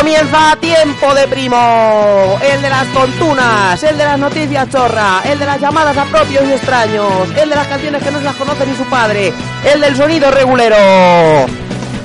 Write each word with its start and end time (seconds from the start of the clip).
Comienza 0.00 0.56
tiempo 0.58 1.14
de 1.14 1.28
primo, 1.28 2.38
el 2.42 2.62
de 2.62 2.70
las 2.70 2.90
tontunas, 2.90 3.82
el 3.82 3.98
de 3.98 4.04
las 4.06 4.18
noticias 4.18 4.66
chorra, 4.70 5.20
el 5.26 5.38
de 5.38 5.44
las 5.44 5.60
llamadas 5.60 5.94
a 5.94 6.06
propios 6.06 6.42
y 6.48 6.52
extraños, 6.52 7.28
el 7.36 7.50
de 7.50 7.54
las 7.54 7.66
canciones 7.66 8.02
que 8.02 8.10
no 8.10 8.18
se 8.18 8.24
las 8.24 8.34
conoce 8.36 8.64
ni 8.64 8.74
su 8.74 8.84
padre, 8.84 9.30
el 9.62 9.78
del 9.78 9.94
sonido 9.94 10.30
regulero. 10.30 10.74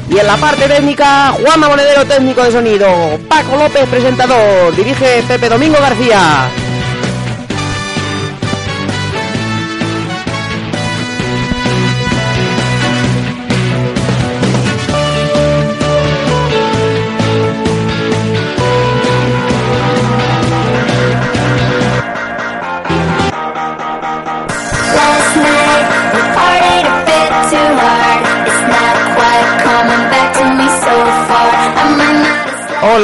Y 0.09 0.19
en 0.19 0.27
la 0.27 0.35
parte 0.35 0.67
técnica, 0.67 1.35
Juanma 1.41 1.69
Monedero, 1.69 2.03
técnico 2.03 2.43
de 2.43 2.51
sonido, 2.51 3.17
Paco 3.29 3.55
López, 3.55 3.87
presentador, 3.87 4.75
dirige 4.75 5.23
Pepe 5.25 5.47
Domingo 5.47 5.77
García. 5.79 6.49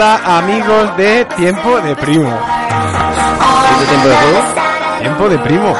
Hola 0.02 0.18
amigos 0.40 0.98
de 0.98 1.26
Tiempo 1.38 1.80
de 1.80 1.96
Primo. 1.96 2.28
¿Este 3.72 3.86
tiempo 3.86 4.08
de 4.08 4.16
juego? 4.16 4.40
Tiempo 5.00 5.30
de 5.30 5.38
Primo. 5.38 5.76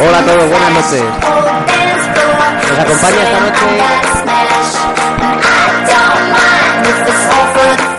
Hola 0.00 0.18
a 0.18 0.22
todos, 0.22 0.48
buenas 0.48 0.70
noches. 0.74 1.02
Nos 2.68 2.78
acompaña 2.78 3.22
esta 3.24 3.40
noche 3.40 3.66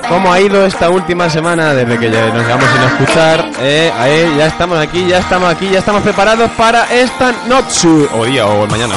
¿Cómo 0.07 0.31
ha 0.31 0.39
ido 0.39 0.65
esta 0.65 0.89
última 0.89 1.29
semana 1.29 1.73
desde 1.73 1.99
que 1.99 2.09
ya 2.09 2.27
nos 2.27 2.45
quedamos 2.45 2.69
sin 2.69 2.83
escuchar? 2.83 3.51
Eh, 3.59 3.91
ahí, 3.99 4.33
ya 4.37 4.45
estamos 4.45 4.79
aquí, 4.79 5.05
ya 5.05 5.17
estamos 5.17 5.51
aquí, 5.51 5.67
ya 5.69 5.79
estamos 5.79 6.01
preparados 6.03 6.49
para 6.51 6.85
esta 6.85 7.33
noche. 7.49 7.89
O 8.13 8.23
día 8.23 8.45
o 8.45 8.65
mañana. 8.67 8.95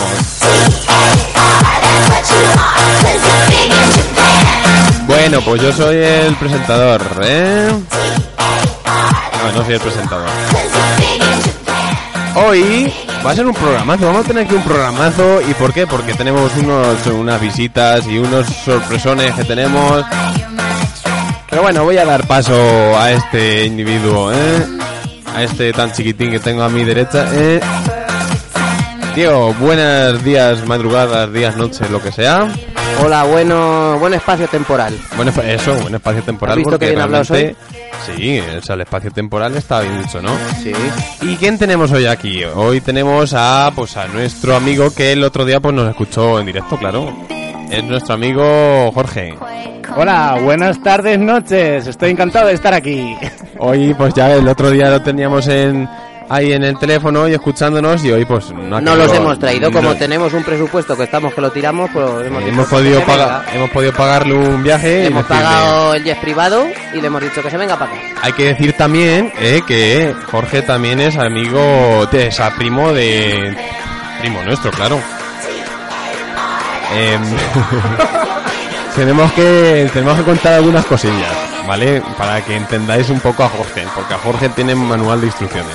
Bueno, 5.06 5.40
pues 5.42 5.62
yo 5.62 5.72
soy 5.72 5.96
el 5.96 6.34
presentador, 6.36 7.02
¿eh? 7.22 7.70
No, 9.42 9.52
no 9.52 9.64
soy 9.64 9.74
el 9.74 9.80
presentador. 9.80 10.28
Hoy 12.36 12.92
va 13.24 13.30
a 13.30 13.34
ser 13.34 13.46
un 13.46 13.54
programazo, 13.54 14.06
vamos 14.06 14.24
a 14.24 14.28
tener 14.28 14.44
aquí 14.44 14.54
un 14.54 14.62
programazo. 14.62 15.40
¿Y 15.42 15.54
por 15.54 15.72
qué? 15.72 15.86
Porque 15.86 16.14
tenemos 16.14 16.50
unos, 16.56 17.06
unas 17.06 17.40
visitas 17.40 18.06
y 18.06 18.18
unos 18.18 18.46
sorpresones 18.46 19.34
que 19.34 19.44
tenemos. 19.44 20.04
Pero 21.50 21.62
bueno, 21.62 21.84
voy 21.84 21.98
a 21.98 22.04
dar 22.04 22.26
paso 22.26 22.54
a 22.98 23.12
este 23.12 23.66
individuo, 23.66 24.32
¿eh? 24.32 24.66
A 25.34 25.42
este 25.42 25.72
tan 25.72 25.92
chiquitín 25.92 26.30
que 26.30 26.40
tengo 26.40 26.62
a 26.62 26.68
mi 26.68 26.82
derecha, 26.82 27.26
¿eh? 27.32 27.60
Diego, 29.14 29.54
buenos 29.60 30.24
días, 30.24 30.66
madrugadas, 30.66 31.32
días, 31.32 31.56
noches, 31.56 31.88
lo 31.90 32.02
que 32.02 32.10
sea. 32.10 32.48
Hola, 33.04 33.22
bueno, 33.24 33.96
buen 34.00 34.14
espacio 34.14 34.48
temporal. 34.48 34.98
Bueno, 35.16 35.30
espa- 35.30 35.44
eso, 35.44 35.72
buen 35.76 35.94
espacio 35.94 36.22
temporal. 36.22 36.52
¿Has 36.54 36.56
visto 36.56 36.70
porque 36.70 36.86
qué 36.86 36.90
bien 36.92 37.02
hablado 37.02 37.24
realmente- 37.24 37.56
Sí, 38.16 38.40
o 38.58 38.60
sea, 38.62 38.74
el 38.74 38.80
espacio 38.82 39.10
temporal 39.12 39.56
está 39.56 39.80
bien 39.80 40.02
dicho, 40.02 40.20
¿no? 40.20 40.30
Sí. 40.62 40.72
¿Y 41.22 41.36
quién 41.36 41.58
tenemos 41.58 41.92
hoy 41.92 42.06
aquí? 42.06 42.42
Hoy 42.44 42.80
tenemos 42.80 43.32
a, 43.34 43.70
pues, 43.74 43.96
a 43.96 44.08
nuestro 44.08 44.56
amigo 44.56 44.92
que 44.92 45.12
el 45.12 45.22
otro 45.22 45.44
día 45.44 45.60
pues 45.60 45.74
nos 45.74 45.88
escuchó 45.88 46.40
en 46.40 46.46
directo, 46.46 46.76
claro. 46.76 47.12
Es 47.70 47.84
nuestro 47.84 48.14
amigo 48.14 48.90
Jorge. 48.92 49.34
Hola, 49.96 50.38
buenas 50.42 50.82
tardes, 50.82 51.18
noches. 51.20 51.86
Estoy 51.86 52.10
encantado 52.10 52.48
de 52.48 52.54
estar 52.54 52.74
aquí. 52.74 53.16
Hoy, 53.58 53.94
pues 53.94 54.12
ya 54.12 54.32
el 54.34 54.46
otro 54.48 54.70
día 54.70 54.90
lo 54.90 55.00
teníamos 55.00 55.46
en 55.46 55.88
ahí 56.28 56.52
en 56.52 56.64
el 56.64 56.78
teléfono 56.78 57.28
y 57.28 57.34
escuchándonos 57.34 58.02
y 58.04 58.10
hoy 58.12 58.24
pues 58.24 58.50
no 58.52 58.80
No 58.80 58.96
los 58.96 59.12
hemos 59.12 59.38
traído, 59.38 59.70
como 59.70 59.90
no. 59.90 59.96
tenemos 59.96 60.32
un 60.32 60.42
presupuesto 60.42 60.96
que 60.96 61.04
estamos 61.04 61.34
que 61.34 61.40
lo 61.40 61.50
tiramos, 61.52 61.90
pues 61.92 62.26
hemos, 62.26 62.42
hemos 62.44 62.66
podido 62.66 63.00
pagar 63.02 63.44
hemos 63.52 63.70
podido 63.70 63.92
pagarle 63.92 64.34
un 64.34 64.62
viaje 64.62 65.02
y 65.02 65.06
Hemos 65.06 65.24
decirle- 65.24 65.42
pagado 65.44 65.94
el 65.94 66.04
jet 66.04 66.20
privado 66.20 66.66
y 66.94 67.00
le 67.00 67.06
hemos 67.06 67.20
dicho 67.22 67.42
que 67.42 67.50
se 67.50 67.56
venga 67.58 67.78
para 67.78 67.92
acá. 67.92 68.00
hay 68.22 68.32
que 68.32 68.44
decir 68.46 68.72
también 68.74 69.32
eh, 69.38 69.60
que 69.66 70.14
Jorge 70.30 70.62
también 70.62 71.00
es 71.00 71.16
amigo 71.18 72.06
de 72.10 72.28
esa 72.28 72.50
primo 72.54 72.92
de 72.92 73.56
primo 74.20 74.42
nuestro 74.44 74.70
claro 74.70 74.98
Em, 76.96 77.20
tenemos 78.94 79.32
que 79.32 79.90
tenemos 79.92 80.16
que 80.18 80.22
contar 80.22 80.52
algunas 80.54 80.84
cosillas 80.84 81.32
vale 81.66 82.02
para 82.16 82.40
que 82.42 82.54
entendáis 82.56 83.08
un 83.10 83.20
poco 83.20 83.42
a 83.42 83.48
Jorge 83.48 83.84
porque 83.94 84.14
a 84.14 84.18
Jorge 84.18 84.48
tiene 84.50 84.74
un 84.74 84.86
manual 84.86 85.20
de 85.20 85.26
instrucciones 85.26 85.72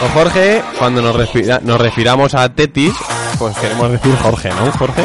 con 0.00 0.08
Jorge 0.10 0.62
cuando 0.78 1.02
nos, 1.02 1.16
nos 1.62 1.80
refiramos 1.80 2.34
a 2.34 2.48
Tetis 2.52 2.94
pues 3.38 3.56
queremos 3.58 3.90
decir 3.92 4.14
Jorge 4.22 4.50
no 4.50 4.70
Jorge 4.72 5.02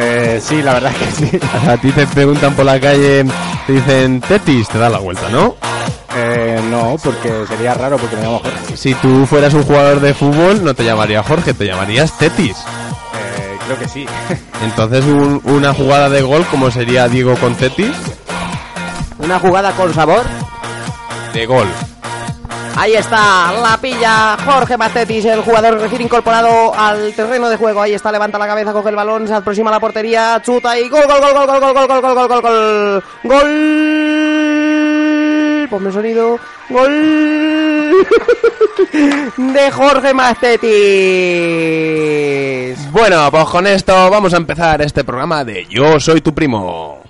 Eh, 0.00 0.40
sí, 0.42 0.62
la 0.62 0.74
verdad 0.74 0.92
que 0.94 1.10
sí. 1.10 1.40
a 1.68 1.76
ti 1.76 1.90
te 1.92 2.06
preguntan 2.06 2.54
por 2.54 2.64
la 2.64 2.78
calle 2.80 3.24
te 3.66 3.72
dicen 3.72 4.20
Tetis 4.20 4.68
te 4.68 4.78
da 4.78 4.88
la 4.88 4.98
vuelta 4.98 5.28
no 5.30 5.56
Eh, 6.16 6.60
no, 6.70 6.96
porque 7.02 7.44
sería 7.48 7.74
raro 7.74 7.96
porque 7.96 8.16
me 8.16 8.22
llamo 8.22 8.38
Jorge. 8.40 8.76
Si 8.76 8.94
tú 8.94 9.24
fueras 9.26 9.54
un 9.54 9.62
jugador 9.62 10.00
de 10.00 10.14
fútbol, 10.14 10.64
no 10.64 10.74
te 10.74 10.82
llamaría 10.84 11.22
Jorge, 11.22 11.52
te 11.54 11.64
llamarías 11.66 12.16
Tetis. 12.18 12.56
Eh, 12.56 13.56
creo 13.66 13.78
que 13.78 13.86
sí. 13.88 14.04
Entonces, 14.64 15.04
un- 15.04 15.40
una 15.44 15.72
jugada 15.74 16.08
de 16.08 16.22
gol, 16.22 16.44
como 16.50 16.70
sería 16.72 17.06
Diego 17.08 17.36
con 17.36 17.54
Tetis? 17.54 17.94
Una 19.18 19.38
jugada 19.38 19.72
con 19.72 19.92
sabor. 19.94 20.22
De 21.34 21.46
gol. 21.46 21.68
Ahí 22.78 22.94
está, 22.94 23.52
la 23.60 23.76
pilla 23.80 24.36
Jorge 24.44 24.76
Mastetis, 24.76 25.24
el 25.24 25.42
jugador 25.42 25.80
recién 25.80 26.02
incorporado 26.02 26.72
al 26.78 27.12
terreno 27.12 27.48
de 27.48 27.56
juego. 27.56 27.82
Ahí 27.82 27.92
está, 27.92 28.12
levanta 28.12 28.38
la 28.38 28.46
cabeza, 28.46 28.72
coge 28.72 28.90
el 28.90 28.94
balón, 28.94 29.26
se 29.26 29.34
aproxima 29.34 29.70
a 29.70 29.72
la 29.72 29.80
portería, 29.80 30.40
chuta 30.44 30.78
y 30.78 30.88
gol, 30.88 31.02
gol, 31.08 31.20
gol, 31.20 31.34
gol, 31.34 31.60
gol, 31.60 31.60
gol, 31.60 31.74
gol, 31.74 32.02
gol, 32.02 32.14
gol, 32.14 32.28
gol, 32.28 32.42
gol, 32.42 33.02
gol. 33.24 34.68
Ponme 35.68 35.90
sonido. 35.92 36.38
Gol. 36.70 37.94
De 39.36 39.70
Jorge 39.72 40.14
Mastetis. 40.14 40.70
Bueno, 42.92 43.28
pues 43.30 43.44
con 43.46 43.66
esto 43.66 43.92
vamos 44.08 44.32
a 44.32 44.36
empezar 44.36 44.80
este 44.82 45.02
programa 45.02 45.44
de 45.44 45.66
Yo 45.66 45.98
soy 45.98 46.20
tu 46.20 46.32
primo. 46.32 47.07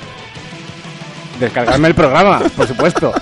Descargarme 1.38 1.88
el 1.88 1.94
programa, 1.94 2.40
por 2.56 2.66
supuesto. 2.66 3.12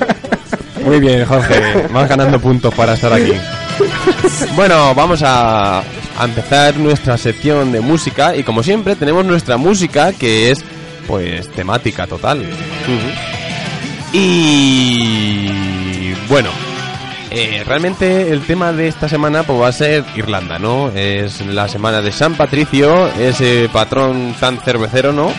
Muy 0.84 1.00
bien, 1.00 1.24
Jorge. 1.24 1.86
Vas 1.92 2.08
ganando 2.08 2.40
puntos 2.40 2.74
para 2.74 2.94
estar 2.94 3.12
aquí. 3.12 3.32
Bueno, 4.54 4.94
vamos 4.94 5.22
a, 5.22 5.80
a 5.80 6.24
empezar 6.24 6.76
nuestra 6.76 7.16
sección 7.16 7.72
de 7.72 7.80
música 7.80 8.36
y 8.36 8.42
como 8.42 8.62
siempre 8.62 8.96
tenemos 8.96 9.24
nuestra 9.24 9.56
música 9.56 10.12
que 10.12 10.50
es 10.50 10.62
pues 11.06 11.50
temática 11.52 12.06
total. 12.06 12.44
Y 14.12 16.12
bueno, 16.28 16.50
eh, 17.34 17.64
realmente 17.66 18.30
el 18.30 18.42
tema 18.42 18.72
de 18.72 18.88
esta 18.88 19.08
semana 19.08 19.42
pues 19.42 19.60
va 19.60 19.68
a 19.68 19.72
ser 19.72 20.04
Irlanda, 20.14 20.58
¿no? 20.58 20.90
Es 20.90 21.44
la 21.46 21.68
semana 21.68 22.02
de 22.02 22.12
San 22.12 22.34
Patricio, 22.34 23.08
ese 23.18 23.68
patrón 23.72 24.34
tan 24.38 24.58
cervecero, 24.60 25.12
¿no? 25.12 25.32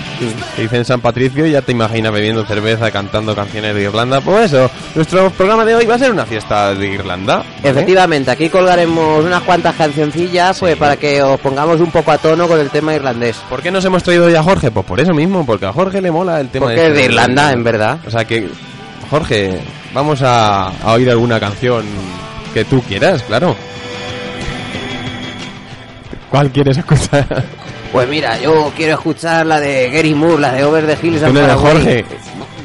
Que 0.56 0.62
dicen 0.64 0.86
San 0.86 1.02
Patricio, 1.02 1.46
ya 1.46 1.62
te 1.62 1.72
imaginas 1.72 2.12
bebiendo 2.12 2.46
cerveza, 2.46 2.92
cantando 2.92 3.36
canciones 3.36 3.76
de 3.76 3.84
Irlanda. 3.84 4.22
Pues 4.22 4.52
eso, 4.52 4.70
nuestro 4.96 5.30
programa 5.32 5.66
de 5.66 5.76
hoy 5.76 5.86
va 5.86 5.96
a 5.96 6.00
ser 6.00 6.12
una 6.12 6.26
fiesta 6.26 6.74
de 6.74 6.88
Irlanda. 6.88 7.38
¿vale? 7.38 7.70
Efectivamente, 7.70 8.32
aquí 8.32 8.50
colgaremos 8.50 9.24
unas 9.24 9.44
cuantas 9.44 9.76
cancioncillas 9.76 10.60
pues 10.60 10.76
para 10.76 10.98
que 10.98 11.22
os 11.22 11.40
pongamos 11.40 11.80
un 11.80 11.92
poco 11.92 12.12
a 12.12 12.18
tono 12.18 12.48
con 12.48 12.60
el 12.60 12.70
tema 12.70 12.94
irlandés. 12.96 13.38
¿Por 13.50 13.62
qué 13.62 13.72
nos 13.72 13.86
hemos 13.86 14.04
traído 14.04 14.26
hoy 14.26 14.36
a 14.36 14.44
Jorge? 14.44 14.72
Pues 14.72 14.86
por 14.86 15.00
eso 15.00 15.14
mismo, 15.14 15.46
porque 15.46 15.66
a 15.66 15.74
Jorge 15.74 16.02
le 16.02 16.12
mola 16.12 16.40
el 16.40 16.50
tema 16.50 16.68
Porque 16.68 16.88
es 16.88 16.94
de 16.94 17.06
Irlanda, 17.06 17.52
en 17.52 17.64
verdad. 17.64 18.00
O 18.06 18.10
sea 18.10 18.26
que, 18.26 18.50
Jorge, 19.14 19.62
vamos 19.94 20.24
a, 20.24 20.70
a 20.70 20.94
oír 20.94 21.08
alguna 21.08 21.40
canción 21.40 21.86
que 22.52 22.66
tú 22.66 22.82
quieras, 22.82 23.22
claro. 23.22 23.56
¿Cuál 26.32 26.50
quieres 26.50 26.80
escuchar? 26.80 27.28
Pues 27.92 28.10
mira, 28.10 28.40
yo 28.40 28.72
quiero 28.76 28.96
escuchar 28.96 29.46
la 29.46 29.60
de 29.60 29.92
Gary 29.92 30.16
Moore, 30.16 30.42
la 30.42 30.54
de 30.54 30.66
Over 30.66 30.88
the 30.88 30.98
Hills 31.08 31.22
Tú 31.22 31.28
Away. 31.28 31.56
Jorge. 31.56 32.06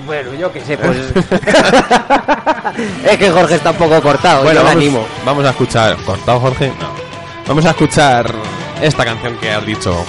Bueno, 0.06 0.30
yo 0.40 0.50
qué 0.50 0.62
sé, 0.62 0.78
pues... 0.82 0.96
es 3.04 3.18
que 3.18 3.28
Jorge 3.28 3.56
está 3.56 3.72
un 3.72 3.76
poco 3.76 4.00
cortado, 4.00 4.44
Bueno, 4.44 4.60
yo 4.60 4.64
vamos, 4.64 4.82
animo. 4.82 5.06
vamos 5.26 5.44
a 5.44 5.50
escuchar. 5.50 5.96
¿Cortado, 5.98 6.40
Jorge? 6.40 6.68
No. 6.80 6.88
Vamos 7.46 7.66
a 7.66 7.70
escuchar 7.72 8.24
esta 8.80 9.04
canción 9.04 9.36
que 9.36 9.50
has 9.50 9.66
dicho. 9.66 10.02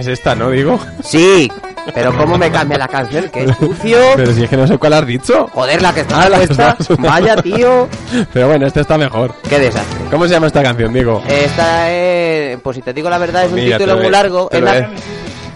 Es 0.00 0.06
esta, 0.06 0.34
¿no? 0.34 0.50
Digo. 0.50 0.78
Sí, 1.04 1.50
pero 1.94 2.16
¿cómo 2.16 2.36
me 2.38 2.50
cambia 2.50 2.78
la 2.78 2.88
canción? 2.88 3.28
¡Qué 3.32 3.46
sucio! 3.58 3.98
Pero 4.16 4.32
si 4.32 4.44
es 4.44 4.50
que 4.50 4.56
no 4.56 4.66
sé 4.66 4.78
cuál 4.78 4.92
has 4.94 5.06
dicho. 5.06 5.48
Joder, 5.52 5.80
la 5.82 5.92
que 5.92 6.00
está 6.00 6.22
Ah, 6.22 6.28
la 6.28 6.36
puesta. 6.38 6.76
Vaya, 6.98 7.36
tío. 7.36 7.88
Pero 8.32 8.48
bueno, 8.48 8.66
este 8.66 8.80
está 8.80 8.96
mejor. 8.98 9.34
Qué 9.48 9.58
desastre. 9.58 9.98
¿Cómo 10.10 10.24
se 10.26 10.30
llama 10.32 10.46
esta 10.46 10.62
canción, 10.62 10.92
Diego? 10.92 11.22
Esta 11.28 11.90
es, 11.90 12.58
pues 12.60 12.76
si 12.76 12.82
te 12.82 12.92
digo 12.92 13.10
la 13.10 13.18
verdad, 13.18 13.44
es 13.44 13.50
un 13.50 13.56
Mira, 13.56 13.76
título 13.78 13.96
muy 13.98 14.10
largo. 14.10 14.48
te 14.48 14.56
Es 14.58 14.62
lo 14.62 14.66
la- 14.66 14.72
voy 14.72 14.82
a- 14.82 14.90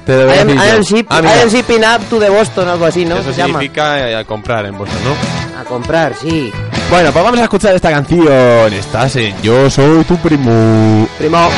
Te 0.05 0.13
lo 0.19 0.25
voy 0.27 0.33
a 0.33 0.37
I 0.37 0.39
am, 0.41 0.47
decir 0.49 0.61
I 0.61 0.69
yo. 0.69 0.75
am 0.77 0.83
ship- 0.83 1.07
Ah, 1.09 1.49
shipping 1.51 1.81
up 1.85 2.05
to 2.11 2.19
the 2.19 2.29
Boston, 2.29 2.69
algo 2.69 2.85
así, 2.87 3.05
¿no? 3.07 3.17
Eso 3.17 3.31
Se 3.33 3.39
llama. 3.39 3.59
significa 3.61 4.11
eh, 4.11 4.17
a 4.17 4.25
comprar 4.25 4.67
en 4.67 4.77
bolsa, 4.77 4.95
¿no? 5.05 5.61
A 5.61 5.65
comprar, 5.65 6.13
sí. 6.21 6.53
Bueno, 6.91 7.11
pues 7.13 7.25
vamos 7.25 7.41
a 7.41 7.45
escuchar 7.45 7.75
esta 7.75 7.91
canción. 7.91 8.73
Estás 8.73 9.17
en 9.17 9.35
Yo 9.43 9.71
soy 9.71 10.05
tu 10.05 10.17
primo. 10.19 11.09
Primo. 11.19 11.49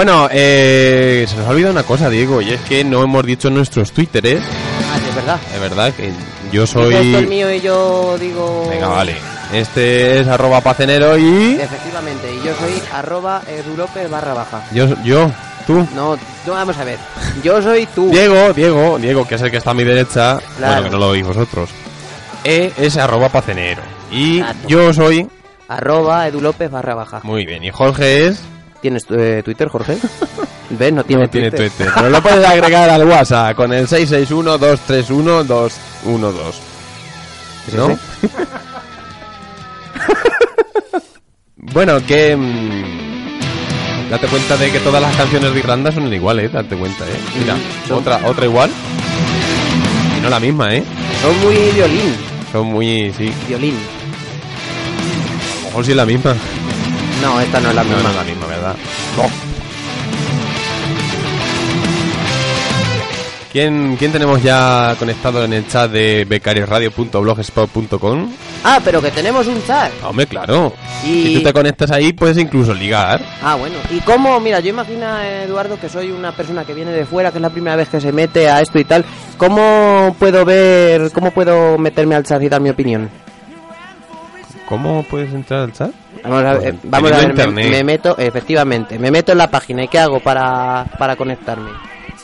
Bueno, 0.00 0.30
eh, 0.32 1.26
se 1.28 1.36
nos 1.36 1.46
ha 1.46 1.50
olvidado 1.50 1.72
una 1.72 1.82
cosa, 1.82 2.08
Diego, 2.08 2.40
y 2.40 2.52
es 2.52 2.60
que 2.62 2.82
no 2.84 3.02
hemos 3.02 3.22
dicho 3.22 3.50
nuestros 3.50 3.92
twitteres. 3.92 4.40
Ah, 4.90 4.96
sí, 4.98 5.04
es 5.10 5.14
verdad. 5.14 5.40
Es 5.54 5.60
verdad 5.60 5.92
que 5.92 6.10
yo 6.50 6.62
es 6.64 6.70
soy... 6.70 7.26
mío 7.26 7.52
y 7.52 7.60
yo 7.60 8.16
digo... 8.18 8.66
Venga, 8.70 8.88
vale. 8.88 9.14
Este 9.52 10.20
es 10.20 10.26
arroba 10.26 10.62
pacenero 10.62 11.18
y... 11.18 11.58
Efectivamente, 11.60 12.34
y 12.34 12.38
yo 12.38 12.54
soy 12.54 12.82
arroba 12.94 13.42
eduroper 13.46 14.08
barra 14.08 14.32
baja. 14.32 14.62
Yo, 14.72 14.86
yo, 15.04 15.30
tú. 15.66 15.86
No, 15.94 16.16
no, 16.46 16.52
vamos 16.54 16.78
a 16.78 16.84
ver. 16.84 16.98
Yo 17.44 17.60
soy 17.60 17.84
tú. 17.94 18.08
Diego, 18.08 18.54
Diego, 18.54 18.98
Diego, 18.98 19.28
que 19.28 19.34
es 19.34 19.42
el 19.42 19.50
que 19.50 19.58
está 19.58 19.72
a 19.72 19.74
mi 19.74 19.84
derecha, 19.84 20.38
Claro. 20.56 20.72
bueno, 20.76 20.82
que 20.84 20.90
no 20.92 20.98
lo 20.98 21.10
veis 21.10 21.26
vosotros. 21.26 21.68
E 22.42 22.72
es 22.78 22.96
arroba 22.96 23.28
pacenero. 23.28 23.82
Y 24.10 24.38
Exacto. 24.38 24.66
yo 24.66 24.94
soy... 24.94 25.28
Arroba 25.68 26.26
edulopez 26.26 26.70
barra 26.70 26.94
baja. 26.94 27.20
Muy 27.22 27.44
bien, 27.44 27.62
y 27.62 27.70
Jorge 27.70 28.28
es... 28.28 28.40
¿Tienes 28.80 29.04
eh, 29.10 29.42
Twitter, 29.44 29.68
Jorge? 29.68 29.96
¿Ves? 30.70 30.92
No 30.92 31.04
tiene 31.04 31.24
no 31.24 31.30
tiene 31.30 31.50
Twitter. 31.50 31.70
Twitter. 31.70 31.92
Pero 31.94 32.10
lo 32.10 32.22
puedes 32.22 32.46
agregar 32.46 32.88
al 32.88 33.04
WhatsApp 33.06 33.54
con 33.56 33.72
el 33.72 33.86
661-231-212. 33.88 35.72
¿No? 37.76 37.98
bueno, 41.56 42.04
que... 42.06 42.34
mm, 42.36 44.10
date 44.10 44.26
cuenta 44.28 44.56
de 44.56 44.70
que 44.70 44.80
todas 44.80 45.00
las 45.02 45.14
canciones 45.16 45.52
de 45.52 45.58
Irlanda 45.60 45.92
son 45.92 46.12
iguales, 46.12 46.52
date 46.52 46.76
cuenta, 46.76 47.04
¿eh? 47.04 47.20
Mira, 47.38 47.56
son- 47.86 47.98
otra, 47.98 48.20
otra 48.26 48.44
igual. 48.46 48.70
Y 50.18 50.20
no 50.22 50.30
la 50.30 50.40
misma, 50.40 50.74
¿eh? 50.74 50.82
Son 51.22 51.38
muy 51.40 51.56
violín. 51.74 52.14
Son 52.52 52.66
muy... 52.66 53.12
sí. 53.16 53.32
Violín. 53.48 53.76
A 53.76 55.58
lo 55.62 55.66
mejor 55.68 55.84
sí 55.84 55.90
es 55.92 55.96
la 55.96 56.06
misma. 56.06 56.34
No, 57.22 57.40
esta 57.40 57.60
no 57.60 57.70
es 57.70 57.74
la 57.74 57.82
No, 57.84 57.88
misma. 57.90 58.02
no 58.04 58.10
es 58.10 58.16
la 58.16 58.24
misma, 58.24 58.46
¿verdad? 58.46 58.76
¿Quién, 63.52 63.96
¿Quién 63.98 64.12
tenemos 64.12 64.40
ya 64.44 64.94
conectado 64.98 65.44
en 65.44 65.52
el 65.52 65.66
chat 65.66 65.90
de 65.90 66.24
becariosradio.blogspot.com? 66.24 68.30
Ah, 68.62 68.78
pero 68.84 69.02
que 69.02 69.10
tenemos 69.10 69.48
un 69.48 69.60
chat. 69.66 69.90
Hombre, 70.04 70.26
claro. 70.28 70.72
Y- 71.04 71.24
Si 71.24 71.34
tú 71.34 71.42
te 71.42 71.52
conectas 71.52 71.90
ahí, 71.90 72.12
puedes 72.12 72.38
incluso 72.38 72.72
ligar. 72.72 73.20
Ah, 73.42 73.56
bueno. 73.56 73.74
¿Y 73.90 73.98
cómo? 74.02 74.38
Mira, 74.38 74.60
yo 74.60 74.70
imagino, 74.70 75.18
Eduardo, 75.20 75.80
que 75.80 75.88
soy 75.88 76.12
una 76.12 76.30
persona 76.30 76.64
que 76.64 76.74
viene 76.74 76.92
de 76.92 77.04
fuera, 77.04 77.32
que 77.32 77.38
es 77.38 77.42
la 77.42 77.50
primera 77.50 77.74
vez 77.74 77.88
que 77.88 78.00
se 78.00 78.12
mete 78.12 78.48
a 78.48 78.60
esto 78.60 78.78
y 78.78 78.84
tal. 78.84 79.04
¿Cómo 79.36 80.14
puedo 80.18 80.44
ver, 80.44 81.10
cómo 81.12 81.32
puedo 81.32 81.76
meterme 81.76 82.14
al 82.14 82.22
chat 82.24 82.40
y 82.42 82.48
dar 82.48 82.60
mi 82.60 82.70
opinión? 82.70 83.10
¿Cómo 84.68 85.02
puedes 85.02 85.34
entrar 85.34 85.62
al 85.62 85.72
chat? 85.72 85.90
Vamos 86.22 86.44
a 86.44 86.52
ver, 86.54 86.74
eh, 86.74 86.78
vamos 86.84 87.12
a 87.12 87.16
ver 87.18 87.48
me, 87.50 87.84
meto, 87.84 88.16
efectivamente, 88.18 88.98
me 88.98 89.10
meto 89.10 89.32
en 89.32 89.38
la 89.38 89.50
página. 89.50 89.84
¿Y 89.84 89.88
qué 89.88 89.98
hago 89.98 90.20
para, 90.20 90.84
para 90.98 91.16
conectarme 91.16 91.70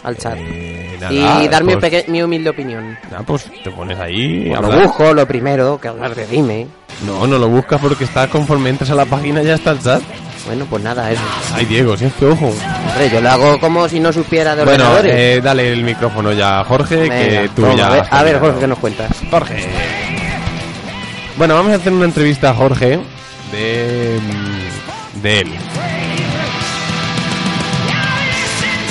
al 0.03 0.17
chat? 0.19 0.37
Eh, 0.39 0.97
nada, 1.01 1.43
y 1.43 1.49
dar 1.49 1.65
mi, 1.65 1.73
pues, 1.77 1.85
peque- 1.85 2.11
mi 2.11 2.23
humilde 2.23 2.51
opinión. 2.51 2.97
nada, 3.11 3.23
pues 3.25 3.51
te 3.63 3.71
pones 3.71 3.99
ahí. 3.99 4.49
Pues 4.51 4.61
lo 4.61 4.81
busco, 4.83 5.15
lo 5.15 5.27
primero, 5.27 5.79
que 5.81 5.89
hablar 5.89 6.15
de 6.15 6.27
dime. 6.27 6.67
No, 7.07 7.27
no 7.27 7.39
lo 7.39 7.49
buscas 7.49 7.81
porque 7.81 8.05
está 8.05 8.27
conforme 8.29 8.71
entras 8.71 8.91
a 8.91 8.95
la 8.95 9.05
página 9.05 9.43
ya 9.43 9.55
está 9.55 9.71
el 9.73 9.81
chat. 9.83 10.03
Bueno, 10.47 10.65
pues 10.71 10.83
nada, 10.83 11.11
eso. 11.11 11.23
Ay, 11.55 11.65
Diego, 11.65 11.97
si 11.97 12.05
es 12.05 12.13
que 12.15 12.25
ojo. 12.27 12.47
Hombre, 12.47 13.11
yo 13.13 13.21
lo 13.21 13.31
hago 13.31 13.59
como 13.59 13.89
si 13.89 13.99
no 13.99 14.13
supiera 14.13 14.55
de 14.55 14.65
Bueno, 14.65 14.85
ordenadores. 14.85 15.15
eh, 15.17 15.41
dale 15.43 15.73
el 15.73 15.83
micrófono 15.83 16.33
ya 16.33 16.61
a 16.61 16.65
Jorge, 16.65 16.97
Venga, 16.97 17.17
que 17.19 17.51
tú 17.55 17.63
toma, 17.63 17.75
ya. 17.75 17.87
a 17.87 17.91
ver, 17.91 18.05
a 18.11 18.23
ver. 18.23 18.39
Jorge, 18.39 18.61
¿qué 18.61 18.67
nos 18.69 18.79
cuentas? 18.79 19.11
Jorge. 19.31 19.69
Bueno, 21.37 21.55
vamos 21.55 21.73
a 21.73 21.77
hacer 21.77 21.93
una 21.93 22.05
entrevista 22.07 22.51
a 22.51 22.55
Jorge 22.55 22.99
de, 23.53 24.19
mm, 24.23 25.23
de 25.23 25.41
él. 25.41 25.49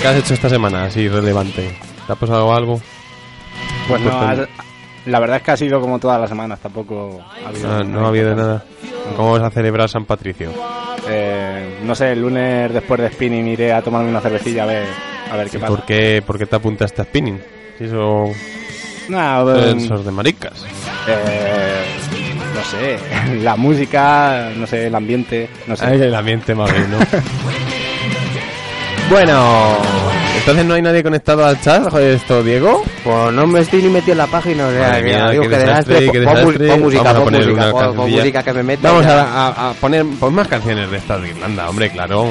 ¿Qué 0.01 0.07
has 0.07 0.17
hecho 0.17 0.33
esta 0.35 0.49
semana 0.49 0.85
así 0.85 1.07
relevante? 1.07 1.77
¿Te 2.05 2.13
ha 2.13 2.15
pasado 2.15 2.53
algo? 2.53 2.79
Pues 3.87 4.01
no, 4.01 4.11
la 5.05 5.19
verdad 5.19 5.37
es 5.37 5.43
que 5.43 5.51
ha 5.51 5.57
sido 5.57 5.79
como 5.81 5.99
todas 5.99 6.19
las 6.19 6.29
semanas, 6.29 6.59
tampoco 6.59 7.23
ha 7.43 7.49
habido. 7.49 7.71
Ah, 7.71 7.83
no 7.83 8.05
ha 8.05 8.09
habido 8.09 8.35
nada. 8.35 8.63
¿Cómo 9.15 9.31
vas 9.33 9.43
a 9.43 9.49
celebrar 9.51 9.89
San 9.89 10.05
Patricio? 10.05 10.51
Eh, 11.07 11.79
no 11.83 11.93
sé, 11.95 12.11
el 12.13 12.21
lunes 12.21 12.73
después 12.73 12.99
de 12.99 13.11
spinning 13.11 13.47
iré 13.47 13.71
a 13.73 13.81
tomarme 13.81 14.09
una 14.09 14.21
cervecilla 14.21 14.63
a 14.63 14.65
ver, 14.65 14.87
a 15.31 15.35
ver 15.37 15.49
qué 15.49 15.59
pasa. 15.59 15.75
¿Por 15.75 15.85
qué, 15.85 16.23
por 16.25 16.37
qué 16.39 16.45
te 16.47 16.55
apuntaste 16.55 17.01
a 17.01 17.05
spinning? 17.05 17.39
Si 17.77 17.83
eso 17.85 18.25
Nah, 19.09 19.43
eh, 19.55 19.75
esos 19.77 20.03
de 20.03 20.11
maricas. 20.11 20.65
eh, 21.07 21.83
no 22.55 22.63
sé, 22.63 22.97
la 23.43 23.55
música, 23.55 24.49
no 24.55 24.65
sé, 24.65 24.87
el 24.87 24.95
ambiente, 24.95 25.49
no 25.67 25.75
sé. 25.75 25.85
Ay, 25.85 26.01
el 26.01 26.15
ambiente 26.15 26.55
más 26.55 26.71
bien, 26.71 26.89
¿no? 26.91 26.97
bueno, 29.09 29.77
entonces 30.39 30.65
no 30.65 30.73
hay 30.73 30.81
nadie 30.81 31.03
conectado 31.03 31.45
al 31.45 31.59
chat, 31.61 31.89
joder, 31.89 32.15
esto, 32.15 32.41
Diego. 32.43 32.83
Pues 33.03 33.31
no 33.33 33.45
me 33.47 33.59
estoy 33.61 33.81
ni 33.83 33.89
metido 33.89 34.13
en 34.13 34.17
la 34.19 34.27
página, 34.27 34.67
o 34.67 34.71
sea, 34.71 34.97
que, 34.97 35.03
mía, 35.03 35.29
digo, 35.29 35.43
qué 35.43 35.49
que 35.49 35.57
desastre, 35.57 36.11
qué 36.11 36.21
Pon 36.21 36.33
mu- 36.33 36.39
desastre. 36.51 36.67
pon 36.69 36.81
música, 36.81 37.03
pon 37.03 37.13
pon- 37.13 37.23
pon 37.95 38.43
que 38.43 38.53
me 38.53 38.63
meta. 38.63 38.89
Vamos 38.91 39.05
a, 39.05 39.47
a- 39.47 39.69
a 39.69 39.73
poner 39.73 40.05
pues, 40.19 40.31
más 40.31 40.47
canciones 40.47 40.89
de 40.89 40.97
estas 40.97 41.21
de 41.21 41.29
Irlanda, 41.29 41.69
hombre, 41.69 41.89
claro. 41.91 42.25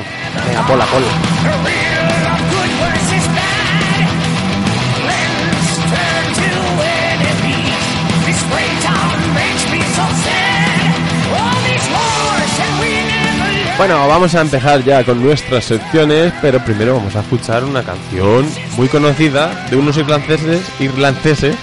Venga, 0.48 0.66
ponla, 0.66 0.84
ponla. 0.86 2.13
Bueno, 13.76 14.06
vamos 14.06 14.34
a 14.34 14.40
empezar 14.40 14.84
ya 14.84 15.02
con 15.04 15.22
nuestras 15.22 15.64
secciones, 15.64 16.32
pero 16.40 16.60
primero 16.64 16.94
vamos 16.94 17.16
a 17.16 17.20
escuchar 17.20 17.64
una 17.64 17.82
canción 17.82 18.46
muy 18.76 18.88
conocida 18.88 19.66
de 19.68 19.76
unos 19.76 19.96
irlandeses, 19.96 20.60
irlandeses, 20.78 21.56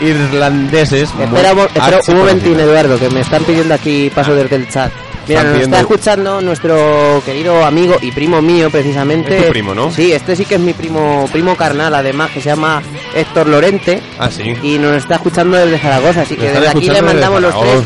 irlandeses. 0.00 1.14
muy 1.14 1.24
Espera, 1.26 1.52
un 1.52 1.58
mo- 1.58 1.64
espera 1.66 2.00
un 2.08 2.16
momentín, 2.16 2.58
Eduardo, 2.60 2.98
que 2.98 3.08
me 3.10 3.20
están 3.20 3.44
pidiendo 3.44 3.74
aquí 3.74 4.10
paso 4.12 4.34
desde 4.34 4.56
el 4.56 4.68
chat. 4.68 4.90
Mira, 5.28 5.44
nos 5.44 5.60
está 5.60 5.78
escuchando 5.80 6.40
nuestro 6.40 7.22
querido 7.24 7.64
amigo 7.64 7.96
y 8.02 8.10
primo 8.10 8.42
mío, 8.42 8.68
precisamente. 8.68 9.38
Es 9.38 9.44
tu 9.46 9.50
primo, 9.52 9.72
¿no? 9.72 9.88
Sí, 9.92 10.12
este 10.12 10.34
sí 10.34 10.44
que 10.44 10.56
es 10.56 10.60
mi 10.60 10.72
primo 10.72 11.28
primo 11.30 11.54
carnal, 11.56 11.94
además, 11.94 12.32
que 12.32 12.40
se 12.40 12.48
llama 12.48 12.82
Héctor 13.14 13.46
Lorente. 13.46 14.02
Ah, 14.18 14.28
sí. 14.32 14.52
Y 14.64 14.78
nos 14.78 14.96
está 14.96 15.14
escuchando 15.14 15.56
desde 15.56 15.78
Zaragoza, 15.78 16.22
así 16.22 16.34
que 16.34 16.50
desde 16.50 16.68
aquí 16.68 16.90
le 16.90 17.00
mandamos 17.02 17.40
los 17.40 17.54
tres 17.60 17.82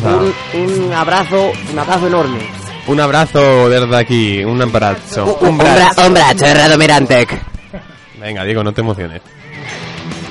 un 0.54 0.92
abrazo, 0.94 1.52
un 1.70 1.78
abrazo 1.78 2.06
enorme. 2.06 2.55
Un 2.86 3.00
abrazo 3.00 3.68
desde 3.68 3.96
aquí, 3.96 4.44
un 4.44 4.62
abrazo. 4.62 5.38
Un, 5.40 5.58
bra 5.58 5.90
un 6.06 6.14
brazo, 6.14 6.78
Mirantec. 6.78 7.40
Venga, 8.20 8.44
Diego, 8.44 8.62
no 8.62 8.72
te 8.72 8.80
emociones. 8.80 9.22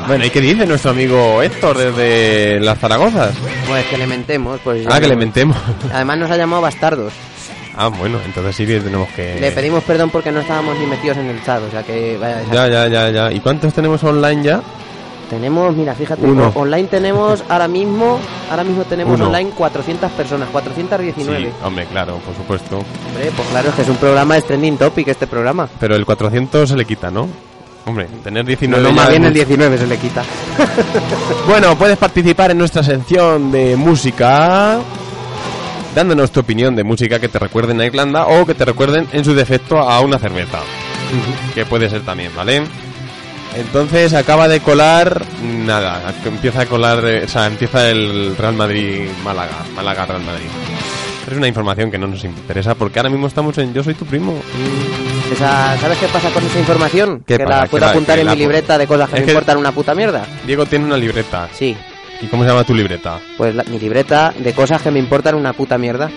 Bueno, 0.08 0.26
¿y 0.26 0.30
qué 0.30 0.40
dice 0.40 0.66
nuestro 0.66 0.92
amigo 0.92 1.42
Héctor 1.42 1.78
desde 1.78 2.60
las 2.60 2.78
Zaragozas? 2.80 3.36
Pues 3.68 3.86
que 3.86 3.98
le 3.98 4.08
mentemos, 4.08 4.60
pues. 4.64 4.86
Ah, 4.90 5.00
que 5.00 5.08
le 5.08 5.16
mentemos. 5.16 5.58
Además 5.92 6.18
nos 6.18 6.32
ha 6.32 6.38
llamado 6.38 6.62
bastardos. 6.62 7.14
Ah, 7.78 7.88
bueno, 7.88 8.20
entonces 8.26 8.56
sí 8.56 8.66
que 8.66 8.80
tenemos 8.80 9.10
que... 9.10 9.38
Le 9.40 9.52
pedimos 9.52 9.84
perdón 9.84 10.10
porque 10.10 10.32
no 10.32 10.40
estábamos 10.40 10.80
ni 10.80 10.86
metidos 10.86 11.18
en 11.18 11.26
el 11.26 11.44
chat, 11.44 11.62
o 11.62 11.70
sea 11.70 11.84
que 11.84 12.18
vaya. 12.18 12.42
Ya, 12.52 12.68
ya, 12.70 12.88
ya, 12.88 13.10
ya. 13.10 13.32
¿Y 13.34 13.42
cuántos 13.42 13.74
tenemos 13.74 14.02
online 14.04 14.44
ya? 14.44 14.62
Tenemos, 15.29 15.75
mira, 15.75 15.96
fíjate, 15.96 16.24
Uno. 16.25 16.51
online 16.55 16.88
tenemos 16.88 17.44
ahora 17.50 17.67
mismo, 17.67 18.20
ahora 18.50 18.63
mismo 18.63 18.84
tenemos 18.84 19.15
Uno. 19.15 19.27
online 19.27 19.50
400 19.51 20.12
personas, 20.12 20.50
419. 20.51 21.46
Sí, 21.46 21.50
hombre, 21.63 21.86
claro, 21.88 22.17
por 22.17 22.36
supuesto. 22.36 22.77
Hombre, 22.77 23.32
pues 23.36 23.48
claro, 23.50 23.70
es 23.70 23.75
que 23.75 23.82
es 23.82 23.89
un 23.89 23.98
programa 23.98 24.36
de 24.36 24.41
trending 24.44 24.77
topic 24.77 25.08
este 25.08 25.25
programa. 25.27 25.67
Pero 25.79 25.96
el 25.96 26.05
400 26.05 26.70
se 26.70 26.75
le 26.75 26.86
quita, 26.86 27.10
¿no? 27.10 27.27
Hombre, 27.88 28.08
tener 28.24 28.44
No, 28.44 28.48
19 28.48 28.84
no, 28.84 28.91
más 28.94 29.03
es 29.05 29.10
bien 29.12 29.24
el 29.25 29.29
mucho. 29.32 29.46
19 29.46 29.77
se 29.77 29.88
le 29.88 29.98
quita. 29.98 30.24
Bueno, 31.48 31.75
puedes 31.77 31.98
participar 31.98 32.51
en 32.51 32.58
nuestra 32.58 32.82
sección 32.84 33.51
de 33.51 33.75
música 33.75 34.79
dándonos 35.94 36.32
tu 36.32 36.39
opinión 36.41 36.75
de 36.75 36.84
música 36.84 37.20
que 37.20 37.29
te 37.29 37.39
recuerden 37.39 37.79
a 37.82 37.86
Irlanda 37.86 38.25
o 38.27 38.46
que 38.46 38.53
te 38.53 38.65
recuerden 38.65 39.08
en 39.13 39.24
su 39.24 39.34
defecto 39.34 39.77
a 39.79 40.01
una 40.01 40.17
cerveza. 40.20 40.60
Que 41.53 41.65
puede 41.65 41.89
ser 41.89 42.01
también, 42.01 42.32
¿vale? 42.36 42.63
Entonces 43.56 44.14
acaba 44.14 44.48
de 44.48 44.60
colar 44.60 45.24
nada, 45.44 46.14
empieza 46.25 46.62
a 46.62 46.66
colar, 46.66 47.04
eh, 47.06 47.24
o 47.24 47.28
sea, 47.28 47.48
empieza 47.48 47.90
el 47.90 48.36
Real 48.38 48.54
Madrid 48.54 49.08
Málaga, 49.24 49.64
Málaga 49.75 50.06
Real 50.06 50.22
Madrid. 50.24 50.48
Es 51.30 51.36
una 51.38 51.48
información 51.48 51.90
que 51.90 51.98
no 51.98 52.06
nos 52.08 52.24
interesa 52.24 52.75
porque 52.75 53.00
ahora 53.00 53.10
mismo 53.10 53.28
estamos 53.28 53.58
en 53.58 53.74
Yo 53.74 53.84
soy 53.84 53.94
tu 53.96 54.06
primo. 54.06 54.36
Esa, 55.32 55.75
¿Sabes 55.80 55.98
qué 55.98 56.08
pasa 56.08 56.30
con 56.30 56.46
esa 56.46 56.60
información? 56.60 57.24
¿Qué 57.25 57.38
que 57.38 57.44
pasa? 57.46 57.62
la 57.62 57.68
puedo 57.68 57.86
apuntar 57.88 58.20
en 58.20 58.25
la 58.28 58.34
mi 58.34 58.40
libreta 58.42 58.78
de 58.78 58.86
cosas 58.88 59.10
que 59.10 59.16
Es 59.16 59.22
me 59.22 59.25
que- 59.25 59.32
importan 59.32 59.58
una 59.58 59.72
puta 59.72 59.96
mierda. 59.96 60.24
Diego 60.46 60.66
tiene 60.66 60.86
una 60.86 60.98
libreta. 60.98 61.48
Sí, 61.54 61.75
¿Y 62.22 62.28
cómo 62.28 62.44
se 62.44 62.50
llama 62.50 62.64
tu 62.64 62.74
libreta? 62.75 63.20
pues 63.38 63.56
la- 63.56 63.64
mi 63.64 63.80
libreta 63.80 64.34
de 64.38 64.54
cosas 64.54 64.82
que 64.82 64.92
me 64.92 65.00
importan 65.00 65.34
una 65.36 65.54
puta 65.54 65.78
mierda. 65.78 66.12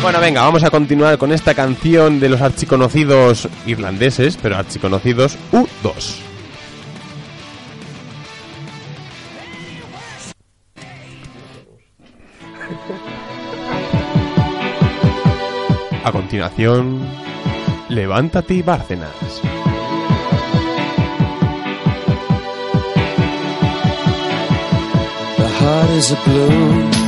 Bueno, 0.00 0.20
venga, 0.20 0.42
vamos 0.42 0.62
a 0.62 0.70
continuar 0.70 1.18
con 1.18 1.32
esta 1.32 1.54
canción 1.54 2.20
de 2.20 2.28
los 2.28 2.40
archiconocidos 2.40 3.48
irlandeses, 3.66 4.38
pero 4.40 4.56
archiconocidos 4.56 5.36
U2. 5.52 6.20
A 16.04 16.12
continuación, 16.12 17.00
levántate 17.88 18.62
Bárcenas. 18.62 19.10
A 25.60 25.86
balloon 26.26 27.07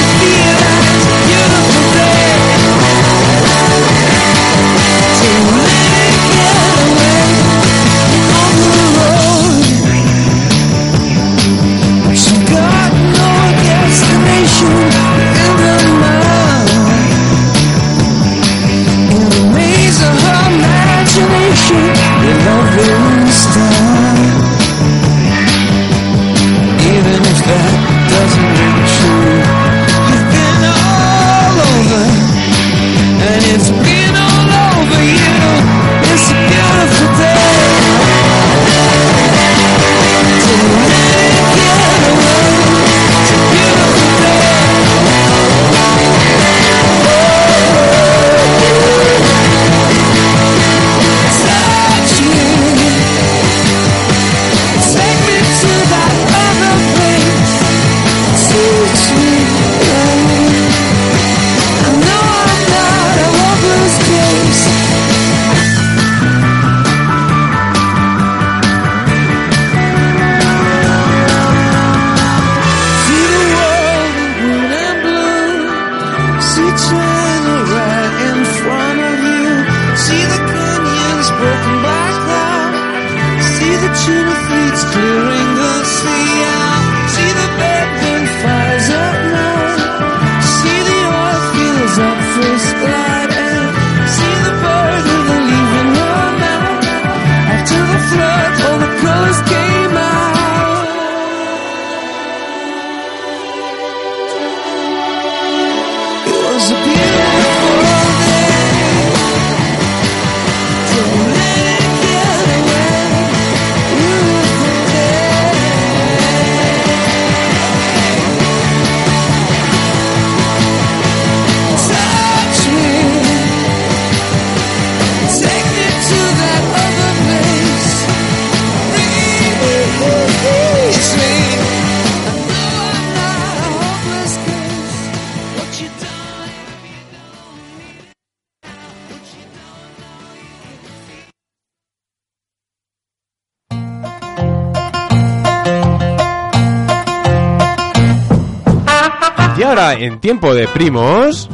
en 149.93 150.19
tiempo 150.19 150.53
de 150.53 150.67
primos, 150.67 151.49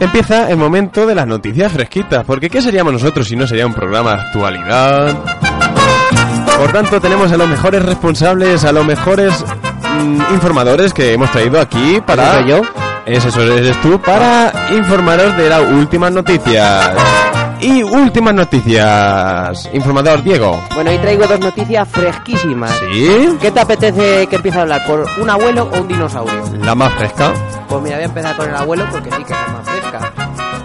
empieza 0.00 0.50
el 0.50 0.56
momento 0.56 1.06
de 1.06 1.14
las 1.14 1.26
noticias 1.26 1.72
fresquitas. 1.72 2.24
Porque 2.24 2.50
¿qué 2.50 2.62
seríamos 2.62 2.92
nosotros 2.92 3.26
si 3.26 3.36
no 3.36 3.46
sería 3.46 3.66
un 3.66 3.74
programa 3.74 4.14
de 4.14 4.20
actualidad? 4.22 5.18
Por 6.58 6.72
tanto, 6.72 7.00
tenemos 7.00 7.30
a 7.30 7.36
los 7.36 7.48
mejores 7.48 7.84
responsables, 7.84 8.64
a 8.64 8.72
los 8.72 8.84
mejores 8.84 9.44
mm, 10.00 10.34
informadores 10.34 10.92
que 10.92 11.12
hemos 11.12 11.30
traído 11.30 11.60
aquí 11.60 12.00
para... 12.04 12.34
¿Soy 12.34 12.48
yo? 12.48 12.62
Es 13.06 13.24
eso, 13.24 13.40
eres 13.40 13.80
tú, 13.80 14.00
para 14.00 14.52
informaros 14.72 15.36
de 15.36 15.48
las 15.48 15.62
últimas 15.62 16.12
noticias. 16.12 16.90
Y 17.60 17.82
últimas 17.82 18.34
noticias. 18.34 19.68
Informador 19.72 20.22
Diego. 20.22 20.60
Bueno, 20.74 20.90
hoy 20.90 20.98
traigo 20.98 21.26
dos 21.26 21.40
noticias 21.40 21.88
fresquísimas. 21.88 22.70
¿Sí? 22.92 23.36
¿Qué 23.40 23.50
te 23.50 23.60
apetece 23.60 24.26
que 24.28 24.36
empiece 24.36 24.58
a 24.58 24.62
hablar? 24.62 24.86
¿Por 24.86 25.06
un 25.20 25.28
abuelo 25.28 25.68
o 25.72 25.80
un 25.80 25.88
dinosaurio? 25.88 26.40
La 26.62 26.74
más 26.74 26.92
fresca. 26.94 27.32
Pues 27.68 27.82
mira, 27.82 27.96
voy 27.96 28.04
a 28.04 28.06
empezar 28.06 28.36
con 28.36 28.48
el 28.48 28.54
abuelo 28.54 28.86
porque 28.90 29.10
sí 29.10 29.24
que 29.24 29.32
es 29.32 29.38
la 29.38 29.48
más 29.48 29.68
fresca. 29.68 30.12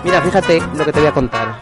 Mira, 0.03 0.21
fíjate 0.21 0.61
lo 0.75 0.85
que 0.85 0.91
te 0.91 0.99
voy 0.99 1.07
a 1.07 1.11
contar. 1.11 1.61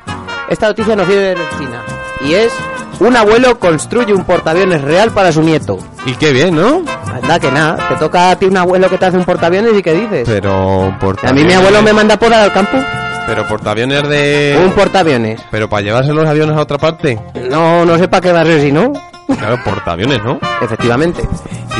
Esta 0.49 0.67
noticia 0.67 0.95
nos 0.97 1.07
viene 1.07 1.21
de 1.29 1.37
China. 1.57 1.81
Y 2.25 2.33
es, 2.33 2.51
un 2.99 3.15
abuelo 3.15 3.57
construye 3.57 4.13
un 4.13 4.25
portaaviones 4.25 4.81
real 4.81 5.11
para 5.11 5.31
su 5.31 5.41
nieto. 5.41 5.77
Y 6.05 6.13
qué 6.15 6.33
bien, 6.33 6.55
¿no? 6.55 6.83
Anda 7.13 7.39
que 7.39 7.51
nada, 7.51 7.87
te 7.87 7.95
toca 7.95 8.31
a 8.31 8.35
ti 8.35 8.47
un 8.47 8.57
abuelo 8.57 8.89
que 8.89 8.97
te 8.97 9.05
hace 9.05 9.17
un 9.17 9.23
portaaviones 9.23 9.77
y 9.77 9.81
qué 9.81 9.93
dices. 9.93 10.23
Pero 10.27 10.93
A 11.23 11.33
mí 11.33 11.43
mi 11.45 11.53
abuelo 11.53 11.81
me 11.81 11.93
manda 11.93 12.17
por 12.17 12.33
al 12.33 12.51
campo 12.51 12.77
Pero 13.27 13.47
portaaviones 13.47 14.07
de... 14.09 14.59
un 14.63 14.71
portaaviones. 14.71 15.39
Pero 15.51 15.69
para 15.69 15.81
llevarse 15.83 16.11
los 16.13 16.25
aviones 16.27 16.55
a 16.57 16.61
otra 16.61 16.77
parte. 16.77 17.19
No, 17.49 17.85
no 17.85 17.97
sé 17.97 18.07
para 18.07 18.21
qué 18.21 18.45
ser 18.45 18.61
si 18.61 18.71
no. 18.71 18.91
Claro, 19.37 19.57
portaaviones, 19.63 20.23
¿no? 20.23 20.39
Efectivamente. 20.61 21.23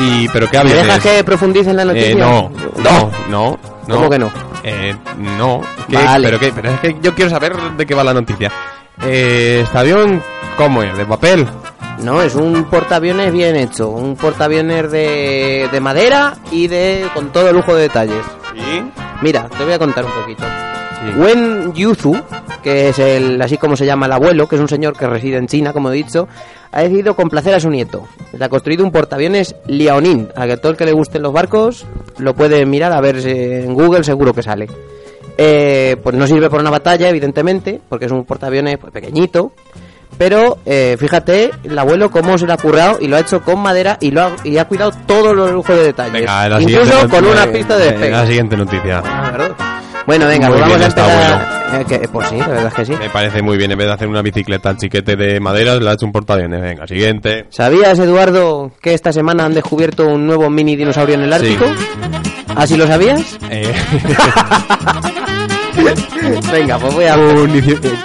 Y, 0.00 0.28
pero 0.28 0.46
¿qué 0.48 0.56
¿Me 0.58 0.70
aviones? 0.70 0.86
dejas 0.86 1.02
que 1.02 1.24
profundice 1.24 1.70
en 1.70 1.76
la 1.76 1.84
noticia? 1.84 2.10
Eh, 2.10 2.14
no, 2.14 2.50
no, 2.78 3.10
no, 3.28 3.58
no. 3.86 3.94
¿Cómo 3.96 4.08
que 4.08 4.18
no? 4.18 4.32
Eh, 4.64 4.94
no. 5.38 5.60
¿Qué? 5.88 5.96
Vale. 5.96 6.28
Pero, 6.28 6.38
qué? 6.40 6.52
pero 6.54 6.70
es 6.70 6.80
que 6.80 6.96
yo 7.02 7.14
quiero 7.14 7.30
saber 7.30 7.54
de 7.76 7.84
qué 7.86 7.94
va 7.94 8.04
la 8.04 8.14
noticia. 8.14 8.50
Eh, 9.02 9.60
¿Este 9.64 9.78
avión 9.78 10.22
cómo 10.56 10.82
es? 10.82 10.96
¿De 10.96 11.04
papel? 11.04 11.46
No, 11.98 12.22
es 12.22 12.34
un 12.34 12.64
portaaviones 12.64 13.32
bien 13.32 13.54
hecho. 13.56 13.90
Un 13.90 14.16
portaaviones 14.16 14.90
de, 14.90 15.68
de 15.70 15.80
madera 15.80 16.34
y 16.50 16.68
de 16.68 17.06
con 17.12 17.30
todo 17.32 17.52
lujo 17.52 17.74
de 17.74 17.82
detalles. 17.82 18.24
Sí. 18.54 18.82
Mira, 19.20 19.48
te 19.56 19.64
voy 19.64 19.72
a 19.74 19.78
contar 19.78 20.04
un 20.04 20.12
poquito. 20.12 20.44
Wen 21.16 21.72
Yuzu, 21.74 22.14
que 22.62 22.88
es 22.88 22.98
el 22.98 23.40
así 23.42 23.58
como 23.58 23.76
se 23.76 23.84
llama 23.86 24.06
el 24.06 24.12
abuelo, 24.12 24.46
que 24.46 24.56
es 24.56 24.60
un 24.60 24.68
señor 24.68 24.96
que 24.96 25.06
reside 25.06 25.36
en 25.36 25.46
China, 25.46 25.72
como 25.72 25.90
he 25.90 25.94
dicho, 25.94 26.28
ha 26.70 26.82
decidido 26.82 27.14
complacer 27.14 27.54
a 27.54 27.60
su 27.60 27.70
nieto. 27.70 28.06
Le 28.32 28.44
ha 28.44 28.48
construido 28.48 28.84
un 28.84 28.92
portaaviones 28.92 29.54
Liaoning, 29.66 30.28
a 30.34 30.46
que 30.46 30.56
todo 30.56 30.72
el 30.72 30.78
que 30.78 30.86
le 30.86 30.92
gusten 30.92 31.22
los 31.22 31.32
barcos 31.32 31.86
lo 32.18 32.34
puede 32.34 32.64
mirar 32.66 32.92
a 32.92 33.00
ver 33.00 33.16
en 33.26 33.74
Google 33.74 34.04
seguro 34.04 34.32
que 34.32 34.42
sale. 34.42 34.68
Eh, 35.36 35.96
pues 36.02 36.14
no 36.14 36.26
sirve 36.26 36.48
para 36.48 36.60
una 36.60 36.70
batalla, 36.70 37.08
evidentemente, 37.08 37.80
porque 37.88 38.06
es 38.06 38.12
un 38.12 38.24
portaaviones 38.24 38.78
pues, 38.78 38.92
pequeñito. 38.92 39.52
Pero 40.18 40.58
eh, 40.66 40.96
fíjate, 40.98 41.50
el 41.64 41.78
abuelo 41.78 42.10
cómo 42.10 42.36
se 42.36 42.46
lo 42.46 42.52
ha 42.52 42.58
currado 42.58 42.98
y 43.00 43.08
lo 43.08 43.16
ha 43.16 43.20
hecho 43.20 43.42
con 43.42 43.60
madera 43.60 43.96
y 44.00 44.10
lo 44.10 44.22
ha, 44.22 44.36
y 44.44 44.58
ha 44.58 44.66
cuidado 44.66 44.92
todos 45.06 45.34
los 45.34 45.50
lujos 45.50 45.74
de 45.74 45.84
detalles. 45.84 46.12
Venga, 46.12 46.60
Incluso 46.60 47.08
con 47.08 47.24
una 47.24 47.46
pista 47.46 47.76
de 47.76 47.88
eh, 47.88 47.90
despegue. 47.90 48.10
La 48.10 48.26
siguiente 48.26 48.56
noticia. 48.56 49.02
Ah. 49.04 49.81
Bueno, 50.06 50.26
venga, 50.26 50.48
Muy 50.48 50.58
pues 50.58 50.70
vamos 50.70 50.82
a 50.82 50.86
empezar. 50.88 51.80
Eh, 51.80 51.84
que- 51.88 52.08
pues 52.08 52.28
sí, 52.28 52.36
la 52.36 52.48
verdad 52.48 52.66
es 52.66 52.74
que 52.74 52.84
sí. 52.84 52.92
Me 52.98 53.08
parece 53.10 53.42
muy 53.42 53.56
bien. 53.56 53.70
En 53.72 53.78
vez 53.78 53.86
de 53.86 53.92
hacer 53.94 54.08
una 54.08 54.22
bicicleta 54.22 54.68
al 54.70 54.76
chiquete 54.76 55.16
de 55.16 55.40
madera, 55.40 55.76
le 55.76 55.88
ha 55.88 55.92
hecho 55.94 56.06
un 56.06 56.12
portaaviones. 56.12 56.60
Venga, 56.60 56.86
siguiente. 56.86 57.46
¿Sabías, 57.50 57.98
Eduardo, 57.98 58.72
que 58.82 58.94
esta 58.94 59.12
semana 59.12 59.44
han 59.44 59.54
descubierto 59.54 60.06
un 60.06 60.26
nuevo 60.26 60.50
mini 60.50 60.76
dinosaurio 60.76 61.14
en 61.14 61.22
el 61.22 61.32
Sí. 61.34 61.56
Ártico? 61.56 61.66
¿Así 62.56 62.76
lo 62.76 62.86
sabías? 62.86 63.38
Eh, 63.50 63.72
Venga, 66.52 66.78
pues 66.78 66.94
voy 66.94 67.04
a... 67.06 67.16
un, 67.16 67.50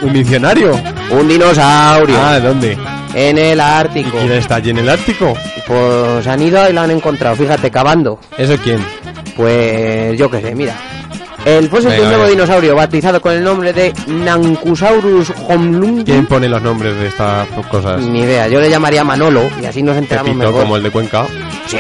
un 0.02 0.14
diccionario. 0.14 0.72
Un 1.12 1.28
dinosaurio 1.28 2.16
Ah, 2.20 2.40
¿dónde? 2.40 2.78
en 3.14 3.38
el 3.38 3.60
Ártico. 3.60 4.18
¿Quién 4.18 4.32
está 4.34 4.56
allí 4.56 4.70
en 4.70 4.78
el 4.80 4.90
Ártico? 4.90 5.34
Pues 5.66 6.28
han 6.28 6.42
ido 6.42 6.70
y 6.70 6.74
lo 6.74 6.82
han 6.82 6.92
encontrado, 6.92 7.36
fíjate, 7.36 7.70
cavando. 7.72 8.20
¿Eso 8.38 8.56
quién? 8.64 8.80
Pues 9.36 10.18
yo 10.18 10.30
qué 10.32 10.42
sé, 10.42 10.56
mira. 10.56 10.76
El 11.46 11.70
fósil 11.70 11.92
de 11.92 12.02
un 12.02 12.10
nuevo 12.10 12.28
dinosaurio 12.28 12.76
bautizado 12.76 13.22
con 13.22 13.32
el 13.34 13.44
nombre 13.44 13.72
de 13.72 13.94
Nancusaurus 14.08 15.32
homlungi. 15.48 16.04
¿Quién 16.12 16.26
pone 16.26 16.50
los 16.50 16.62
nombres 16.62 16.96
de 16.98 17.08
estas 17.08 17.48
cosas? 17.70 18.02
Ni 18.02 18.22
idea, 18.22 18.48
yo 18.48 18.60
le 18.60 18.70
llamaría 18.70 19.04
Manolo 19.04 19.44
y 19.62 19.66
así 19.66 19.82
nos 19.82 19.96
enteramos 19.98 20.32
Pepito, 20.32 20.46
mejor. 20.48 20.62
como 20.64 20.78
el 20.78 20.84
de 20.84 20.92
Cuenca. 20.92 21.26
Sí. 21.68 21.78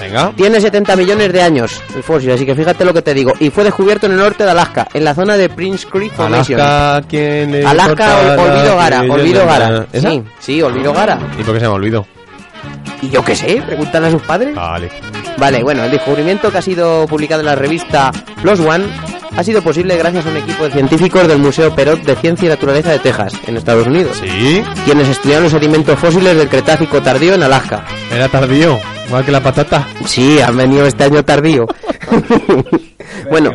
Venga. 0.00 0.30
Tiene 0.36 0.60
70 0.60 0.94
millones 0.94 1.32
de 1.32 1.42
años 1.42 1.82
el 1.94 2.02
fósil, 2.02 2.30
así 2.30 2.44
que 2.46 2.54
fíjate 2.54 2.84
lo 2.84 2.92
que 2.94 3.02
te 3.02 3.12
digo. 3.14 3.32
Y 3.40 3.50
fue 3.50 3.64
descubierto 3.64 4.06
en 4.06 4.12
el 4.12 4.18
norte 4.18 4.44
de 4.44 4.50
Alaska, 4.50 4.86
en 4.92 5.04
la 5.04 5.14
zona 5.14 5.36
de 5.36 5.48
Prince 5.48 5.86
Creek 5.90 6.12
Formation. 6.12 6.60
Alaska, 6.60 7.08
¿quién 7.08 7.66
Alaska, 7.66 8.18
Olvido 8.38 8.76
Gara, 8.76 9.00
Olvido 9.08 9.46
Gara. 9.46 9.86
¿Esa? 9.92 10.10
Sí, 10.10 10.22
sí, 10.38 10.62
Olvido 10.62 10.92
Gara. 10.92 11.18
¿Y 11.38 11.42
por 11.42 11.54
qué 11.54 11.60
se 11.60 11.66
llama 11.66 11.76
Olvido? 11.76 12.06
Y 13.02 13.10
yo 13.10 13.24
qué 13.24 13.36
sé, 13.36 13.62
pregúntale 13.66 14.06
a 14.08 14.10
sus 14.10 14.22
padres. 14.22 14.54
Vale. 14.54 14.90
Vale, 15.38 15.62
bueno, 15.62 15.84
el 15.84 15.90
descubrimiento 15.90 16.50
que 16.50 16.58
ha 16.58 16.62
sido 16.62 17.06
publicado 17.06 17.40
en 17.40 17.46
la 17.46 17.54
revista 17.54 18.10
Plus 18.42 18.58
One 18.60 18.86
ha 19.36 19.44
sido 19.44 19.60
posible 19.60 19.96
gracias 19.98 20.24
a 20.24 20.30
un 20.30 20.38
equipo 20.38 20.64
de 20.64 20.70
científicos 20.70 21.28
del 21.28 21.38
Museo 21.38 21.74
Perot 21.74 22.00
de 22.02 22.16
Ciencia 22.16 22.46
y 22.46 22.48
Naturaleza 22.48 22.92
de 22.92 22.98
Texas, 23.00 23.34
en 23.46 23.56
Estados 23.58 23.86
Unidos, 23.86 24.16
Sí, 24.18 24.62
quienes 24.86 25.08
estudiaron 25.08 25.44
los 25.44 25.52
sedimentos 25.52 25.98
fósiles 25.98 26.36
del 26.38 26.48
Cretácico 26.48 27.02
tardío 27.02 27.34
en 27.34 27.42
Alaska. 27.42 27.84
era 28.10 28.28
tardío. 28.28 28.78
Igual 29.08 29.24
que 29.24 29.32
la 29.32 29.42
patata. 29.42 29.86
Sí, 30.06 30.40
han 30.40 30.56
venido 30.56 30.86
este 30.86 31.04
año 31.04 31.22
tardío. 31.22 31.66
bueno, 33.30 33.52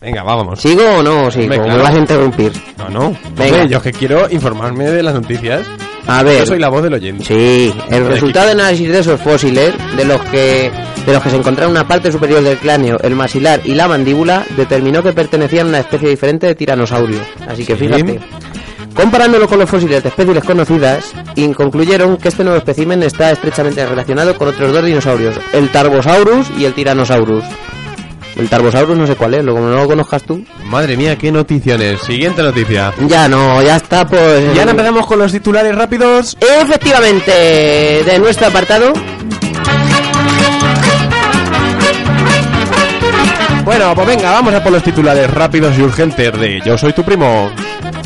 Venga, 0.00 0.22
vámonos. 0.22 0.60
¿sigo 0.60 0.82
o 0.98 1.02
no 1.02 1.30
sigo? 1.30 1.48
Venga, 1.48 1.66
Me 1.74 1.82
vas 1.82 1.94
a 1.94 1.98
interrumpir. 1.98 2.52
No, 2.76 2.88
no. 2.88 3.16
Venga. 3.36 3.56
Hombre, 3.56 3.68
yo 3.68 3.76
es 3.78 3.82
que 3.82 3.92
quiero 3.92 4.30
informarme 4.30 4.84
de 4.84 5.02
las 5.02 5.14
noticias. 5.14 5.66
A 6.08 6.22
ver. 6.22 6.40
Yo 6.40 6.46
soy 6.46 6.58
la 6.58 6.68
voz 6.70 6.82
del 6.82 6.94
oyente. 6.94 7.24
Sí, 7.24 7.72
el 7.90 8.06
resultado 8.06 8.46
de 8.46 8.52
análisis 8.52 8.88
de 8.90 8.98
esos 8.98 9.20
fósiles, 9.20 9.72
de 9.96 10.04
los 10.04 10.20
que 10.22 10.72
de 11.06 11.12
los 11.14 11.22
que 11.22 11.30
se 11.30 11.36
encontraron 11.36 11.70
una 11.72 11.86
parte 11.88 12.10
superior 12.12 12.42
del 12.42 12.58
cráneo, 12.58 12.98
el 13.02 13.14
maxilar 13.14 13.60
y 13.64 13.74
la 13.74 13.88
mandíbula, 13.88 14.44
determinó 14.56 15.02
que 15.02 15.12
pertenecían 15.12 15.66
a 15.66 15.68
una 15.70 15.78
especie 15.80 16.08
diferente 16.10 16.46
de 16.48 16.54
tiranosaurio. 16.54 17.20
Así 17.46 17.64
que 17.64 17.76
Sí. 17.76 17.84
fíjate. 17.86 18.20
Comparándolo 18.94 19.46
con 19.48 19.58
los 19.60 19.70
fósiles 19.70 20.02
de 20.02 20.08
especies 20.08 20.42
concocidas, 20.44 21.12
y 21.36 21.48
concluyeron 21.52 22.16
que 22.16 22.28
este 22.28 22.42
nuevo 22.42 22.58
espécimen 22.58 23.02
está 23.04 23.30
estrechamente 23.30 23.86
relacionado 23.86 24.36
con 24.36 24.48
otros 24.48 24.72
dos 24.72 24.84
dinosaurios, 24.84 25.36
el 25.52 25.68
Tarbosaurus 25.70 26.48
y 26.58 26.64
el 26.64 26.74
Tyrannosaurus. 26.74 27.44
El 28.38 28.48
Tarbosaurus 28.48 28.96
no 28.96 29.04
sé 29.04 29.16
cuál 29.16 29.34
es, 29.34 29.44
lo 29.44 29.52
como 29.52 29.66
no 29.66 29.76
lo 29.76 29.86
conozcas 29.88 30.22
tú. 30.22 30.44
Madre 30.64 30.96
mía, 30.96 31.18
qué 31.18 31.32
noticiones. 31.32 32.00
Siguiente 32.02 32.40
noticia. 32.40 32.92
Ya 33.08 33.28
no, 33.28 33.60
ya 33.62 33.76
está, 33.76 34.06
pues. 34.06 34.54
Y 34.54 34.58
ahora 34.60 34.70
empezamos 34.70 35.06
con 35.06 35.18
los 35.18 35.32
titulares 35.32 35.74
rápidos. 35.74 36.36
Efectivamente, 36.40 37.32
de 37.32 38.18
nuestro 38.20 38.46
apartado. 38.46 38.92
Bueno, 43.64 43.92
pues 43.94 44.06
venga, 44.06 44.30
vamos 44.30 44.54
a 44.54 44.62
por 44.62 44.72
los 44.72 44.82
titulares 44.84 45.28
rápidos 45.30 45.76
y 45.76 45.82
urgentes 45.82 46.32
de 46.40 46.62
Yo 46.64 46.78
soy 46.78 46.92
tu 46.92 47.02
primo. 47.02 47.50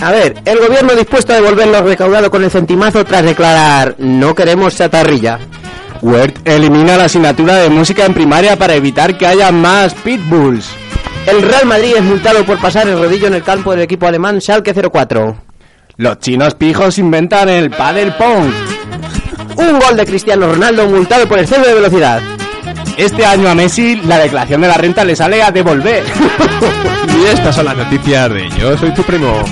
A 0.03 0.11
ver, 0.11 0.35
el 0.45 0.59
gobierno 0.59 0.95
dispuesto 0.95 1.33
a 1.33 1.37
devolver 1.37 1.69
lo 1.69 1.83
recaudado 1.83 2.31
con 2.31 2.43
el 2.43 2.51
centimazo 2.51 3.05
tras 3.05 3.23
declarar 3.23 3.95
no 3.99 4.35
queremos 4.35 4.75
chatarrilla. 4.75 5.39
Word 6.03 6.35
elimina 6.45 6.97
la 6.97 7.05
asignatura 7.05 7.57
de 7.57 7.71
música 7.71 8.05
en 8.05 8.13
primaria 8.13 8.57
para 8.57 8.75
evitar 8.75 9.17
que 9.17 9.27
haya 9.27 9.53
más 9.53 9.95
pitbulls. 9.95 10.69
El 11.27 11.43
Real 11.43 11.67
Madrid 11.67 11.95
es 11.97 12.03
multado 12.03 12.45
por 12.45 12.59
pasar 12.59 12.89
el 12.89 12.99
rodillo 12.99 13.29
en 13.29 13.35
el 13.35 13.45
campo 13.45 13.71
del 13.71 13.83
equipo 13.83 14.07
alemán 14.07 14.41
Schalke 14.41 14.75
04. 14.75 15.37
Los 15.97 16.19
chinos 16.19 16.55
pijos 16.55 16.99
inventan 16.99 17.49
el 17.49 17.71
paddle 17.71 18.11
pong. 18.13 18.51
Un 19.57 19.79
gol 19.79 19.97
de 19.97 20.05
Cristiano 20.05 20.49
Ronaldo 20.49 20.89
multado 20.89 21.29
por 21.29 21.39
exceso 21.39 21.63
de 21.63 21.75
velocidad. 21.75 22.21
Este 22.97 23.25
año 23.25 23.49
a 23.49 23.55
Messi 23.55 23.97
la 24.05 24.19
declaración 24.19 24.61
de 24.61 24.69
la 24.69 24.75
renta 24.75 25.05
le 25.05 25.15
sale 25.15 25.43
a 25.43 25.51
devolver. 25.51 26.05
Y 27.13 27.27
estas 27.27 27.55
son 27.55 27.67
las 27.67 27.77
noticias 27.77 28.33
de 28.33 28.49
Yo 28.59 28.77
soy 28.79 28.93
tu 28.95 29.03
primo. 29.03 29.45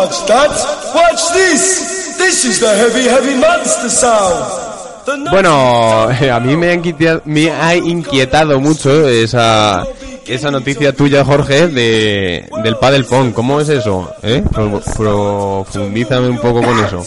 Watch 0.00 0.26
that! 0.26 0.50
Watch 0.94 1.32
this! 1.32 2.16
This 2.18 2.44
is 2.44 2.60
the 2.60 2.68
heavy, 2.76 3.08
heavy 3.08 3.34
monster 3.38 3.88
sound! 3.90 4.68
Bueno, 5.30 6.08
a 6.08 6.40
mí 6.40 6.56
me 6.56 6.68
ha, 6.70 6.74
inquieta- 6.74 7.22
me 7.24 7.50
ha 7.50 7.74
inquietado 7.74 8.60
mucho 8.60 9.08
esa, 9.08 9.84
esa 10.26 10.50
noticia 10.50 10.92
tuya, 10.94 11.24
Jorge, 11.24 11.66
de, 11.68 12.48
del 12.62 12.76
Paddle 12.76 13.04
Pong. 13.04 13.32
¿Cómo 13.32 13.60
es 13.60 13.68
eso? 13.70 14.08
¿Eh? 14.22 14.42
Pro- 14.52 14.80
Profundízame 14.96 16.28
un 16.28 16.38
poco 16.38 16.62
con 16.62 16.78
eso. 16.84 17.04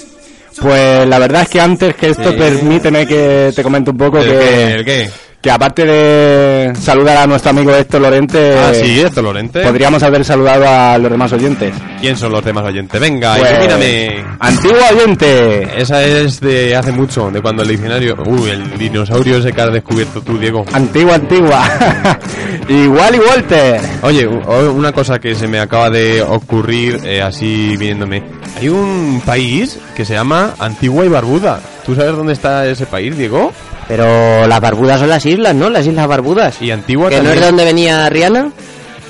Pues 0.59 1.07
la 1.07 1.17
verdad 1.19 1.43
es 1.43 1.49
que 1.49 1.61
antes 1.61 1.95
que 1.95 2.09
esto 2.09 2.31
Sí. 2.31 2.37
permíteme 2.37 3.07
que 3.07 3.53
te 3.55 3.63
comente 3.63 3.89
un 3.91 3.97
poco 3.97 4.17
¿El 4.19 4.29
que, 4.29 4.37
qué? 4.39 4.71
¿El 4.73 4.85
qué? 4.85 5.09
Que 5.43 5.51
aparte 5.51 5.85
de 5.85 6.73
saludar 6.79 7.17
a 7.17 7.27
nuestro 7.27 7.49
amigo 7.49 7.75
Héctor 7.75 7.99
Lorente, 7.99 8.55
Ah, 8.57 8.71
sí, 8.73 9.01
esto 9.01 9.21
Lorente. 9.21 9.59
podríamos 9.61 10.01
haber 10.01 10.23
saludado 10.23 10.65
a 10.65 10.97
los 10.97 11.11
demás 11.11 11.33
oyentes. 11.33 11.73
¿Quién 11.99 12.15
son 12.15 12.31
los 12.31 12.45
demás 12.45 12.63
oyentes? 12.63 12.97
Venga, 13.01 13.35
Pues, 13.35 13.51
ilumíname. 13.51 14.23
Antiguo 14.39 14.77
oyente. 14.95 15.67
Esa 15.81 16.01
es 16.01 16.39
de 16.39 16.73
hace 16.77 16.93
mucho, 16.93 17.29
de 17.29 17.41
cuando 17.41 17.61
el 17.63 17.67
diccionario... 17.67 18.15
Uy, 18.25 18.51
el 18.51 18.77
dinosaurio 18.77 19.35
ese 19.39 19.51
que 19.51 19.61
has 19.61 19.73
descubierto 19.73 20.21
tú, 20.21 20.37
Diego. 20.37 20.63
Antigua, 20.71 21.15
antigua. 21.15 21.61
Igual 22.69 23.15
y 23.15 23.19
Walter. 23.19 23.81
Oye, 24.03 24.25
una 24.25 24.93
cosa 24.93 25.19
que 25.19 25.35
se 25.35 25.49
me 25.49 25.59
acaba 25.59 25.89
de 25.89 26.21
ocurrir 26.21 27.01
eh, 27.03 27.21
así 27.21 27.75
viéndome. 27.75 28.23
Hay 28.61 28.69
un 28.69 29.21
país 29.25 29.77
que 29.93 30.05
se 30.05 30.13
llama 30.13 30.53
Antigua 30.57 31.03
y 31.05 31.09
Barbuda. 31.09 31.59
¿Tú 31.85 31.95
sabes 31.95 32.15
dónde 32.15 32.33
está 32.33 32.65
ese 32.65 32.85
país, 32.85 33.17
Diego? 33.17 33.51
Pero 33.87 34.47
las 34.47 34.61
Barbudas 34.61 34.99
son 34.99 35.09
las 35.09 35.25
islas, 35.25 35.53
¿no? 35.53 35.69
Las 35.69 35.85
Islas 35.85 36.07
Barbudas. 36.07 36.61
Y 36.61 36.71
Antigua 36.71 37.09
¿Que 37.09 37.21
no 37.21 37.31
es 37.31 37.39
de 37.39 37.45
donde 37.45 37.65
venía 37.65 38.09
Rihanna? 38.09 38.51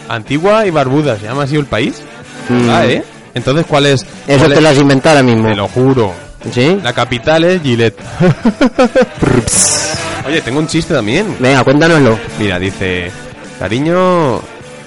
Antigua 0.09 0.65
y 0.65 0.71
Barbuda, 0.71 1.17
¿se 1.17 1.25
llama 1.25 1.43
así 1.43 1.55
el 1.55 1.65
país? 1.65 2.01
Mm. 2.49 2.69
Ah, 2.69 2.85
¿eh? 2.85 3.03
Entonces, 3.35 3.65
¿cuál 3.67 3.85
es? 3.85 4.01
Eso 4.27 4.39
cuál 4.39 4.51
te 4.51 4.57
es? 4.57 4.63
lo 4.63 4.69
has 4.69 4.77
inventado 4.77 5.17
ahora 5.17 5.23
mismo. 5.23 5.49
Te 5.49 5.55
lo 5.55 5.67
juro. 5.67 6.13
¿Sí? 6.51 6.77
La 6.83 6.93
capital 6.93 7.43
es 7.45 7.61
Gillette. 7.61 7.97
Oye, 10.27 10.41
tengo 10.41 10.59
un 10.59 10.67
chiste 10.67 10.93
también. 10.93 11.35
Venga, 11.39 11.63
cuéntanoslo. 11.63 12.17
Mira, 12.39 12.59
dice, 12.59 13.11
cariño, 13.59 14.41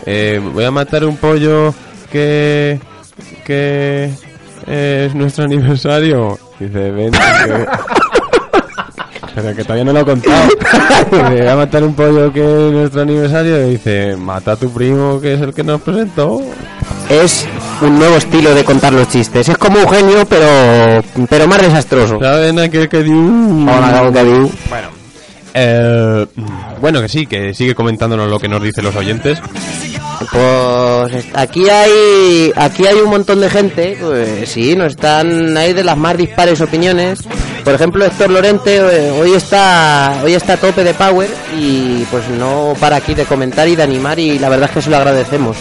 eh, 0.05 0.41
voy 0.53 0.65
a 0.65 0.71
matar 0.71 1.05
un 1.05 1.17
pollo 1.17 1.75
que 2.11 2.79
que 3.45 4.11
es 4.67 5.15
nuestro 5.15 5.45
aniversario. 5.45 6.39
Dice, 6.59 6.91
ven. 6.91 7.13
que- 7.13 7.67
Pero 9.35 9.55
que 9.55 9.65
todavía 9.65 9.85
no 9.85 9.93
lo 9.93 10.01
he 10.01 10.05
contado. 10.07 10.49
Dice, 11.11 11.23
voy 11.43 11.47
a 11.47 11.57
matar 11.57 11.83
un 11.85 11.93
pollo 11.95 12.33
que 12.33 12.41
es 12.41 12.73
nuestro 12.73 13.03
aniversario. 13.03 13.67
Y 13.67 13.71
dice, 13.73 14.17
mata 14.17 14.53
a 14.53 14.57
tu 14.57 14.71
primo 14.73 15.21
que 15.21 15.35
es 15.35 15.41
el 15.43 15.53
que 15.53 15.63
nos 15.63 15.83
presentó. 15.83 16.41
Es 17.11 17.47
un 17.83 17.99
nuevo 17.99 18.17
estilo 18.17 18.55
de 18.55 18.65
contar 18.65 18.95
los 18.95 19.09
chistes. 19.11 19.47
Es 19.51 19.59
como 19.59 19.79
Eugenio, 19.79 20.25
pero 20.27 21.03
pero 21.29 21.47
más 21.47 21.61
desastroso. 21.61 22.19
¿Saben 22.19 22.59
aquel 22.59 22.89
que 22.89 23.03
dio? 23.03 23.15
Algo 23.71 24.11
que 24.13 24.25
digo. 24.25 24.51
Bueno. 24.71 24.89
Eh, 25.53 26.27
bueno, 26.81 27.03
que 27.03 27.09
sí, 27.11 27.27
que 27.27 27.53
sigue 27.53 27.75
comentándonos 27.75 28.31
lo 28.31 28.39
que 28.41 28.49
nos 28.49 28.63
dicen 28.63 28.85
los 28.85 28.97
oyentes. 28.97 29.39
Pues 30.33 31.25
aquí 31.35 31.69
hay 31.69 32.53
aquí 32.57 32.87
hay 32.87 32.97
un 32.97 33.11
montón 33.11 33.41
de 33.41 33.49
gente, 33.51 33.97
pues 34.01 34.49
sí, 34.49 34.75
nos 34.75 34.93
están 34.93 35.57
ahí 35.57 35.73
de 35.73 35.85
las 35.85 35.97
más 35.97 36.17
dispares 36.17 36.61
opiniones. 36.61 37.21
Por 37.65 37.75
ejemplo, 37.75 38.05
Héctor 38.05 38.31
Lorente 38.31 38.77
eh, 38.77 39.11
hoy 39.21 39.33
está 39.35 40.21
hoy 40.25 40.35
está 40.35 40.55
a 40.55 40.57
tope 40.57 40.85
de 40.85 40.95
power 40.95 41.29
y 41.59 42.05
pues 42.11 42.29
no 42.29 42.75
para 42.79 42.97
aquí 42.97 43.15
de 43.15 43.25
comentar 43.25 43.67
y 43.69 43.77
de 43.77 43.83
animar 43.83 44.19
y 44.19 44.39
la 44.39 44.49
verdad 44.49 44.69
es 44.69 44.75
que 44.75 44.83
se 44.83 44.91
lo 44.91 44.97
agradecemos. 44.97 45.57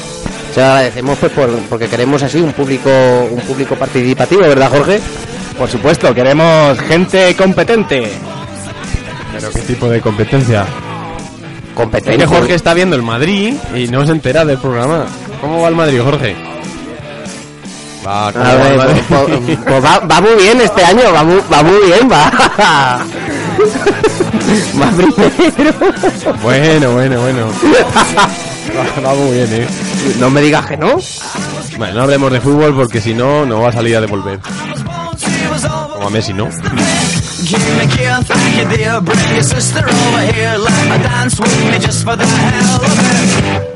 Se 0.54 0.60
lo 0.62 0.68
agradecemos 0.68 1.18
pues 1.20 1.32
por- 1.32 1.60
porque 1.70 1.88
queremos 1.88 2.22
así 2.24 2.40
un 2.40 2.54
público 2.54 2.90
un 3.32 3.42
público 3.42 3.76
participativo, 3.76 4.42
¿verdad, 4.42 4.70
Jorge? 4.70 5.00
Por 5.58 5.70
supuesto, 5.70 6.14
queremos 6.14 6.78
gente 6.82 7.36
competente. 7.36 8.12
Pero 9.34 9.52
qué 9.52 9.60
tipo 9.62 9.90
de 9.90 10.02
competencia. 10.02 10.66
Es 11.76 11.82
Competente. 11.82 12.18
que 12.18 12.26
Jorge 12.26 12.56
está 12.56 12.74
viendo 12.74 12.96
el 12.96 13.02
Madrid 13.04 13.54
y 13.76 13.88
no 13.90 14.06
se 14.06 14.12
entera 14.14 14.46
del 14.46 14.58
programa. 14.58 15.06
¿Cómo 15.42 15.62
va 15.62 15.68
el 15.68 15.76
Madrid, 15.76 16.00
Jorge? 16.02 16.34
Va, 18.08 18.32
¿cómo 18.32 18.46
A 18.46 18.48
va 18.48 18.54
el 18.54 18.60
ver, 18.70 18.78
Madrid? 18.78 19.02
pues, 19.10 19.22
pues- 19.46 19.58
pues 19.66 19.84
va, 19.84 20.00
va 20.00 20.22
muy 20.22 20.36
bien 20.42 20.62
este 20.62 20.84
año, 20.86 21.12
va 21.14 21.24
muy, 21.24 21.42
va 21.52 21.64
muy 21.64 21.86
bien, 21.86 22.10
va. 22.10 22.32
va 24.82 24.90
primero. 24.96 26.34
Bueno, 26.42 26.92
bueno, 26.94 27.22
bueno. 27.22 27.48
Va, 28.78 29.02
va 29.10 29.14
muy 29.16 29.32
bien, 29.36 29.48
eh. 29.54 29.68
No 30.20 30.30
me 30.30 30.42
digas 30.42 30.66
que 30.66 30.78
no. 30.78 30.98
Bueno, 31.78 31.94
no 31.96 32.02
hablemos 32.04 32.32
de 32.32 32.40
fútbol 32.42 32.74
porque 32.74 33.02
si 33.02 33.14
no, 33.14 33.46
no 33.46 33.60
va 33.62 33.70
a 33.70 33.74
salir 33.74 33.98
a 33.98 34.02
devolver. 34.02 34.40
Como 35.94 36.08
a 36.08 36.10
Messi, 36.10 36.34
¿no? 36.34 36.48
Me 37.46 37.52
care, 37.52 38.24
thank 38.24 38.72
you 38.72 38.76
dear 38.76 39.00
Bring 39.02 39.20
your 39.36 39.44
sister 39.44 39.88
over 39.88 40.34
here 40.34 40.58
Let 40.58 40.74
her 40.90 41.04
dance 41.04 41.40
with 41.40 41.66
me 41.66 41.78
just 41.78 42.04
for 42.04 42.16
the 42.16 42.26
hell 42.26 42.84
of 42.84 43.72
it 43.72 43.75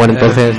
bueno 0.00 0.14
entonces. 0.14 0.56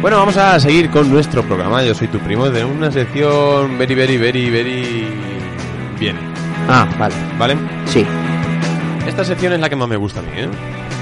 Bueno, 0.00 0.16
vamos 0.16 0.36
a 0.38 0.58
seguir 0.58 0.88
con 0.90 1.10
nuestro 1.10 1.42
programa. 1.42 1.82
Yo 1.82 1.94
soy 1.94 2.08
tu 2.08 2.18
primo 2.20 2.48
de 2.48 2.64
una 2.64 2.90
sección 2.90 3.76
very, 3.76 3.94
very, 3.94 4.16
very, 4.16 4.48
very 4.48 5.06
bien. 6.00 6.16
Ah, 6.70 6.88
vale. 6.98 7.14
¿Vale? 7.38 7.56
Sí. 7.84 8.06
Esta 9.06 9.24
sección 9.24 9.52
es 9.52 9.60
la 9.60 9.68
que 9.68 9.76
más 9.76 9.88
me 9.88 9.96
gusta 9.96 10.20
a 10.20 10.22
mí, 10.22 10.30
¿eh? 10.36 10.48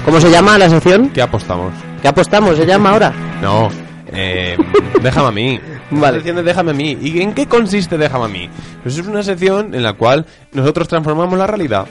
¿Cómo 0.03 0.19
se 0.19 0.29
llama 0.29 0.57
la 0.57 0.69
sección? 0.69 1.11
¿Qué 1.11 1.21
apostamos? 1.21 1.73
¿Qué 2.01 2.09
apostamos? 2.09 2.57
¿Se 2.57 2.65
llama 2.65 2.89
ahora? 2.91 3.13
No, 3.41 3.69
eh, 4.07 4.57
déjame 5.01 5.27
a 5.29 5.31
mí. 5.31 5.59
Vale. 5.91 6.07
La 6.07 6.13
sección 6.15 6.35
de 6.35 6.43
déjame 6.43 6.71
a 6.71 6.73
mí. 6.73 6.97
¿Y 6.99 7.21
en 7.21 7.33
qué 7.33 7.45
consiste 7.47 7.97
déjame 7.97 8.25
a 8.25 8.27
mí? 8.27 8.49
Pues 8.83 8.97
es 8.97 9.07
una 9.07 9.23
sección 9.23 9.73
en 9.73 9.83
la 9.83 9.93
cual 9.93 10.25
nosotros 10.51 10.89
transformamos 10.89 11.39
la 11.39 11.47
realidad. 11.47 11.87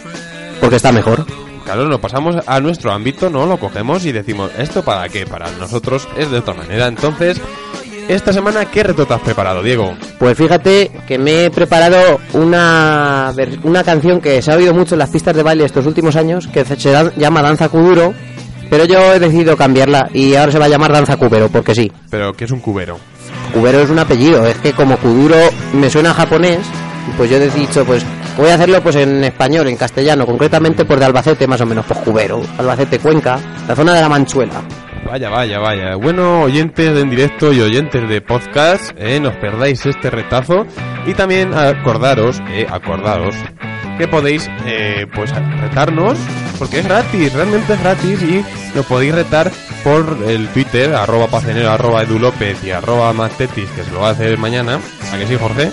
Porque 0.61 0.77
está 0.77 0.93
mejor. 0.93 1.25
Claro, 1.64 1.87
lo 1.87 1.98
pasamos 2.00 2.37
a 2.46 2.61
nuestro 2.61 2.92
ámbito, 2.92 3.31
¿no? 3.31 3.46
Lo 3.46 3.57
cogemos 3.59 4.05
y 4.05 4.12
decimos, 4.12 4.50
¿esto 4.59 4.85
para 4.85 5.09
qué? 5.09 5.27
Para 5.27 5.50
nosotros 5.53 6.07
es 6.16 6.31
de 6.31 6.38
otra 6.38 6.53
manera. 6.55 6.87
Entonces, 6.87 7.40
esta 8.07 8.35
semana, 8.35 8.66
¿qué 8.66 8.83
reto 8.83 9.07
te 9.07 9.14
has 9.14 9.20
preparado, 9.20 9.62
Diego? 9.62 9.94
Pues 10.18 10.37
fíjate 10.37 10.90
que 11.09 11.16
me 11.18 11.46
he 11.46 11.50
preparado 11.50 12.20
una, 12.35 13.33
una 13.62 13.83
canción 13.83 14.20
que 14.20 14.42
se 14.42 14.53
ha 14.53 14.57
oído 14.57 14.74
mucho 14.74 14.94
en 14.94 14.98
las 14.98 15.09
pistas 15.09 15.35
de 15.35 15.42
baile 15.42 15.64
estos 15.64 15.87
últimos 15.87 16.16
años, 16.16 16.46
que 16.48 16.64
se 16.66 16.77
llama 17.16 17.40
Danza 17.40 17.70
Kuduro, 17.70 18.12
pero 18.68 18.85
yo 18.85 19.14
he 19.14 19.18
decidido 19.18 19.57
cambiarla 19.57 20.11
y 20.12 20.35
ahora 20.35 20.53
se 20.53 20.59
va 20.59 20.66
a 20.66 20.68
llamar 20.68 20.92
Danza 20.92 21.16
Cubero, 21.16 21.48
porque 21.48 21.74
sí. 21.74 21.90
Pero, 22.11 22.35
¿qué 22.35 22.44
es 22.44 22.50
un 22.50 22.61
cubero? 22.61 22.98
Cubero 23.55 23.81
es 23.81 23.88
un 23.88 23.98
apellido, 23.98 24.46
es 24.46 24.57
que 24.59 24.72
como 24.72 24.98
Kuduro 24.98 25.37
me 25.72 25.88
suena 25.88 26.11
a 26.11 26.14
japonés, 26.14 26.61
pues 27.16 27.31
yo 27.31 27.38
he 27.38 27.48
dicho, 27.48 27.85
pues 27.87 28.05
voy 28.37 28.51
a 28.51 28.55
hacerlo 28.55 28.83
pues 28.83 28.97
en 28.97 29.25
español, 29.25 29.68
en 29.68 29.77
castellano, 29.77 30.27
concretamente 30.27 30.85
por 30.85 30.99
de 30.99 31.05
Albacete 31.07 31.47
más 31.47 31.61
o 31.61 31.66
menos, 31.66 31.87
pues 31.87 32.01
Cubero, 32.01 32.42
Albacete, 32.59 32.99
Cuenca, 32.99 33.38
la 33.66 33.75
zona 33.75 33.94
de 33.94 34.01
la 34.01 34.09
Manchuela. 34.09 34.62
Vaya, 35.07 35.29
vaya, 35.29 35.59
vaya. 35.59 35.97
Bueno, 35.97 36.42
oyentes 36.42 36.94
de 36.94 37.01
en 37.01 37.11
directo 37.11 37.53
y 37.53 37.61
oyentes 37.61 38.09
de 38.09 38.20
podcast, 38.20 38.92
eh, 38.97 39.20
no 39.20 39.29
os 39.29 39.37
perdáis 39.37 39.85
este 39.87 40.11
retazo. 40.11 40.66
Y 41.07 41.14
también 41.14 41.53
acordaros, 41.53 42.40
eh, 42.49 42.66
acordaros, 42.68 43.35
que 43.99 44.09
podéis, 44.09 44.51
eh, 44.66 45.07
pues, 45.14 45.31
retarnos, 45.61 46.18
porque 46.59 46.81
es 46.81 46.85
gratis, 46.87 47.33
realmente 47.33 47.75
es 47.75 47.81
gratis 47.81 48.23
y 48.23 48.44
nos 48.75 48.87
podéis 48.87 49.14
retar 49.14 49.53
por 49.85 50.18
el 50.27 50.49
Twitter, 50.49 50.94
arroba 50.94 51.27
pacenero, 51.27 51.70
arroba 51.70 52.03
Edu 52.03 52.18
López 52.18 52.64
y 52.64 52.70
arroba 52.70 53.12
Mastetis, 53.12 53.68
que 53.70 53.85
se 53.85 53.92
lo 53.92 54.01
va 54.01 54.09
a 54.09 54.12
hacer 54.12 54.38
mañana. 54.38 54.81
¿A 55.12 55.18
que 55.18 55.27
sí, 55.27 55.37
Jorge? 55.38 55.70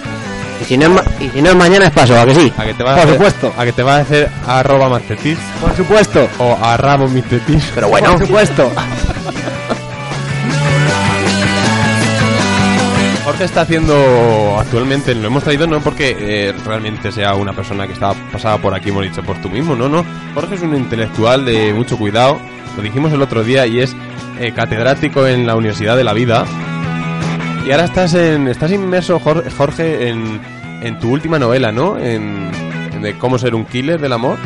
Y 0.62 0.64
si 0.66 0.78
no 0.78 0.86
es, 0.86 0.92
ma- 0.92 1.04
y 1.20 1.30
si 1.30 1.42
no 1.42 1.50
es 1.50 1.56
mañana 1.56 1.86
es 1.86 1.92
paso, 1.92 2.18
¿a 2.20 2.26
que 2.26 2.36
sí? 2.36 2.54
¿A 2.58 2.64
que 2.66 2.74
te 2.74 2.84
va 2.84 2.92
a 2.92 2.96
Por 2.96 3.04
hacer, 3.04 3.14
supuesto. 3.16 3.54
¿A 3.58 3.66
que 3.66 3.74
te 3.74 3.84
va 3.84 3.96
a 3.98 4.00
hacer 4.00 4.30
arroba 4.48 4.90
Mastetis? 4.90 5.38
Por 5.60 5.76
supuesto. 5.76 6.28
O 6.38 6.58
a 6.62 6.78
Ramos 6.78 7.12
Mistetis. 7.12 7.72
Pero 7.74 7.90
bueno, 7.90 8.12
Por 8.14 8.28
supuesto. 8.28 8.72
Jorge 13.24 13.44
está 13.46 13.62
haciendo 13.62 14.58
actualmente, 14.60 15.14
lo 15.16 15.28
hemos 15.28 15.44
traído 15.44 15.68
no 15.68 15.80
porque 15.80 16.16
eh, 16.20 16.54
realmente 16.66 17.12
sea 17.12 17.36
una 17.36 17.54
persona 17.54 17.86
que 17.88 17.94
estaba 17.94 18.14
pasada 18.32 18.58
por 18.58 18.74
aquí, 18.74 18.90
hemos 18.90 19.04
dicho, 19.04 19.22
por 19.24 19.38
tú 19.38 19.50
mismo, 19.50 19.76
no, 19.76 19.88
no. 19.88 20.04
Jorge 20.34 20.56
es 20.56 20.62
un 20.62 20.76
intelectual 20.76 21.46
de 21.46 21.72
mucho 21.74 21.98
cuidado, 21.98 22.40
lo 22.76 22.84
dijimos 22.84 23.14
el 23.14 23.22
otro 23.22 23.44
día 23.44 23.66
y 23.68 23.80
es 23.80 23.96
eh, 24.40 24.52
catedrático 24.56 25.28
en 25.28 25.46
la 25.46 25.56
Universidad 25.56 25.96
de 25.96 26.04
la 26.04 26.14
Vida. 26.14 26.46
Y 27.66 27.72
ahora 27.72 27.86
estás 27.86 28.14
en, 28.16 28.48
estás 28.48 28.72
inmerso, 28.72 29.20
Jor- 29.20 29.50
Jorge, 29.56 30.10
en, 30.10 30.42
en 30.82 31.00
tu 31.00 31.12
última 31.12 31.38
novela, 31.40 31.72
¿no? 31.72 31.98
En, 31.98 32.50
en 32.94 33.02
de 33.02 33.18
cómo 33.18 33.38
ser 33.38 33.54
un 33.56 33.66
killer 33.66 34.00
del 34.02 34.14
amor. 34.14 34.38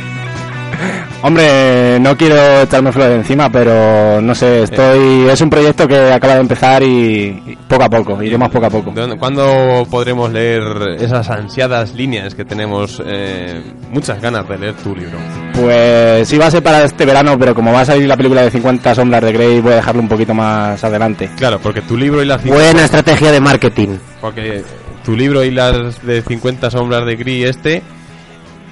Hombre, 1.22 2.00
no 2.00 2.16
quiero 2.16 2.62
echarme 2.62 2.92
flores 2.92 3.12
de 3.14 3.18
encima, 3.18 3.52
pero 3.52 4.22
no 4.22 4.36
sé, 4.36 4.64
estoy... 4.64 5.28
Es 5.30 5.42
un 5.42 5.50
proyecto 5.50 5.88
que 5.88 6.12
acaba 6.12 6.36
de 6.36 6.42
empezar 6.42 6.84
y, 6.84 7.42
y 7.46 7.58
poco 7.68 7.84
a 7.84 7.90
poco, 7.90 8.22
iremos 8.22 8.50
poco 8.50 8.66
a 8.68 8.70
poco. 8.70 8.92
¿De 8.92 9.02
dónde- 9.02 9.18
¿Cuándo 9.18 9.88
podremos 9.90 10.32
leer 10.32 10.64
esas 11.00 11.30
ansiadas 11.30 11.94
líneas 11.96 12.36
que 12.36 12.46
tenemos 12.46 13.02
eh, 13.06 13.64
muchas 13.92 14.22
ganas 14.22 14.48
de 14.48 14.58
leer 14.58 14.74
tu 14.76 14.96
libro? 14.96 15.18
Pues 15.54 16.28
sí 16.28 16.38
va 16.38 16.48
a 16.48 16.52
ser 16.52 16.62
para 16.62 16.84
este 16.84 17.06
verano, 17.06 17.38
pero 17.40 17.56
como 17.56 17.72
va 17.74 17.82
a 17.82 17.86
salir 17.86 18.08
la 18.08 18.18
película 18.18 18.44
de 18.44 18.52
50 18.52 18.94
sombras 18.94 19.24
de 19.24 19.32
Grey, 19.32 19.62
voy 19.62 19.72
a 19.74 19.78
dejarlo 19.78 20.02
un 20.02 20.10
poquito 20.10 20.34
más 20.34 20.84
adelante. 20.84 21.30
Claro, 21.38 21.60
porque 21.60 21.82
tu 21.82 21.98
libro 21.98 22.22
y 22.22 22.26
las 22.26 22.44
buena 22.46 22.86
estrategia 22.86 23.32
de 23.32 23.40
marketing. 23.40 23.98
Porque 24.22 24.64
tu 25.04 25.16
libro 25.16 25.44
y 25.44 25.52
las 25.52 26.04
de 26.06 26.22
50 26.22 26.70
sombras 26.70 27.06
de 27.06 27.16
Gris 27.16 27.46
este, 27.48 27.82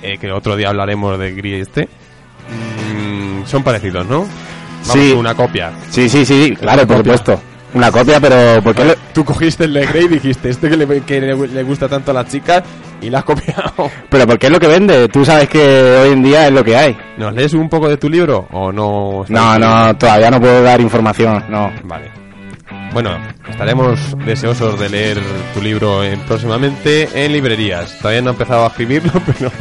eh, 0.04 0.18
que 0.20 0.32
otro 0.32 0.56
día 0.56 0.70
hablaremos 0.70 1.18
de 1.18 1.34
Gris 1.34 1.68
este, 1.68 1.88
mm, 2.54 3.46
son 3.46 3.63
parecidos, 3.63 4.06
¿no? 4.08 4.20
Vamos, 4.20 4.94
Sí. 4.94 5.13
una 5.13 5.34
copia. 5.34 5.72
Sí, 5.89 6.10
sí, 6.10 6.26
sí, 6.26 6.56
claro, 6.60 6.86
por 6.86 6.98
copia. 6.98 7.18
supuesto. 7.18 7.42
Una 7.74 7.92
copia, 7.92 8.20
pero 8.20 8.62
¿por 8.62 8.76
qué 8.76 8.96
Tú 9.13 9.26
cogiste 9.26 9.63
el 9.63 9.74
de 9.74 9.86
Grey 9.88 10.06
y 10.06 10.08
dijiste, 10.10 10.50
este 10.50 10.70
que 10.70 10.78
le, 10.78 11.02
que 11.02 11.20
le, 11.22 11.48
le 11.48 11.63
gusta 11.63 11.88
tanto 11.89 12.12
a 12.12 12.13
las 12.13 12.28
chicas, 12.28 12.62
y 13.02 13.10
la 13.10 13.20
has 13.20 13.24
copiado. 13.26 13.74
pero 14.10 14.28
por 14.28 14.38
qué 14.39 14.48
es 14.48 14.52
lo 14.52 14.60
que 14.60 14.68
vende? 14.68 15.08
Tú 15.10 15.26
sabes 15.26 15.50
que 15.50 15.60
hoy 15.60 16.12
en 16.13 16.24
día 16.24 16.48
es 16.48 16.54
lo 16.54 16.63
que 16.63 16.76
hay. 16.76 16.96
¿Nos 17.18 17.34
lees 17.34 17.54
un 17.54 17.70
poco 17.70 17.89
de 17.89 17.98
tu 17.98 18.10
libro 18.10 18.48
o 18.52 18.72
no? 18.72 19.26
No, 19.28 19.58
no, 19.60 19.96
todavía 19.98 20.30
no 20.32 20.39
puedo 20.39 20.62
dar 20.63 20.80
información, 20.80 21.44
no. 21.50 21.72
Vale. 21.84 22.22
Bueno, 22.93 23.17
estaremos 23.49 24.15
deseosos 24.25 24.79
de 24.79 24.89
leer 24.89 25.17
tu 25.53 25.62
libro 25.62 26.03
en- 26.03 26.19
próximamente 26.21 27.10
en 27.13 27.32
librerías. 27.34 27.97
Todavía 27.97 28.21
no 28.21 28.29
he 28.29 28.34
empezado 28.34 28.63
a 28.65 28.67
escribirlo, 28.67 29.12
pero... 29.39 29.51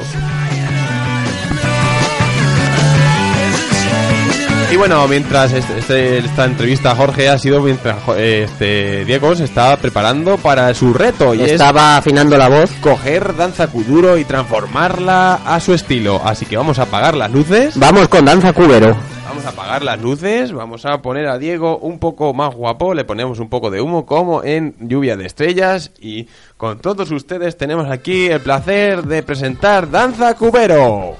Y 4.73 4.77
bueno, 4.77 5.07
mientras 5.07 5.53
este- 5.53 5.79
este- 5.79 6.19
esta 6.19 6.47
entrevista 6.47 6.93
a 6.93 6.95
Jorge 6.95 7.29
ha 7.29 7.39
sido 7.39 7.61
mientras 7.61 7.99
este 8.17 9.05
Diego 9.05 9.35
se 9.37 9.45
está 9.45 9.77
preparando 9.77 10.39
para 10.39 10.73
su 10.73 10.95
reto 10.95 11.35
y 11.35 11.43
es 11.43 11.53
Estaba 11.53 11.99
afinando 11.99 12.39
la 12.39 12.49
voz. 12.49 12.71
coger 12.81 13.37
danza 13.37 13.67
kuduro 13.67 14.17
y 14.17 14.25
transformarla 14.25 15.35
a 15.45 15.61
su 15.61 15.75
estilo. 15.75 16.23
Así 16.25 16.47
que 16.47 16.57
vamos 16.57 16.79
a 16.79 16.85
apagar 16.85 17.15
las 17.15 17.31
luces. 17.31 17.79
Vamos 17.79 18.09
con 18.09 18.25
danza 18.25 18.55
cubero. 18.55 18.97
Vamos 19.29 19.45
a 19.45 19.51
apagar 19.51 19.83
las 19.83 20.01
luces, 20.01 20.53
vamos 20.53 20.85
a 20.87 21.03
poner 21.03 21.27
a 21.27 21.39
Diego 21.39 21.77
un 21.79 21.99
poco 21.99 22.33
más 22.33 22.55
guapo, 22.55 22.95
le 22.95 23.05
ponemos 23.05 23.39
un 23.41 23.49
poco 23.51 23.71
de 23.71 23.81
humo 23.81 24.05
como 24.07 24.43
en 24.45 24.75
Lluvia 24.81 25.17
de 25.17 25.27
Estrellas 25.27 25.91
y 26.01 26.29
con 26.57 26.79
todos 26.81 27.11
ustedes 27.11 27.57
tenemos 27.59 27.91
aquí 27.91 28.27
el 28.27 28.41
placer 28.41 29.03
de 29.05 29.23
presentar 29.23 29.91
Danza 29.91 30.35
Cubero. 30.35 31.17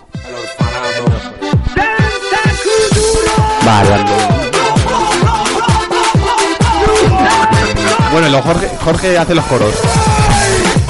Bueno, 8.13 8.29
lo 8.29 8.43
Jorge, 8.43 8.69
Jorge 8.85 9.19
hace 9.19 9.35
los 9.35 9.45
coros. 9.47 9.73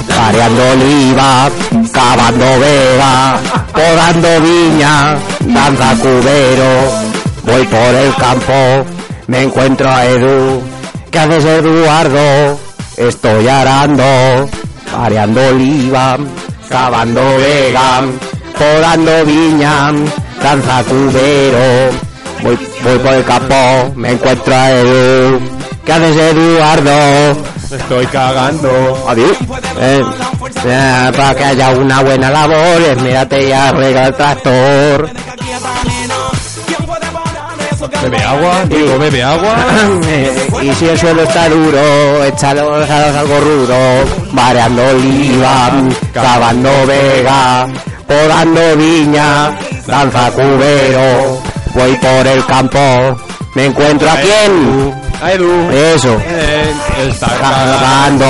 Pareando 0.07 0.61
oliva, 0.71 1.49
cavando 1.91 2.59
vega, 2.59 3.39
podando 3.71 4.41
viña, 4.41 5.15
danza 5.39 5.95
cubero. 6.01 6.91
Voy 7.43 7.65
por 7.67 7.95
el 7.95 8.15
campo, 8.15 8.85
me 9.27 9.43
encuentro 9.43 9.89
a 9.89 10.05
Edu. 10.05 10.61
¿Qué 11.11 11.19
haces, 11.19 11.45
Eduardo? 11.45 12.59
Estoy 12.97 13.47
arando, 13.47 14.49
pareando 14.91 15.47
oliva, 15.47 16.17
cavando 16.69 17.21
vega, 17.37 18.01
podando 18.57 19.25
viña, 19.25 19.91
danza 20.41 20.83
cubero. 20.83 22.02
Voy, 22.43 22.57
voy 22.83 22.99
por 22.99 23.13
el 23.13 23.23
campo, 23.23 23.55
me 23.95 24.11
encuentro 24.11 24.53
a 24.53 24.71
Edu. 24.71 25.39
¿Qué 25.85 25.93
haces, 25.93 26.17
Eduardo? 26.17 26.91
Estoy 27.71 28.05
cagando. 28.07 29.05
Adiós. 29.07 29.37
Eh, 29.79 30.03
eh, 30.65 31.11
para 31.15 31.35
que 31.35 31.43
haya 31.43 31.69
una 31.69 32.01
buena 32.01 32.29
labor, 32.29 32.81
es 32.81 33.01
mírate 33.01 33.47
y 33.47 33.51
arregla 33.51 34.07
el 34.07 34.13
tractor. 34.13 35.09
Bebe 38.01 38.23
agua, 38.23 38.65
Diego 38.65 38.99
bebe 38.99 39.23
agua. 39.23 39.55
Y 40.61 40.73
si 40.73 40.85
el 40.85 40.97
suelo 40.97 41.23
está 41.23 41.47
duro, 41.47 41.79
aros 42.21 42.89
algo 42.89 43.39
rudo. 43.39 43.75
Mareando 44.33 44.85
oliva, 44.85 45.71
cavando 46.13 46.69
vega, 46.85 47.67
podando 48.05 48.77
viña, 48.77 49.57
danza 49.87 50.31
cubero. 50.31 51.41
Voy 51.73 51.95
por 51.97 52.27
el 52.27 52.45
campo, 52.45 52.79
me 53.55 53.65
encuentro 53.65 54.09
a 54.09 54.15
quién. 54.15 54.93
A 55.21 55.31
Edu. 55.31 55.71
Eso. 55.71 56.19
Eh, 56.25 56.73
está. 57.07 57.27
Cagando. 57.27 58.25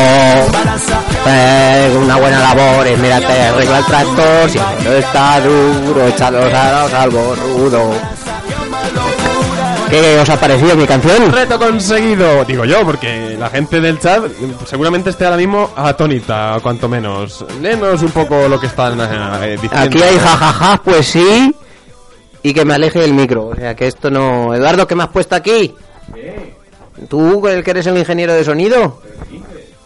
Eh, 1.26 1.98
una 2.02 2.18
buena 2.18 2.40
labor, 2.40 2.88
es 2.88 3.00
mírate, 3.00 3.42
arregla 3.42 3.80
el 3.80 3.86
tractor, 3.86 4.50
si 4.50 4.60
está 4.88 5.40
duro, 5.40 6.08
echa 6.08 6.30
los 6.30 6.54
aros 6.54 6.94
algo 6.94 7.36
rudo. 7.36 7.92
¿Qué 9.90 10.20
os 10.20 10.30
ha 10.30 10.38
parecido 10.38 10.76
mi 10.76 10.88
canción? 10.88 11.32
Reto 11.32 11.60
conseguido, 11.60 12.44
digo 12.46 12.66
yo, 12.66 12.84
porque 12.84 13.38
la 13.40 13.50
gente 13.50 13.80
del 13.80 14.00
chat 14.00 14.24
seguramente 14.66 15.12
esté 15.12 15.26
ahora 15.26 15.38
mismo 15.38 15.70
atónita, 15.76 16.58
cuanto 16.64 16.90
menos. 16.90 17.46
Léenos 17.62 18.02
un 18.02 18.10
poco 18.10 18.48
lo 18.48 18.60
que 18.60 18.68
están 18.68 19.00
eh, 19.00 19.58
diciendo. 19.62 19.80
Aquí 19.80 20.02
hay 20.02 20.18
jajaja, 20.18 20.82
pues 20.84 21.08
sí. 21.08 21.56
Y 22.44 22.54
que 22.54 22.66
me 22.66 22.74
aleje 22.74 23.04
el 23.04 23.14
micro. 23.14 23.48
O 23.48 23.56
sea, 23.56 23.76
que 23.76 23.88
esto 23.88 24.12
no... 24.12 24.54
Eduardo, 24.54 24.86
¿qué 24.86 24.96
me 24.96 25.04
has 25.04 25.10
puesto 25.10 25.36
aquí? 25.36 25.74
¿Tú, 27.10 27.48
el 27.48 27.64
que 27.64 27.72
eres 27.72 27.88
el 27.88 27.98
ingeniero 27.98 28.34
de 28.34 28.44
sonido? 28.44 29.02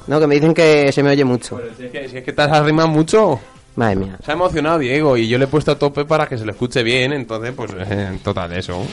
No, 0.08 0.20
que 0.20 0.28
me 0.28 0.36
dicen 0.36 0.54
que 0.54 0.92
se 0.92 1.04
me 1.04 1.12
oye 1.12 1.24
mucho. 1.24 1.60
Si 1.78 1.86
es 1.86 1.92
que, 1.92 2.10
si 2.10 2.18
es 2.18 2.24
que 2.24 2.34
te 2.34 2.42
has 2.42 2.52
arrimado 2.52 2.88
mucho. 2.88 3.40
Madre 3.76 3.96
mía. 3.98 4.18
Se 4.26 4.32
ha 4.32 4.34
emocionado 4.34 4.80
Diego 4.80 5.18
y 5.18 5.28
yo 5.28 5.38
le 5.38 5.44
he 5.44 5.48
puesto 5.48 5.72
a 5.72 5.78
tope 5.78 6.04
para 6.06 6.28
que 6.28 6.38
se 6.38 6.46
le 6.46 6.52
escuche 6.52 6.82
bien, 6.82 7.14
entonces 7.14 7.54
pues 7.56 7.72
eh, 7.78 8.18
total 8.24 8.54
eso. 8.54 8.84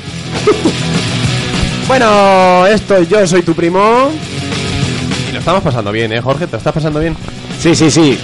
bueno, 1.88 2.66
esto 2.66 3.02
yo 3.02 3.26
soy 3.26 3.42
tu 3.42 3.54
primo. 3.54 4.10
Y 5.30 5.32
lo 5.32 5.38
estamos 5.38 5.62
pasando 5.62 5.90
bien, 5.90 6.12
¿eh, 6.12 6.20
Jorge? 6.20 6.46
¿Te 6.46 6.52
lo 6.52 6.58
estás 6.58 6.74
pasando 6.74 7.00
bien? 7.00 7.16
Sí, 7.58 7.74
sí, 7.74 7.90
sí. 7.90 8.18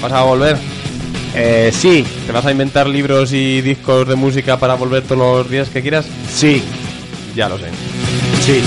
¿Vas 0.00 0.12
a 0.12 0.22
volver? 0.22 0.56
Eh, 1.34 1.70
sí, 1.72 2.04
¿Te 2.26 2.32
vas 2.32 2.44
a 2.46 2.50
inventar 2.50 2.86
libros 2.88 3.32
y 3.32 3.60
discos 3.60 4.08
de 4.08 4.14
música 4.16 4.58
para 4.58 4.74
volver 4.74 5.02
todos 5.02 5.18
los 5.44 5.50
días 5.50 5.68
que 5.68 5.82
quieras? 5.82 6.06
sí, 6.32 6.62
Ya 7.36 7.48
lo 7.48 7.58
sé. 7.58 7.66
sí. 8.44 8.60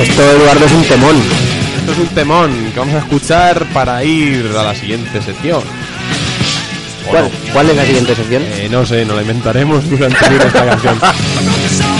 Esto, 0.00 0.22
Eduardo, 0.30 0.66
es 0.66 0.72
un 0.72 0.84
temón. 0.84 1.16
Esto 1.78 1.92
es 1.92 1.98
un 1.98 2.08
temón 2.08 2.50
que 2.72 2.78
vamos 2.80 2.94
a 2.94 2.98
escuchar 2.98 3.64
para 3.72 4.02
ir 4.04 4.46
a 4.58 4.62
la 4.64 4.74
siguiente 4.74 5.20
sección. 5.22 5.62
¿O 7.06 7.10
¿Cuál, 7.10 7.24
no? 7.24 7.30
cuál 7.52 7.70
es 7.70 7.76
la 7.76 7.84
siguiente 7.84 8.14
sección? 8.14 8.42
Eh, 8.42 8.68
no 8.70 8.84
sé, 8.86 9.04
nos 9.04 9.16
la 9.16 9.22
inventaremos 9.22 9.88
durante 9.88 10.16
esta 10.36 10.64
canción. 10.66 10.98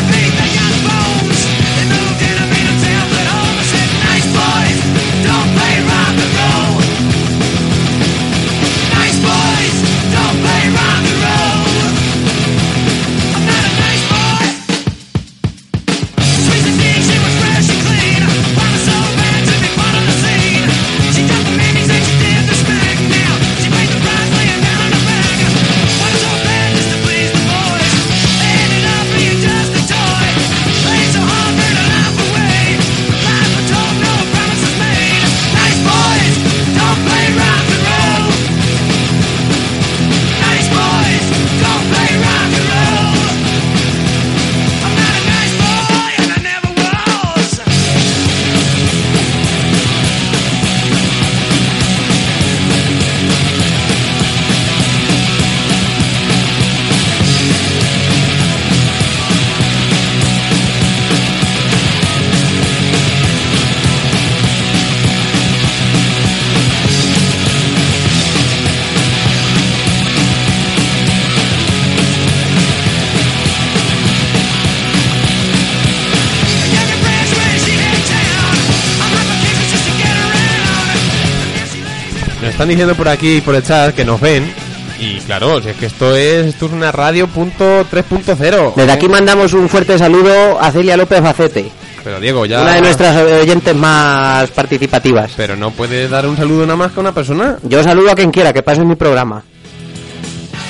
están 82.65 82.77
diciendo 82.77 82.95
por 82.95 83.09
aquí, 83.09 83.43
por 83.43 83.55
el 83.55 83.63
chat, 83.63 83.95
que 83.95 84.07
nos 84.07 84.19
ven. 84.19 84.51
Y 84.99 85.19
claro, 85.19 85.61
si 85.61 85.69
es 85.69 85.77
que 85.77 85.85
esto 85.85 86.17
es, 86.17 86.47
esto 86.47 86.65
es 86.65 86.73
una 86.73 86.91
radio 86.91 87.27
punto 87.27 87.85
3.0. 87.85 88.75
Desde 88.75 88.91
aquí 88.91 89.07
mandamos 89.07 89.53
un 89.53 89.69
fuerte 89.69 89.99
saludo 89.99 90.59
a 90.59 90.71
Celia 90.71 90.97
López 90.97 91.21
Bacete, 91.21 91.71
Pero 92.03 92.19
Diego, 92.21 92.47
ya... 92.47 92.63
una 92.63 92.77
de 92.77 92.81
nuestras 92.81 93.17
oyentes 93.23 93.77
más 93.77 94.51
participativas. 94.53 95.33
Pero 95.37 95.57
no 95.57 95.73
puedes 95.73 96.09
dar 96.09 96.27
un 96.27 96.39
saludo 96.39 96.63
nada 96.63 96.77
más 96.77 96.93
que 96.93 97.01
a 97.01 97.03
una 97.03 97.13
persona. 97.13 97.59
Yo 97.65 97.83
saludo 97.83 98.13
a 98.13 98.15
quien 98.15 98.31
quiera 98.31 98.51
que 98.55 98.63
pase 98.63 98.81
en 98.81 98.89
mi 98.89 98.95
programa. 98.95 99.43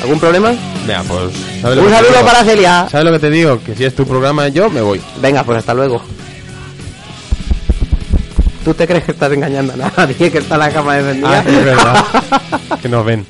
¿Algún 0.02 0.18
problema? 0.18 0.52
Vea, 0.88 1.04
pues... 1.06 1.32
¿sabes 1.62 1.76
lo 1.76 1.84
Un 1.84 1.90
que 1.90 1.94
saludo 1.94 2.24
para 2.26 2.42
Celia. 2.42 2.88
¿Sabes 2.90 3.04
lo 3.06 3.12
que 3.12 3.20
te 3.20 3.30
digo? 3.30 3.60
Que 3.64 3.76
si 3.76 3.84
es 3.84 3.94
tu 3.94 4.04
programa, 4.04 4.48
yo 4.48 4.68
me 4.68 4.80
voy. 4.80 5.00
Venga, 5.22 5.44
pues 5.44 5.58
hasta 5.58 5.74
luego. 5.74 6.02
¿Tú 8.64 8.72
te 8.74 8.86
crees 8.86 9.04
que 9.04 9.12
estás 9.12 9.30
engañando 9.32 9.74
a 9.74 9.90
nadie 9.96 10.30
que 10.30 10.38
está 10.38 10.54
en 10.54 10.60
la 10.60 10.70
cama 10.70 10.94
defendida? 10.96 11.38
Ah, 11.40 11.44
es 11.46 11.64
verdad. 11.64 12.04
que 12.82 12.88
nos 12.88 13.04
ven. 13.04 13.26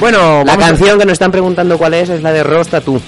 Bueno, 0.00 0.42
La 0.44 0.54
a- 0.54 0.58
canción 0.58 0.98
que 0.98 1.04
nos 1.04 1.12
están 1.12 1.30
preguntando 1.30 1.78
cuál 1.78 1.94
es 1.94 2.08
es 2.08 2.22
la 2.22 2.32
de 2.32 2.42
Rosta 2.42 2.80
Tú. 2.80 3.00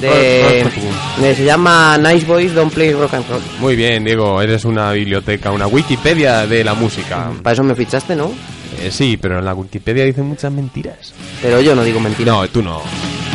De, 0.00 0.62
Rosta 0.64 0.80
Tú. 0.80 1.22
de- 1.22 1.34
se 1.36 1.44
llama 1.44 1.96
Nice 1.98 2.26
Boys 2.26 2.52
Don't 2.54 2.72
Play 2.72 2.92
Rock 2.92 3.14
and 3.14 3.28
Roll. 3.28 3.40
Muy 3.60 3.76
bien, 3.76 4.02
Diego, 4.04 4.42
eres 4.42 4.64
una 4.64 4.90
biblioteca, 4.92 5.52
una 5.52 5.66
Wikipedia 5.68 6.46
de 6.46 6.64
la 6.64 6.74
música. 6.74 7.30
Para 7.42 7.54
eso 7.54 7.62
me 7.62 7.74
fichaste, 7.76 8.16
¿no? 8.16 8.32
Eh, 8.80 8.90
sí, 8.90 9.16
pero 9.20 9.38
en 9.38 9.44
la 9.44 9.54
Wikipedia 9.54 10.04
dicen 10.04 10.24
muchas 10.26 10.50
mentiras. 10.50 11.14
Pero 11.40 11.60
yo 11.60 11.76
no 11.76 11.84
digo 11.84 12.00
mentiras. 12.00 12.34
No, 12.34 12.48
tú 12.48 12.62
no. 12.62 12.82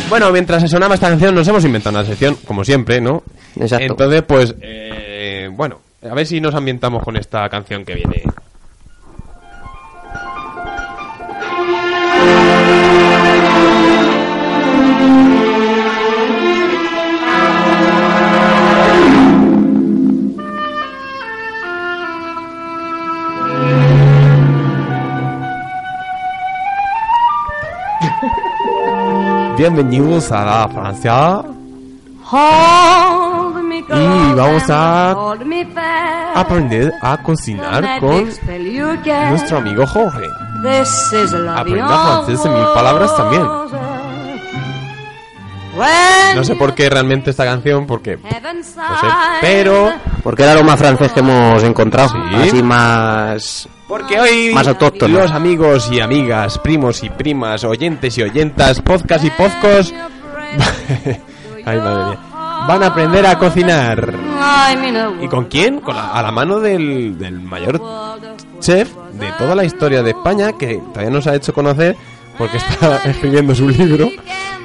Bueno, 0.09 0.29
mientras 0.31 0.61
se 0.61 0.67
sonaba 0.67 0.95
esta 0.95 1.07
canción, 1.09 1.33
nos 1.35 1.47
hemos 1.47 1.63
inventado 1.63 1.97
una 1.97 2.05
sección, 2.07 2.37
como 2.45 2.65
siempre, 2.65 2.99
¿no? 2.99 3.23
Exacto. 3.57 3.85
Entonces, 3.85 4.23
pues, 4.27 4.55
eh, 4.61 5.49
bueno, 5.51 5.79
a 6.09 6.13
ver 6.13 6.25
si 6.25 6.39
nos 6.41 6.55
ambientamos 6.55 7.03
con 7.03 7.17
esta 7.17 7.47
canción 7.49 7.83
que 7.85 7.95
viene. 7.95 8.23
Bienvenidos 29.57 30.31
a 30.31 30.45
la 30.45 30.67
Francia. 30.69 31.43
Y 33.89 34.33
vamos 34.35 34.63
a 34.69 35.11
Aprender 36.35 36.93
a 37.01 37.17
cocinar 37.23 37.99
con 37.99 38.25
nuestro 39.29 39.57
amigo 39.57 39.85
Jorge. 39.87 40.27
Aprenda 41.55 42.23
francés 42.25 42.45
en 42.45 42.53
mil 42.53 42.65
palabras 42.73 43.15
también. 43.15 43.43
No 46.35 46.43
sé 46.43 46.55
por 46.55 46.73
qué 46.73 46.89
realmente 46.89 47.29
esta 47.29 47.45
canción, 47.45 47.85
porque 47.85 48.17
no 48.17 48.29
sé, 48.63 49.07
pero 49.41 49.91
Porque 50.23 50.43
era 50.43 50.55
lo 50.55 50.63
más 50.63 50.77
francés 50.79 51.11
que 51.11 51.19
hemos 51.19 51.63
encontrado. 51.63 52.09
Sí. 52.09 52.17
Así 52.35 52.63
más... 52.63 53.69
porque 53.87 54.19
hoy 54.19 54.51
Más 54.53 54.67
autóctono. 54.67 55.19
los 55.19 55.31
amigos 55.31 55.89
y 55.91 55.99
amigas, 56.01 56.57
primos 56.59 57.03
y 57.03 57.09
primas, 57.09 57.63
oyentes 57.63 58.17
y 58.17 58.23
oyentas, 58.23 58.81
podcast 58.81 59.23
y 59.23 59.29
podcast, 59.31 59.93
ay 61.65 61.77
madre 61.79 62.05
mía, 62.09 62.19
van 62.67 62.83
a 62.83 62.87
aprender 62.87 63.25
a 63.25 63.37
cocinar. 63.39 64.13
¿Y 65.21 65.27
con 65.27 65.45
quién? 65.45 65.79
Con 65.79 65.95
la- 65.95 66.09
a 66.11 66.21
la 66.21 66.31
mano 66.31 66.59
del, 66.59 67.17
del 67.17 67.39
mayor 67.41 67.81
chef 68.59 68.89
de 69.13 69.31
toda 69.37 69.55
la 69.55 69.63
historia 69.63 70.03
de 70.03 70.11
España 70.11 70.51
que 70.57 70.81
todavía 70.93 71.09
no 71.11 71.21
se 71.21 71.29
ha 71.29 71.35
hecho 71.35 71.53
conocer 71.53 71.95
porque 72.37 72.57
está 72.57 72.97
escribiendo 73.05 73.55
su 73.55 73.67
libro, 73.69 74.09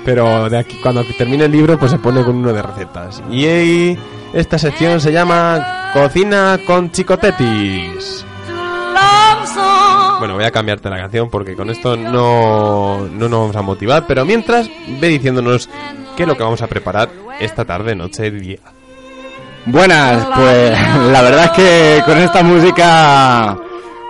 pero 0.05 0.49
de 0.51 0.59
aquí 0.59 0.79
cuando 0.83 1.05
termine 1.17 1.45
el 1.47 1.53
libro 1.53 1.79
pues 1.79 1.91
se 1.91 1.99
pone 1.99 2.23
con 2.25 2.37
uno 2.37 2.53
de 2.53 2.63
recetas. 2.63 3.23
Y 3.31 3.97
esta 4.35 4.59
sección 4.59 5.01
se 5.01 5.13
llama 5.13 5.91
Cocina 5.95 6.59
con 6.67 6.91
Chicotetis. 6.91 8.25
Bueno, 10.23 10.37
voy 10.37 10.45
a 10.45 10.53
cambiarte 10.53 10.89
la 10.89 10.99
canción 10.99 11.29
porque 11.29 11.57
con 11.57 11.69
esto 11.69 11.97
no, 11.97 13.09
no 13.09 13.29
nos 13.29 13.41
vamos 13.41 13.57
a 13.57 13.63
motivar, 13.63 14.05
pero 14.07 14.25
mientras 14.25 14.71
ve 15.01 15.09
diciéndonos 15.09 15.69
qué 16.17 16.23
es 16.23 16.29
lo 16.29 16.37
que 16.37 16.45
vamos 16.45 16.63
a 16.63 16.69
preparar 16.69 17.09
esta 17.41 17.65
tarde, 17.65 17.97
noche, 17.97 18.31
día. 18.31 18.61
Buenas, 19.67 20.25
pues 20.27 20.79
la 21.11 21.23
verdad 21.23 21.47
es 21.47 21.51
que 21.51 22.03
con 22.07 22.19
esta 22.19 22.45
música 22.45 23.59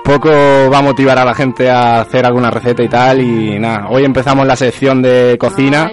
poco 0.05 0.29
va 0.29 0.77
a 0.77 0.83
motivar 0.83 1.19
a 1.19 1.25
la 1.25 1.35
gente 1.35 1.71
a 1.71 2.03
hacer 2.03 2.27
alguna 2.27 2.51
receta 2.51 2.83
y 2.83 2.91
tal 2.91 3.19
y 3.19 3.59
nada, 3.59 3.87
hoy 3.89 4.05
empezamos 4.05 4.47
la 4.47 4.55
sección 4.55 5.01
de 5.01 5.39
cocina, 5.41 5.93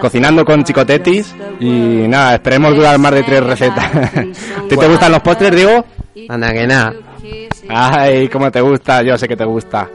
cocinando 0.00 0.44
con 0.44 0.64
chicotetis 0.64 1.32
y 1.60 2.08
nada, 2.08 2.34
esperemos 2.34 2.74
durar 2.74 2.98
más 2.98 3.12
de 3.12 3.22
tres 3.22 3.44
recetas. 3.44 3.94
¿A 3.94 4.68
ti 4.68 4.76
te 4.76 4.88
gustan 4.88 5.12
los 5.12 5.20
postres, 5.20 5.54
Diego? 5.54 5.84
Anda 6.28 6.52
que 6.52 6.66
nada. 6.66 6.92
Ay, 7.68 8.28
cómo 8.28 8.50
te 8.50 8.60
gusta, 8.60 9.02
yo 9.02 9.16
sé 9.16 9.26
que 9.28 9.36
te 9.36 9.44
gusta. 9.44 9.88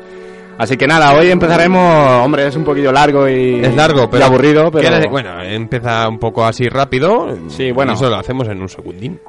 Así 0.57 0.75
que 0.75 0.87
nada, 0.87 1.13
hoy 1.13 1.29
empezaremos, 1.31 2.11
hombre, 2.25 2.47
es 2.47 2.55
un 2.55 2.65
poquillo 2.65 2.91
largo 2.91 3.29
y, 3.29 3.61
Es 3.63 3.73
largo, 3.75 4.09
pero 4.09 4.23
y 4.23 4.27
aburrido, 4.27 4.69
pero 4.71 4.89
¿Qué- 5.01 5.07
Bueno, 5.09 5.41
empieza 5.41 6.07
un 6.09 6.19
poco 6.19 6.43
así 6.43 6.67
rápido. 6.67 7.33
Sí, 7.47 7.71
bueno. 7.71 7.93
y 7.93 7.95
Eso 7.95 8.09
lo 8.09 8.17
hacemos 8.17 8.47
en 8.49 8.61
un 8.61 8.67
segundín. 8.67 9.19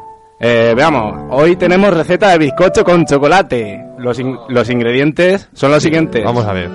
Eh, 0.40 0.72
veamos, 0.74 1.26
hoy 1.30 1.54
tenemos 1.56 1.94
receta 1.94 2.30
de 2.30 2.38
bizcocho 2.38 2.82
con 2.82 3.04
chocolate. 3.04 3.78
Los, 3.98 4.18
in- 4.18 4.38
los 4.48 4.68
ingredientes 4.70 5.48
son 5.52 5.70
los 5.70 5.82
siguientes. 5.82 6.24
Vamos 6.24 6.46
a 6.46 6.52
ver. 6.52 6.68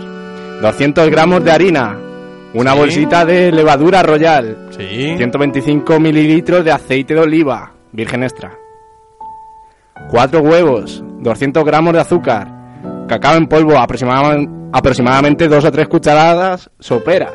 200 0.61 1.09
gramos 1.09 1.43
de 1.43 1.51
harina, 1.51 1.97
una 2.53 2.71
Sí. 2.73 2.77
bolsita 2.77 3.25
de 3.25 3.51
levadura 3.51 4.03
royal, 4.03 4.69
Sí. 4.69 5.15
125 5.17 5.99
mililitros 5.99 6.63
de 6.63 6.71
aceite 6.71 7.13
de 7.13 7.19
oliva, 7.21 7.73
virgen 7.91 8.23
extra, 8.23 8.53
4 10.09 10.39
huevos, 10.41 11.03
200 11.19 11.63
gramos 11.63 11.93
de 11.93 11.99
azúcar, 12.01 12.47
cacao 13.07 13.35
en 13.35 13.47
polvo, 13.47 13.77
aproximadamente, 13.77 14.51
aproximadamente 14.73 15.47
2 15.47 15.63
o 15.65 15.71
3 15.71 15.87
cucharadas 15.87 16.69
soperas, 16.79 17.31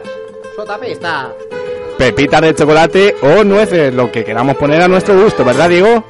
pepitas 1.99 2.41
de 2.41 2.55
chocolate 2.55 3.17
o 3.23 3.45
nueces, 3.45 3.93
lo 3.95 4.11
que 4.11 4.25
queramos 4.25 4.57
poner 4.57 4.83
a 4.83 4.89
nuestro 4.89 5.21
gusto, 5.23 5.45
¿verdad, 5.45 5.69
Diego? 5.69 6.05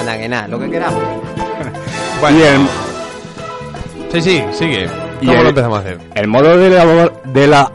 Anda 0.00 0.18
que 0.18 0.28
nada, 0.28 0.48
lo 0.48 0.58
que 0.58 0.70
queramos. 0.70 1.02
Bueno, 2.20 2.38
Y 2.38 2.42
el, 2.42 2.66
Sí, 4.12 4.20
sí, 4.22 4.44
sigue. 4.52 4.88
Y 5.20 5.26
¿Cómo 5.26 5.38
el- 5.38 5.42
lo 5.44 5.48
empezamos 5.50 5.76
a 5.78 5.80
hacer? 5.80 5.98
el 6.14 6.28
modo 6.28 6.56
de, 6.56 6.68
elabor- 6.70 7.22
de 7.24 7.46
la 7.46 7.70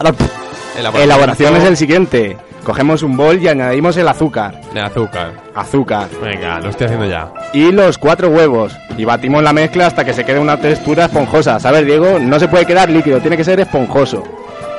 elaboración 0.95 1.55
es 1.57 1.63
el 1.65 1.77
siguiente. 1.77 2.37
Cogemos 2.63 3.01
un 3.01 3.17
bol 3.17 3.41
y 3.41 3.47
añadimos 3.47 3.97
el 3.97 4.07
azúcar, 4.07 4.61
De 4.73 4.79
azúcar. 4.81 5.31
azúcar 5.55 6.07
Venga, 6.21 6.59
lo 6.59 6.69
estoy 6.69 6.85
haciendo 6.85 7.07
ya. 7.07 7.31
y 7.53 7.71
los 7.71 7.97
cuatro 7.97 8.29
huevos 8.29 8.77
y 8.97 9.03
batimos 9.03 9.41
la 9.41 9.51
mezcla 9.51 9.87
hasta 9.87 10.05
que 10.05 10.13
se 10.13 10.23
quede 10.23 10.39
una 10.39 10.57
textura 10.57 11.05
esponjosa. 11.05 11.59
¿Sabes, 11.59 11.85
Diego? 11.85 12.19
No 12.19 12.39
se 12.39 12.47
puede 12.47 12.65
quedar 12.67 12.89
líquido, 12.89 13.19
tiene 13.19 13.35
que 13.37 13.43
ser 13.43 13.59
esponjoso. 13.59 14.23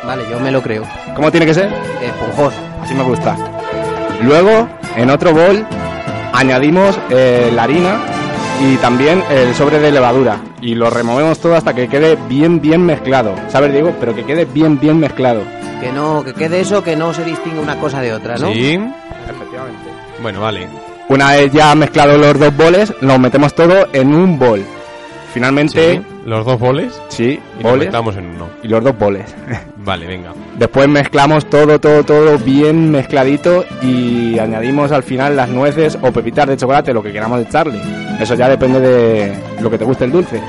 Vale, 0.04 0.22
yo 0.30 0.38
me 0.38 0.50
lo 0.52 0.62
creo. 0.62 0.84
¿Cómo 1.16 1.30
tiene 1.30 1.44
que 1.46 1.54
ser? 1.54 1.70
Esponjoso. 2.00 2.56
Así 2.82 2.94
me 2.94 3.02
gusta. 3.02 3.36
Luego, 4.22 4.68
en 4.96 5.10
otro 5.10 5.32
bol, 5.32 5.66
añadimos 6.32 6.98
eh, 7.10 7.50
la 7.54 7.64
harina 7.64 7.96
y 8.60 8.76
también 8.76 9.22
el 9.30 9.54
sobre 9.54 9.80
de 9.80 9.90
levadura 9.90 10.36
y 10.60 10.76
lo 10.76 10.88
removemos 10.88 11.40
todo 11.40 11.56
hasta 11.56 11.74
que 11.74 11.88
quede 11.88 12.16
bien, 12.28 12.60
bien 12.60 12.84
mezclado. 12.86 13.34
¿Sabes, 13.48 13.72
Diego? 13.72 13.92
Pero 13.98 14.14
que 14.14 14.24
quede 14.24 14.44
bien, 14.44 14.78
bien 14.78 14.98
mezclado. 15.00 15.42
Que 15.82 15.92
no, 15.92 16.22
que 16.24 16.32
quede 16.32 16.60
eso, 16.60 16.82
que 16.84 16.94
no 16.96 17.12
se 17.12 17.24
distinga 17.24 17.60
una 17.60 17.76
cosa 17.76 18.00
de 18.00 18.12
otra, 18.12 18.36
¿no? 18.36 18.52
Sí. 18.52 18.78
Efectivamente. 19.28 19.90
Bueno, 20.22 20.40
vale. 20.40 20.68
Una 21.08 21.32
vez 21.32 21.52
ya 21.52 21.74
mezclados 21.74 22.18
los 22.18 22.38
dos 22.38 22.56
boles, 22.56 22.94
lo 23.00 23.18
metemos 23.18 23.52
todo 23.54 23.88
en 23.92 24.14
un 24.14 24.38
bol. 24.38 24.64
Finalmente, 25.34 25.94
Sí. 25.94 26.02
Los 26.24 26.46
dos 26.46 26.60
boles 26.60 26.92
sí, 27.08 27.40
y 27.58 27.62
boles 27.64 27.86
metamos 27.86 28.16
en 28.16 28.26
uno. 28.26 28.48
y 28.62 28.68
los 28.68 28.84
dos 28.84 28.96
boles. 28.96 29.34
Vale, 29.78 30.06
venga. 30.06 30.32
Después 30.56 30.86
mezclamos 30.88 31.46
todo, 31.50 31.80
todo, 31.80 32.04
todo 32.04 32.38
bien 32.38 32.92
mezcladito 32.92 33.64
y 33.82 34.38
añadimos 34.38 34.92
al 34.92 35.02
final 35.02 35.34
las 35.34 35.48
nueces 35.48 35.98
o 36.00 36.12
pepitas 36.12 36.46
de 36.46 36.56
chocolate, 36.56 36.92
lo 36.92 37.02
que 37.02 37.10
queramos 37.12 37.40
echarle. 37.40 37.80
Eso 38.20 38.36
ya 38.36 38.48
depende 38.48 38.78
de 38.78 39.34
lo 39.60 39.68
que 39.68 39.78
te 39.78 39.84
guste 39.84 40.04
el 40.04 40.12
dulce. 40.12 40.40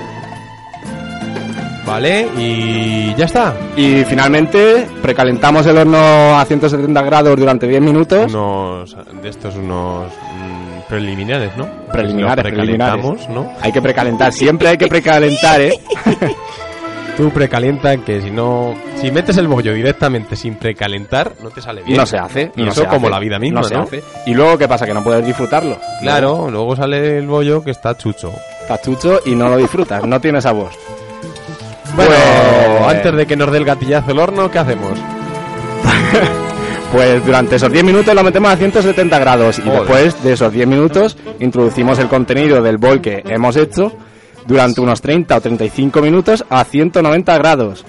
Vale, 1.93 2.27
y 2.39 3.13
ya 3.13 3.25
está. 3.25 3.53
Y 3.77 4.03
finalmente 4.05 4.87
precalentamos 4.99 5.63
el 5.67 5.77
horno 5.77 6.39
a 6.39 6.43
170 6.43 7.01
grados 7.03 7.37
durante 7.37 7.67
10 7.67 7.81
minutos. 7.83 8.33
Unos 8.33 8.97
de 9.21 9.29
estos 9.29 9.55
unos 9.57 10.07
mm, 10.07 10.89
preliminares, 10.89 11.55
¿no? 11.55 11.67
Preliminares, 11.91 12.41
precalentamos, 12.45 13.17
preliminares. 13.17 13.29
¿no? 13.29 13.53
Hay 13.61 13.71
que 13.71 13.79
precalentar, 13.79 14.33
siempre 14.33 14.69
hay 14.69 14.77
que 14.79 14.87
precalentar, 14.87 15.61
¿eh? 15.61 15.79
Tú 17.15 17.29
precalienta 17.29 17.95
que 17.97 18.21
si 18.21 18.31
no, 18.31 18.73
si 18.95 19.11
metes 19.11 19.37
el 19.37 19.47
bollo 19.47 19.71
directamente 19.71 20.35
sin 20.35 20.55
precalentar, 20.55 21.33
no 21.43 21.51
te 21.51 21.61
sale 21.61 21.83
bien. 21.83 21.95
No 21.95 22.07
se 22.07 22.17
hace. 22.17 22.51
Y 22.55 22.63
no 22.63 22.71
eso 22.71 22.81
se 22.81 22.87
como 22.87 23.05
hace, 23.05 23.11
la 23.11 23.19
vida 23.19 23.37
misma, 23.37 23.61
no 23.61 23.67
se 23.67 23.75
¿no? 23.75 23.81
hace. 23.83 24.03
Y 24.25 24.33
luego, 24.33 24.57
¿qué 24.57 24.67
pasa? 24.67 24.87
Que 24.87 24.95
no 24.95 25.03
puedes 25.03 25.23
disfrutarlo. 25.23 25.77
Claro, 26.01 26.49
luego 26.49 26.75
sale 26.75 27.19
el 27.19 27.27
bollo 27.27 27.63
que 27.63 27.69
está 27.69 27.95
chucho. 27.95 28.33
Está 28.61 28.81
chucho 28.81 29.19
y 29.27 29.35
no 29.35 29.47
lo 29.47 29.57
disfrutas, 29.57 30.03
no 30.07 30.19
tiene 30.19 30.41
sabor. 30.41 30.71
Bueno, 31.95 32.11
Pues- 32.79 32.95
antes 32.95 33.15
de 33.15 33.25
que 33.25 33.35
nos 33.35 33.51
dé 33.51 33.57
el 33.59 33.65
gatillazo 33.65 34.11
el 34.11 34.19
horno, 34.19 34.49
¿qué 34.51 34.59
hacemos? 34.59 34.91
Pues 36.91 37.25
durante 37.25 37.55
esos 37.55 37.71
10 37.71 37.83
minutos 37.83 38.13
lo 38.13 38.23
metemos 38.23 38.51
a 38.51 38.55
170 38.55 39.17
grados 39.17 39.57
y 39.57 39.63
Joder. 39.63 39.79
después 39.79 40.23
de 40.23 40.33
esos 40.33 40.53
10 40.53 40.67
minutos 40.67 41.17
introducimos 41.39 41.97
el 41.97 42.07
contenido 42.07 42.61
del 42.61 42.77
bol 42.77 43.01
que 43.01 43.23
hemos 43.25 43.55
hecho 43.55 43.91
durante 44.45 44.79
unos 44.79 45.01
30 45.01 45.35
o 45.37 45.41
35 45.41 46.01
minutos 46.03 46.45
a 46.51 46.63
190 46.63 47.35
grados. 47.39 47.83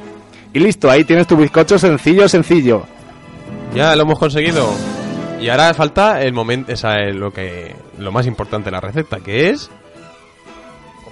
Y 0.55 0.59
listo, 0.61 0.91
ahí 0.91 1.05
tienes 1.05 1.27
tu 1.27 1.37
bizcocho 1.37 1.79
sencillo, 1.79 2.27
sencillo. 2.31 2.85
Ya 3.75 3.95
lo 3.95 4.05
hemos 4.05 4.19
conseguido. 4.19 4.71
Y 5.39 5.51
ahora 5.51 5.75
falta 5.75 6.23
el 6.23 6.33
momento, 6.33 6.73
lo 7.13 7.31
que 7.31 7.77
lo 7.99 8.11
más 8.11 8.27
importante 8.27 8.67
de 8.67 8.71
la 8.71 8.81
receta, 8.81 9.19
que 9.19 9.51
es 9.51 9.71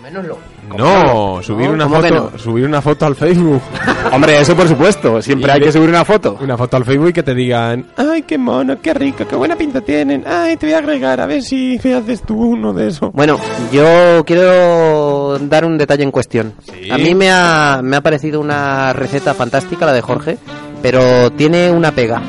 Comérnoslo. 0.02 0.38
no, 0.76 1.40
subir 1.44 1.68
No, 1.68 1.74
una 1.74 1.84
¿cómo 1.84 2.02
que 2.02 2.08
foto, 2.08 2.30
no? 2.32 2.38
subir 2.38 2.64
una 2.66 2.82
foto 2.82 3.06
al 3.06 3.14
Facebook. 3.14 3.62
Hombre, 4.12 4.40
eso 4.40 4.56
por 4.56 4.66
supuesto, 4.66 5.22
siempre 5.22 5.52
hay 5.52 5.60
que 5.60 5.70
subir 5.70 5.88
una 5.88 6.04
foto. 6.04 6.36
Una 6.40 6.56
foto 6.58 6.76
al 6.76 6.84
Facebook 6.84 7.10
y 7.10 7.12
que 7.12 7.22
te 7.22 7.32
digan, 7.36 7.86
ay, 7.96 8.22
qué 8.22 8.36
mono, 8.36 8.80
qué 8.82 8.94
rico, 8.94 9.24
qué 9.28 9.36
buena 9.36 9.54
pinta 9.54 9.80
tienen. 9.80 10.24
Ay, 10.26 10.56
te 10.56 10.66
voy 10.66 10.74
a 10.74 10.78
agregar, 10.78 11.20
a 11.20 11.26
ver 11.26 11.40
si 11.42 11.78
me 11.84 11.94
haces 11.94 12.22
tú 12.22 12.34
uno 12.36 12.72
de 12.72 12.88
eso. 12.88 13.12
Bueno, 13.12 13.38
yo 13.70 14.24
quiero 14.26 15.38
dar 15.38 15.64
un 15.64 15.78
detalle 15.78 16.02
en 16.02 16.10
cuestión. 16.10 16.54
Sí. 16.64 16.90
A 16.90 16.98
mí 16.98 17.14
me 17.14 17.30
ha, 17.30 17.78
me 17.80 17.94
ha 17.96 18.00
parecido 18.00 18.40
una 18.40 18.92
receta 18.92 19.34
fantástica 19.34 19.86
la 19.86 19.92
de 19.92 20.02
Jorge, 20.02 20.36
pero 20.82 21.30
tiene 21.30 21.70
una 21.70 21.92
pega. 21.92 22.20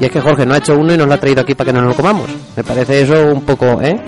Y 0.00 0.04
es 0.04 0.10
que 0.10 0.20
Jorge 0.20 0.44
no 0.46 0.54
ha 0.54 0.58
hecho 0.58 0.76
uno 0.76 0.92
y 0.92 0.96
nos 0.98 1.06
lo 1.06 1.14
ha 1.14 1.18
traído 1.20 1.42
aquí 1.42 1.54
para 1.54 1.70
que 1.72 1.78
nos 1.78 1.86
lo 1.86 1.94
comamos. 1.94 2.28
Me 2.56 2.64
parece 2.64 3.02
eso 3.02 3.14
un 3.32 3.42
poco, 3.42 3.80
¿eh? 3.82 4.00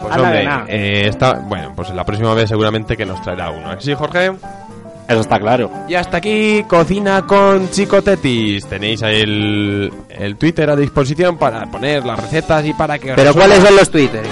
Pues 0.00 0.12
Anda 0.14 0.24
hombre, 0.24 0.48
eh, 0.68 1.08
está, 1.08 1.34
bueno, 1.34 1.72
pues 1.74 1.90
la 1.90 2.04
próxima 2.04 2.34
vez 2.34 2.48
seguramente 2.48 2.96
que 2.96 3.04
nos 3.04 3.20
traerá 3.22 3.50
uno. 3.50 3.80
¿Sí, 3.80 3.94
Jorge? 3.94 4.32
Eso 5.08 5.20
está 5.20 5.38
claro. 5.40 5.70
Y 5.88 5.94
hasta 5.94 6.18
aquí 6.18 6.64
Cocina 6.68 7.26
con 7.26 7.70
Chico 7.70 8.02
Tetis. 8.02 8.66
Tenéis 8.66 9.02
ahí 9.02 9.22
el, 9.22 9.92
el 10.10 10.36
Twitter 10.36 10.68
a 10.68 10.76
disposición 10.76 11.38
para 11.38 11.64
poner 11.66 12.04
las 12.04 12.20
recetas 12.20 12.64
y 12.66 12.74
para 12.74 12.98
que... 12.98 13.14
Pero 13.14 13.32
¿cuáles 13.32 13.64
son 13.64 13.74
los 13.74 13.90
twitters? 13.90 14.28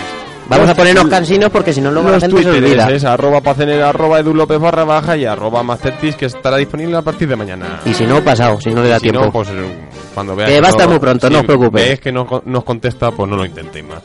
Vamos 0.49 0.69
a 0.69 0.75
ponernos 0.75 1.09
cansinos 1.09 1.51
porque 1.51 1.73
si 1.73 1.81
no 1.81 1.91
luego 1.91 2.09
la 2.09 2.17
Los 2.17 2.23
gente 2.23 2.43
se 2.43 2.49
olvida. 2.51 2.89
es 2.91 3.05
arroba 3.05 3.41
pacenera, 3.41 3.89
arroba 3.89 4.21
edu 4.21 4.33
López 4.33 4.61
barra 4.61 4.85
baja 4.85 5.17
y 5.17 5.25
arroba 5.25 5.63
mastertis 5.63 6.15
que 6.15 6.27
estará 6.27 6.57
disponible 6.59 6.97
a 6.97 7.03
partir 7.03 7.27
de 7.29 7.35
mañana. 7.35 7.81
Y 7.85 7.93
si 7.95 8.07
no, 8.07 8.23
pasado, 8.23 8.61
si 8.61 8.71
no 8.71 8.83
le 8.83 8.91
da 8.91 8.99
si 8.99 9.05
tiempo. 9.11 9.25
no, 9.25 9.33
pues 9.33 9.49
eh, 9.49 9.89
cuando 10.15 10.37
veas 10.37 10.51
Que 10.51 10.61
va 10.61 10.69
a 10.69 10.71
estar 10.71 10.89
muy 10.89 11.01
pronto, 11.01 11.29
no 11.31 11.41
os 11.41 11.45
preocupéis. 11.45 11.99
Que 11.99 12.13
no 12.13 12.43
nos 12.45 12.65
contesta, 12.65 13.11
pues 13.11 13.29
no 13.29 13.37
lo 13.37 13.45
intentéis 13.45 13.85
más. 13.87 14.03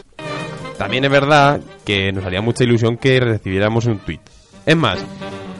También 0.82 1.06
es 1.06 1.12
verdad 1.12 1.62
que 1.86 2.12
nos 2.12 2.26
haría 2.26 2.42
mucha 2.42 2.64
ilusión 2.64 2.98
que 2.98 3.20
recibiéramos 3.20 3.86
un 3.86 4.00
tweet. 4.00 4.20
Es 4.66 4.76
más, 4.76 4.98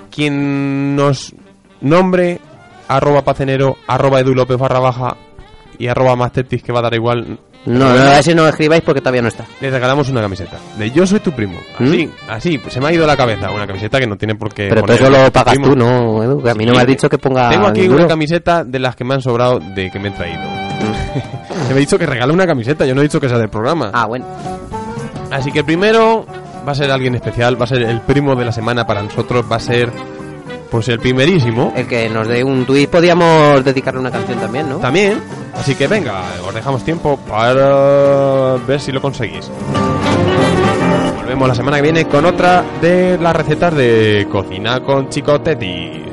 quien 0.10 0.96
nos 0.96 1.36
nombre 1.80 2.40
arroba 2.88 3.22
pacenero, 3.22 3.78
arroba 3.86 4.20
edu 4.20 4.34
López 4.34 4.58
barra 4.58 4.80
baja 4.80 5.16
y 5.78 5.88
arroba 5.88 6.16
mastertis 6.16 6.64
que 6.64 6.72
va 6.74 6.80
a 6.80 6.82
dar 6.82 6.96
igual, 6.96 7.38
No, 7.68 7.78
no, 7.78 8.02
a 8.02 8.18
ese 8.18 8.34
no 8.34 8.48
escribáis 8.48 8.82
porque 8.82 9.00
todavía 9.00 9.22
no 9.22 9.28
está. 9.28 9.46
le 9.62 9.70
regalamos 9.70 10.10
una 10.10 10.22
camiseta. 10.22 10.58
De 10.80 10.90
yo 10.90 11.06
soy 11.06 11.20
tu 11.20 11.32
primo. 11.32 11.60
Así, 11.78 12.10
así, 12.28 12.58
pues 12.58 12.74
se 12.74 12.82
me 12.82 12.88
ha 12.88 12.94
ido 12.94 13.06
la 13.06 13.16
cabeza. 13.16 13.52
Una 13.52 13.68
camiseta 13.68 14.00
que 14.00 14.08
no 14.08 14.18
tiene 14.18 14.34
por 14.34 14.52
qué. 14.52 14.72
¿Mm? 14.72 14.74
Pero 14.74 14.94
eso 14.94 15.10
lo 15.10 15.32
pagas 15.32 15.54
primo. 15.54 15.70
tú, 15.70 15.76
¿no, 15.76 16.24
Edu? 16.24 16.42
Que 16.42 16.50
a 16.50 16.56
mí 16.56 16.66
no 16.66 16.74
me 16.74 16.80
has 16.80 16.88
dicho 16.88 17.08
que 17.08 17.20
ponga... 17.20 17.50
Tengo 17.50 17.68
aquí 17.68 17.88
una 17.88 18.08
camiseta 18.08 18.64
de 18.64 18.80
las 18.80 18.96
que 18.96 19.04
me 19.04 19.14
han 19.14 19.22
sobrado 19.22 19.60
de 19.60 19.92
que 19.92 20.00
me 20.00 20.08
he 20.10 20.12
traído. 20.12 20.42
Se 21.68 21.74
me 21.74 21.76
ha 21.76 21.80
dicho 21.80 22.00
que 22.00 22.08
regala 22.08 22.34
una 22.34 22.48
camiseta, 22.48 22.88
yo 22.88 22.96
no 22.96 23.02
he 23.02 23.04
dicho 23.04 23.20
que 23.20 23.30
sea 23.30 23.38
del 23.38 23.50
programa. 23.50 23.92
Ah, 23.94 24.08
bueno. 24.08 24.26
Así 25.32 25.52
que 25.52 25.60
el 25.60 25.66
primero 25.66 26.26
va 26.68 26.74
a 26.74 26.76
ser 26.76 26.92
alguien 26.92 27.16
especial, 27.16 27.60
va 27.60 27.66
a 27.66 27.68
ser 27.68 27.82
el 27.84 28.02
primo 28.02 28.36
de 28.36 28.46
la 28.46 28.52
semana 28.52 28.86
para 28.86 29.02
nosotros, 29.02 29.46
va 29.50 29.56
a 29.56 29.60
ser 29.60 29.92
pues 30.70 30.88
el 30.88 31.00
primerísimo. 31.00 31.74
El 31.76 31.88
que 31.88 32.10
nos 32.10 32.28
dé 32.28 32.44
un 32.44 32.66
tuit 32.66 32.90
podíamos 32.90 33.64
dedicarle 33.64 34.00
una 34.00 34.12
canción 34.12 34.40
también, 34.40 34.70
¿no? 34.70 34.78
También, 34.78 35.22
así 35.54 35.76
que 35.76 35.88
venga, 35.88 36.24
os 36.48 36.54
dejamos 36.54 36.84
tiempo 36.84 37.18
para 37.28 38.56
ver 38.66 38.80
si 38.80 38.92
lo 38.92 39.02
conseguís. 39.02 39.52
Volvemos 41.18 41.48
la 41.48 41.56
semana 41.56 41.78
que 41.78 41.84
viene 41.84 42.06
con 42.06 42.26
otra 42.26 42.64
de 42.82 43.18
las 43.18 43.36
recetas 43.36 43.76
de 43.76 44.28
cocina 44.32 44.82
con 44.82 45.10
Chico 45.10 45.42
Tetis. 45.42 46.11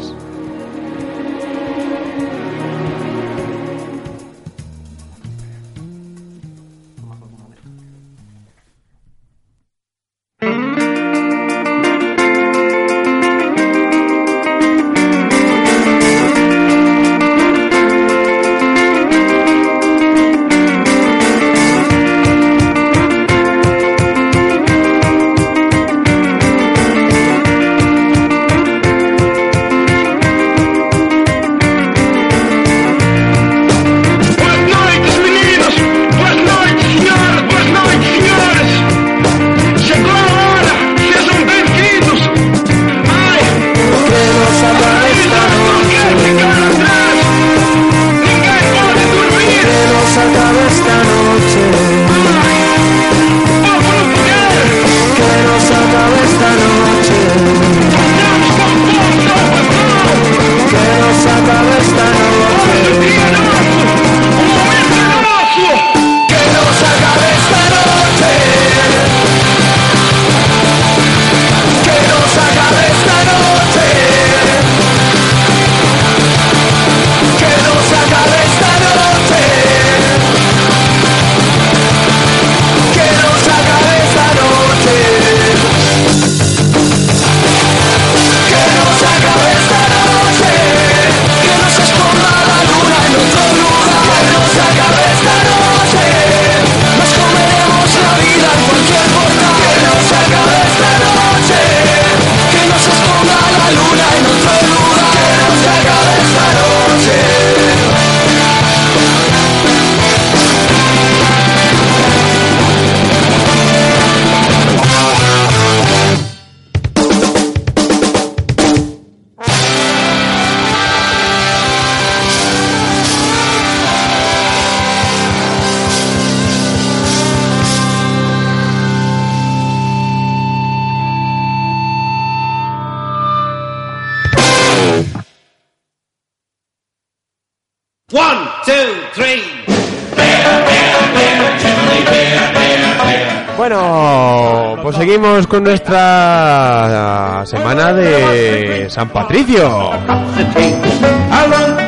Nuestra 145.68 147.42
semana 147.44 147.92
de 147.92 148.88
San 148.88 149.10
Patricio. 149.10 149.90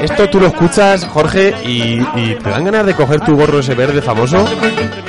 Esto 0.03 0.28
tú 0.28 0.39
lo 0.39 0.49
escuchas, 0.49 1.07
Jorge, 1.07 1.55
y, 1.64 1.99
y 2.14 2.37
te 2.43 2.51
dan 2.51 2.64
ganas 2.64 2.85
de 2.85 2.93
coger 2.93 3.20
tu 3.20 3.37
gorro 3.37 3.61
ese 3.61 3.74
verde 3.74 4.03
famoso 4.03 4.45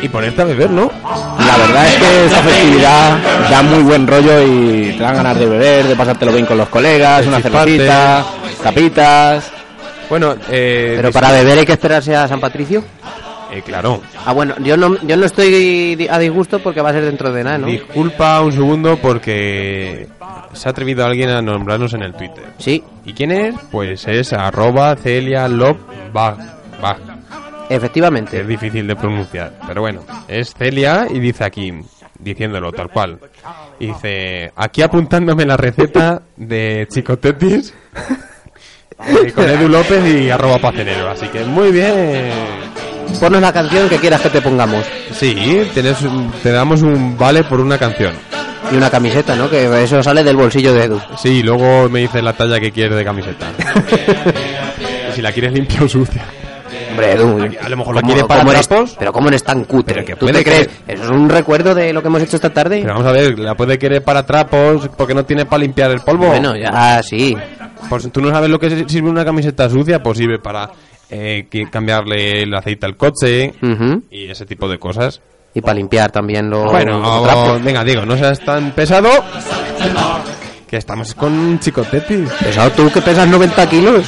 y 0.02 0.08
ponerte 0.08 0.42
a 0.42 0.46
beber, 0.46 0.70
¿no? 0.70 0.90
La 1.06 1.58
verdad 1.58 1.86
es 1.86 1.96
que 1.96 2.26
esta 2.28 2.42
festividad 2.44 3.18
da 3.50 3.62
muy 3.62 3.84
buen 3.84 4.08
rollo 4.08 4.42
y 4.42 4.94
te 4.98 5.04
dan 5.04 5.18
ganas 5.18 5.38
de 5.38 5.46
beber, 5.48 5.88
de 5.88 5.96
pasártelo 5.98 6.32
bien 6.32 6.46
con 6.46 6.58
los 6.58 6.70
colegas, 6.70 7.28
una 7.28 7.42
cervecita, 7.42 8.24
tapitas. 8.64 9.52
Bueno, 10.10 10.36
eh, 10.50 10.94
Pero 10.96 11.12
para 11.12 11.32
beber 11.34 11.60
hay 11.60 11.66
que 11.66 11.74
esperarse 11.74 12.16
a 12.16 12.26
San 12.26 12.40
Patricio. 12.40 12.86
Eh, 13.52 13.62
claro. 13.62 14.02
Ah, 14.26 14.34
bueno, 14.34 14.56
yo 14.60 14.78
no, 14.78 14.96
yo 15.02 15.18
no 15.18 15.26
estoy 15.26 16.08
a 16.10 16.20
disgusto 16.20 16.60
porque 16.60 16.82
va 16.82 16.90
a 16.90 16.94
ser 16.94 17.06
dentro 17.06 17.32
de 17.32 17.44
nada, 17.44 17.58
¿no? 17.60 17.68
Disculpa 17.68 18.42
un 18.42 18.52
segundo 18.52 18.98
porque 18.98 20.08
se 20.54 20.68
ha 20.68 20.72
atrevido 20.72 21.06
alguien 21.06 21.30
a 21.30 21.42
nombrarnos 21.42 21.94
en 21.94 22.04
el 22.04 22.14
Twitter. 22.14 22.46
Sí, 22.58 22.84
¿Y 23.06 23.14
quién 23.14 23.32
es? 23.32 23.56
Pues 23.72 24.08
es 24.08 24.34
arroba 24.34 24.96
Celia 24.96 25.48
Lop 25.48 25.78
efectivamente. 27.70 28.42
es 28.42 28.48
difícil 28.48 28.88
de 28.88 28.96
pronunciar. 28.96 29.54
Pero 29.68 29.82
bueno, 29.82 30.02
es 30.28 30.54
Celia 30.54 31.08
y 31.10 31.20
dice 31.20 31.44
aquí, 31.44 31.74
diciéndolo 32.20 32.72
tal 32.72 32.90
cual. 32.90 33.20
Y 33.80 33.88
dice, 33.88 34.52
aquí 34.56 34.82
apuntándome 34.82 35.46
la 35.46 35.58
receta 35.58 36.22
de 36.36 36.88
Chicotetis 36.92 37.74
con 39.36 39.50
Edu 39.50 39.68
López 39.68 40.06
y 40.06 40.30
arroba 40.30 40.60
pacenero. 40.60 41.10
Así 41.10 41.28
que 41.28 41.44
muy 41.44 41.72
bien. 41.72 42.71
Ponnos 43.20 43.42
la 43.42 43.54
canción 43.54 43.88
que 43.88 43.98
quieras 43.98 44.22
que 44.22 44.30
te 44.30 44.42
pongamos. 44.42 44.84
Sí, 45.12 45.36
tienes 45.74 46.02
un- 46.02 46.32
te 46.44 46.52
damos 46.52 46.82
un 46.82 47.18
vale 47.18 47.44
por 47.44 47.60
una 47.60 47.78
canción. 47.78 48.14
Y 48.72 48.76
una 48.76 48.90
camiseta, 48.90 49.36
¿no? 49.36 49.50
Que 49.50 49.84
eso 49.84 50.02
sale 50.02 50.24
del 50.24 50.36
bolsillo 50.38 50.74
de 50.74 50.86
Edu. 50.86 51.00
Sí, 51.22 51.44
luego 51.44 51.90
me 51.90 52.00
dices 52.00 52.24
la 52.24 52.34
talla 52.34 52.60
que 52.60 52.72
quieres 52.72 52.96
de 52.98 53.04
camiseta. 53.04 53.48
y 55.10 55.14
si 55.16 55.22
la 55.22 55.32
quieres 55.32 55.54
limpia 55.54 55.84
o 55.84 55.88
sucia. 55.90 56.24
Hombre, 56.90 57.12
Edu. 57.14 57.38
A 57.62 57.70
lo 57.70 57.78
mejor 57.78 57.96
lo 57.96 58.02
¿cómo- 58.02 58.14
quieres 58.14 58.24
para 58.26 58.42
eres- 58.44 58.68
trapos. 58.68 58.96
Pero 58.98 59.12
¿cómo 59.14 59.28
eres 59.28 59.44
tan 59.44 59.66
cutre? 59.66 59.94
Pero 59.96 60.06
que 60.06 60.16
¿Tú 60.16 60.26
te 60.28 60.44
crees? 60.44 60.68
que- 60.68 60.94
¿Eso 60.94 61.04
es 61.04 61.10
un 61.10 61.30
recuerdo 61.30 61.76
de 61.76 61.94
lo 61.94 62.02
que 62.02 62.08
hemos 62.08 62.22
hecho 62.22 62.38
esta 62.38 62.50
tarde? 62.50 62.80
Pero 62.82 62.94
vamos 62.94 63.08
a 63.08 63.12
ver, 63.12 63.38
la 63.40 63.56
puede 63.56 63.78
querer 63.78 64.04
para 64.04 64.26
trapos 64.26 64.90
porque 64.98 65.14
no 65.14 65.24
tiene 65.26 65.46
para 65.46 65.62
limpiar 65.64 65.92
el 65.92 66.02
polvo. 66.02 66.28
Bueno, 66.28 66.56
ya 66.56 67.02
sí. 67.04 67.36
Pues 67.90 68.10
tú 68.12 68.22
no 68.22 68.30
sabes 68.30 68.50
lo 68.50 68.60
que 68.60 68.86
sirve 68.88 69.10
una 69.10 69.26
camiseta 69.26 69.70
sucia, 69.70 70.02
pues 70.02 70.18
sirve 70.18 70.40
para 70.40 70.70
eh, 71.12 71.48
que- 71.50 71.70
cambiarle 71.70 72.44
el 72.44 72.54
aceite 72.56 72.86
al 72.86 72.98
coche 72.98 73.54
y 74.10 74.30
ese 74.30 74.46
tipo 74.46 74.68
de 74.68 74.80
cosas. 74.80 75.22
Y 75.54 75.60
para 75.62 75.74
limpiar 75.74 76.12
también 76.12 76.50
los, 76.50 76.72
bueno, 76.72 77.00
los 77.26 77.62
venga, 77.64 77.84
digo, 77.84 78.06
no 78.06 78.16
seas 78.18 78.40
tan 78.40 78.72
pesado. 78.72 79.10
Que 80.68 80.78
estamos 80.78 81.14
con 81.14 81.34
un 81.34 81.60
chicotetis. 81.60 82.30
Pesado 82.42 82.72
tú 82.72 82.90
que 82.90 83.02
pesas 83.02 83.28
90 83.28 83.70
kilos. 83.70 84.06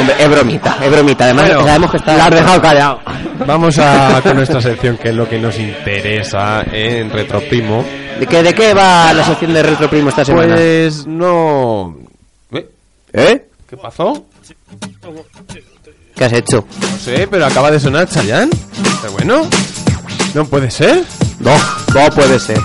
Hombre, 0.00 0.14
es 0.18 0.28
bromita, 0.30 0.76
es 0.82 0.90
bromita. 0.90 1.24
Además, 1.24 1.46
Bueno, 1.46 1.64
sabemos 1.66 1.90
que 1.90 1.96
está... 1.98 2.16
La 2.16 2.24
has 2.26 2.30
dejado 2.30 2.60
callado. 2.60 3.00
Vamos 3.46 3.78
a 3.78 4.20
con 4.22 4.36
nuestra 4.36 4.60
sección, 4.60 4.96
que 4.98 5.08
es 5.10 5.14
lo 5.14 5.28
que 5.28 5.38
nos 5.38 5.58
interesa 5.58 6.62
en 6.70 7.10
Retroprimo. 7.10 7.84
¿De 8.20 8.26
qué, 8.26 8.42
¿De 8.42 8.52
qué 8.54 8.74
va 8.74 9.12
la 9.12 9.24
sección 9.24 9.52
de 9.54 9.62
Retro 9.62 9.88
Primo 9.88 10.08
esta 10.10 10.24
semana? 10.24 10.54
Pues 10.54 11.06
no. 11.06 11.96
¿Eh? 13.14 13.46
¿Qué 13.68 13.76
pasó? 13.76 14.26
¿Qué 16.16 16.24
has 16.24 16.32
hecho? 16.32 16.66
No 16.80 16.98
sé, 16.98 17.28
pero 17.30 17.46
acaba 17.46 17.70
de 17.70 17.78
sonar 17.78 18.08
Chayanne. 18.08 18.50
Pero 19.00 19.12
bueno, 19.12 19.48
no 20.34 20.44
puede 20.46 20.70
ser. 20.70 21.04
No, 21.38 21.52
no 21.94 22.10
puede 22.10 22.40
ser. 22.40 22.58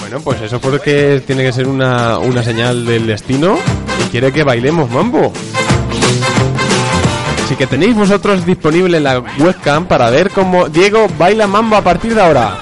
Bueno, 0.00 0.20
pues 0.20 0.40
eso 0.40 0.60
porque 0.60 1.22
tiene 1.26 1.44
que 1.44 1.52
ser 1.52 1.68
una, 1.68 2.18
una 2.18 2.42
señal 2.42 2.84
del 2.86 3.06
destino 3.06 3.56
y 4.04 4.10
quiere 4.10 4.32
que 4.32 4.42
bailemos 4.42 4.90
mambo. 4.90 5.32
Así 7.44 7.54
que 7.54 7.66
tenéis 7.66 7.94
vosotros 7.94 8.44
disponible 8.44 9.00
la 9.00 9.20
webcam 9.20 9.86
para 9.86 10.10
ver 10.10 10.30
cómo 10.30 10.68
Diego 10.68 11.06
baila 11.18 11.46
mambo 11.46 11.76
a 11.76 11.82
partir 11.82 12.14
de 12.14 12.20
ahora. 12.20 12.58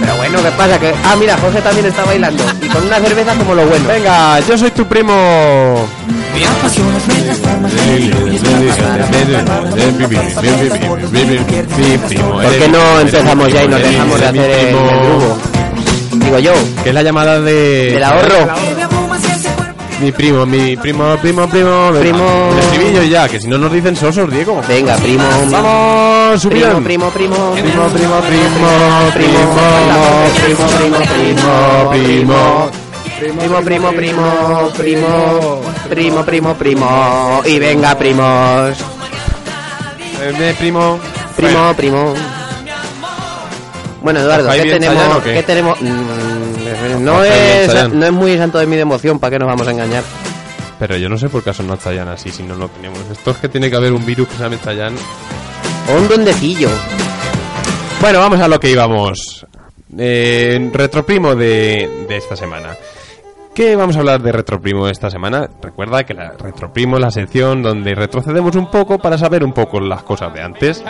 Pero 0.00 0.16
bueno, 0.16 0.38
¿qué 0.42 0.50
pasa? 0.50 0.78
Que... 0.78 0.94
Ah, 1.04 1.16
mira, 1.18 1.36
Jorge 1.38 1.60
también 1.60 1.86
está 1.86 2.04
bailando. 2.04 2.42
Y 2.62 2.68
con 2.68 2.86
una 2.86 2.98
cerveza 2.98 3.34
como 3.34 3.54
lo 3.54 3.66
bueno. 3.66 3.88
Venga, 3.88 4.40
yo 4.40 4.58
soy 4.58 4.70
tu 4.70 4.86
primo. 4.86 5.86
¿Por 11.16 12.58
qué 12.58 12.68
no 12.68 13.00
empezamos 13.00 13.52
ya 13.52 13.64
y 13.64 13.68
nos 13.68 13.80
dejamos 13.80 14.20
de 14.20 14.26
hacer 14.26 14.50
el, 14.50 14.66
el 14.68 14.74
grupo? 14.74 15.38
Digo 16.24 16.38
yo, 16.38 16.52
Que 16.82 16.88
es 16.90 16.94
la 16.94 17.02
llamada 17.02 17.40
de... 17.40 17.92
del 17.92 18.04
ahorro. 18.04 18.48
Mi 20.00 20.12
primo, 20.12 20.44
mi 20.44 20.76
primo, 20.76 21.16
primo, 21.16 21.46
primo. 21.48 21.90
venga, 21.90 22.00
Primo. 22.00 22.50
El 22.52 22.58
estribillo 22.58 23.02
ya, 23.04 23.26
que 23.28 23.40
si 23.40 23.48
no 23.48 23.56
nos 23.56 23.72
dicen 23.72 23.96
sosos, 23.96 24.30
Diego. 24.30 24.60
Venga, 24.68 24.94
primo. 24.96 25.24
Vamos, 25.24 25.48
Primo, 25.48 26.38
subidón. 26.38 26.84
primo, 26.84 27.08
primo. 27.10 27.52
Primo, 27.52 27.88
primo, 27.88 28.20
primo, 28.20 28.20
Primo, 28.20 28.60
primo, 29.14 29.54
primo, 29.54 29.62
primo, 30.44 30.68
primo, 30.68 31.00
primo, 31.00 31.48
Primo, 31.90 33.60
primo. 33.62 33.62
primo, 33.62 33.92
primo, 33.92 33.92
primo, 34.76 35.62
primo, 35.88 36.24
primo, 36.24 36.54
primo. 36.54 37.40
Y 37.46 37.58
venga, 37.58 37.94
primos. 37.96 38.76
Eh, 40.20 40.54
primo. 40.58 40.98
Primo, 41.36 41.74
primo. 41.74 42.35
Bueno, 44.06 44.20
Eduardo, 44.20 44.52
¿Estáis 44.52 44.62
¿qué 44.62 44.70
tenemos? 44.78 44.94
Chayanne, 44.94 45.14
o 45.16 45.22
qué? 45.24 45.34
¿Qué 45.34 45.42
tenemos? 45.42 45.80
Mm, 45.80 47.04
no, 47.04 47.24
¿Estáis 47.24 47.72
bien, 47.72 47.86
es, 47.86 47.92
no 47.92 48.06
es 48.06 48.12
muy 48.12 48.36
santo 48.36 48.58
de 48.58 48.66
mi 48.68 48.76
devoción, 48.76 49.18
¿para 49.18 49.32
qué 49.32 49.38
nos 49.40 49.48
vamos 49.48 49.66
a 49.66 49.72
engañar? 49.72 50.04
Pero 50.78 50.96
yo 50.96 51.08
no 51.08 51.18
sé 51.18 51.28
por 51.28 51.42
qué 51.42 51.50
ha 51.50 51.52
sonado 51.52 51.80
Chayanne 51.82 52.12
así 52.12 52.30
si 52.30 52.44
no 52.44 52.54
lo 52.54 52.68
tenemos. 52.68 53.00
Esto 53.10 53.32
es 53.32 53.38
que 53.38 53.48
tiene 53.48 53.68
que 53.68 53.74
haber 53.74 53.92
un 53.92 54.06
virus 54.06 54.28
que 54.28 54.36
se 54.36 54.44
llame 54.44 54.60
Chayanne. 54.64 54.96
O 55.92 55.98
un 55.98 56.06
duendecillo. 56.06 56.68
Bueno, 58.00 58.20
vamos 58.20 58.38
a 58.38 58.46
lo 58.46 58.60
que 58.60 58.70
íbamos. 58.70 59.44
Eh, 59.98 60.70
retroprimo 60.72 61.34
de, 61.34 62.04
de 62.08 62.16
esta 62.16 62.36
semana. 62.36 62.76
¿Qué 63.56 63.74
vamos 63.74 63.96
a 63.96 64.00
hablar 64.00 64.20
de 64.20 64.32
Retroprimo 64.32 64.86
esta 64.86 65.08
semana? 65.08 65.48
Recuerda 65.62 66.04
que 66.04 66.12
la 66.12 66.32
Retroprimo 66.32 66.96
es 66.96 67.02
la 67.02 67.10
sección 67.10 67.62
donde 67.62 67.94
retrocedemos 67.94 68.54
un 68.54 68.70
poco 68.70 68.98
para 68.98 69.16
saber 69.16 69.42
un 69.42 69.54
poco 69.54 69.80
las 69.80 70.02
cosas 70.02 70.34
de 70.34 70.42
antes. 70.42 70.84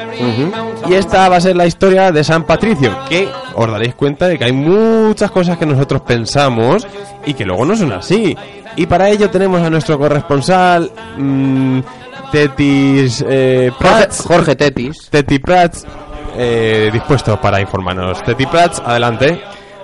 Y 0.89 0.95
esta 0.95 1.29
va 1.29 1.37
a 1.37 1.41
ser 1.41 1.55
la 1.55 1.67
historia 1.67 2.11
de 2.11 2.25
San 2.25 2.43
Patricio, 2.43 2.91
que 3.09 3.29
os 3.55 3.71
daréis 3.71 3.95
cuenta 3.95 4.27
de 4.27 4.37
que 4.37 4.47
hay 4.47 4.53
muchas 4.53 5.31
cosas 5.31 5.59
que 5.59 5.65
nosotros 5.65 6.03
pensamos 6.03 6.85
y 7.25 7.35
que 7.35 7.45
luego 7.45 7.65
no 7.65 7.77
son 7.77 7.93
así. 7.93 8.37
Y 8.75 8.87
para 8.87 9.11
ello 9.11 9.31
tenemos 9.31 9.63
a 9.63 9.71
nuestro 9.71 9.97
corresponsal, 9.97 10.91
mm, 11.19 11.79
Tetis 12.33 13.25
eh, 13.29 13.71
Jorge, 13.73 13.95
Prats. 13.95 14.25
Jorge 14.27 14.57
Tetis. 14.57 15.09
Teti 15.09 15.39
Prats, 15.39 15.87
eh, 16.37 16.91
dispuesto 16.93 17.41
para 17.41 17.61
informarnos. 17.61 18.25
Teti 18.25 18.45
Prats, 18.45 18.83
adelante. 18.85 19.41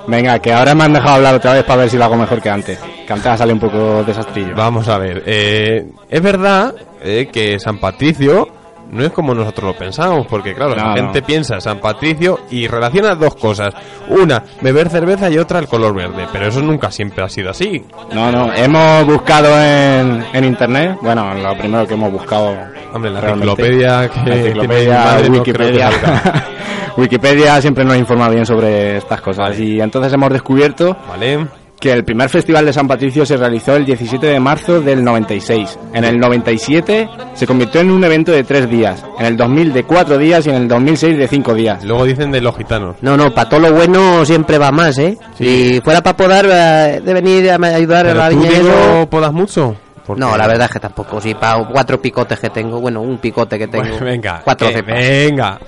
Venga, 0.07 0.39
que 0.41 0.53
ahora 0.53 0.75
me 0.75 0.85
han 0.85 0.93
dejado 0.93 1.17
hablar 1.17 1.35
otra 1.35 1.55
vez 1.55 1.65
para 1.65 1.83
ver 1.83 1.91
si 1.91 1.97
lo 1.97 2.05
hago 2.05 2.17
mejor 2.17 2.41
que 2.41 2.51
antes. 2.51 2.79
Que 3.07 3.13
antes 3.13 3.39
salido 3.39 3.55
un 3.55 3.61
poco 3.61 4.05
desastrillo. 4.05 4.55
Vamos 4.57 4.89
a 4.89 4.99
ver. 4.99 5.23
eh, 5.27 5.87
es 6.09 6.23
verdad 6.23 6.75
eh, 7.03 7.29
que 7.33 7.59
San 7.59 7.79
Patricio 7.79 8.49
no 8.91 9.05
es 9.05 9.12
como 9.12 9.35
nosotros 9.35 9.72
lo 9.72 9.78
pensamos, 9.78 10.26
porque 10.26 10.55
claro, 10.55 10.74
la 10.74 10.95
gente 10.95 11.20
no. 11.20 11.26
piensa 11.26 11.61
San 11.61 11.78
Patricio 11.78 12.41
y 12.51 12.66
relaciona 12.66 13.14
dos 13.14 13.35
cosas. 13.37 13.74
Una, 14.09 14.43
beber 14.61 14.89
cerveza 14.91 15.30
y 15.30 15.39
otra, 15.39 15.59
el 15.59 15.66
color 15.66 15.95
verde. 15.95 16.26
Pero 16.33 16.47
eso 16.47 16.61
nunca 16.61 16.91
siempre 16.91 17.24
ha 17.24 17.28
sido 17.28 17.51
así. 17.51 17.85
No, 18.12 18.30
no, 18.30 18.53
hemos 18.53 19.07
buscado 19.07 19.49
en, 19.59 20.24
en 20.33 20.45
internet, 20.45 20.99
bueno, 21.01 21.35
lo 21.35 21.57
primero 21.57 21.87
que 21.87 21.95
hemos 21.95 22.12
buscado... 22.12 22.55
Hombre, 22.93 23.11
la 23.11 23.20
enciclopedia 23.20 24.11
que 24.11 24.28
la 24.28 24.37
enciclopedia, 24.37 25.05
madre 25.05 25.30
Wikipedia... 25.30 25.91
Wikipedia 26.97 27.61
siempre 27.62 27.85
nos 27.85 27.97
informa 27.97 28.28
bien 28.28 28.45
sobre 28.45 28.99
estas 28.99 29.22
cosas 29.22 29.59
y 29.59 29.80
entonces 29.80 30.12
hemos 30.12 30.30
descubierto 30.30 30.95
¿Vale? 31.09 31.47
Que 31.83 31.91
el 31.93 32.05
primer 32.05 32.28
festival 32.28 32.64
de 32.64 32.72
San 32.72 32.87
Patricio 32.87 33.26
se 33.26 33.37
realizó 33.37 33.74
el 33.74 33.85
17 33.85 34.24
de 34.24 34.39
marzo 34.39 34.80
del 34.80 35.03
96. 35.03 35.80
En 35.93 36.05
el 36.05 36.16
97 36.16 37.09
se 37.35 37.45
convirtió 37.45 37.80
en 37.80 37.91
un 37.91 38.05
evento 38.05 38.30
de 38.30 38.45
tres 38.45 38.70
días, 38.70 39.05
en 39.18 39.26
el 39.26 39.37
2000 39.37 39.72
de 39.72 39.83
cuatro 39.83 40.16
días 40.16 40.47
y 40.47 40.51
en 40.51 40.55
el 40.55 40.68
2006 40.68 41.18
de 41.18 41.26
cinco 41.26 41.55
días. 41.55 41.85
Luego 41.85 42.05
dicen 42.05 42.30
de 42.30 42.41
los 42.41 42.57
gitanos. 42.57 42.95
No, 43.01 43.16
no, 43.16 43.35
para 43.35 43.49
todo 43.49 43.59
lo 43.59 43.72
bueno 43.72 44.24
siempre 44.24 44.59
va 44.59 44.70
más, 44.70 44.97
¿eh? 44.99 45.18
Si 45.35 45.80
fuera 45.80 46.01
para 46.01 46.16
podar, 46.16 46.47
eh, 46.47 47.01
de 47.01 47.14
venir 47.14 47.51
a 47.51 47.57
ayudar 47.57 48.07
a 48.07 48.11
¿Pero 48.11 48.20
la 48.20 48.30
tú, 48.30 48.39
viña 48.39 48.51
eso... 48.53 49.09
podas 49.11 49.33
mucho? 49.33 49.74
No, 50.16 50.37
la 50.37 50.47
verdad 50.47 50.66
es 50.66 50.72
que 50.72 50.80
tampoco. 50.80 51.20
Si 51.20 51.35
para 51.35 51.66
cuatro 51.66 52.01
picotes 52.01 52.39
que 52.39 52.51
tengo, 52.51 52.80
bueno, 52.80 53.01
un 53.01 53.18
picote 53.18 53.59
que 53.59 53.66
tengo. 53.66 53.83
Bueno, 53.89 54.05
venga. 54.05 54.41
Cuatro 54.45 54.68
venga. 54.87 55.59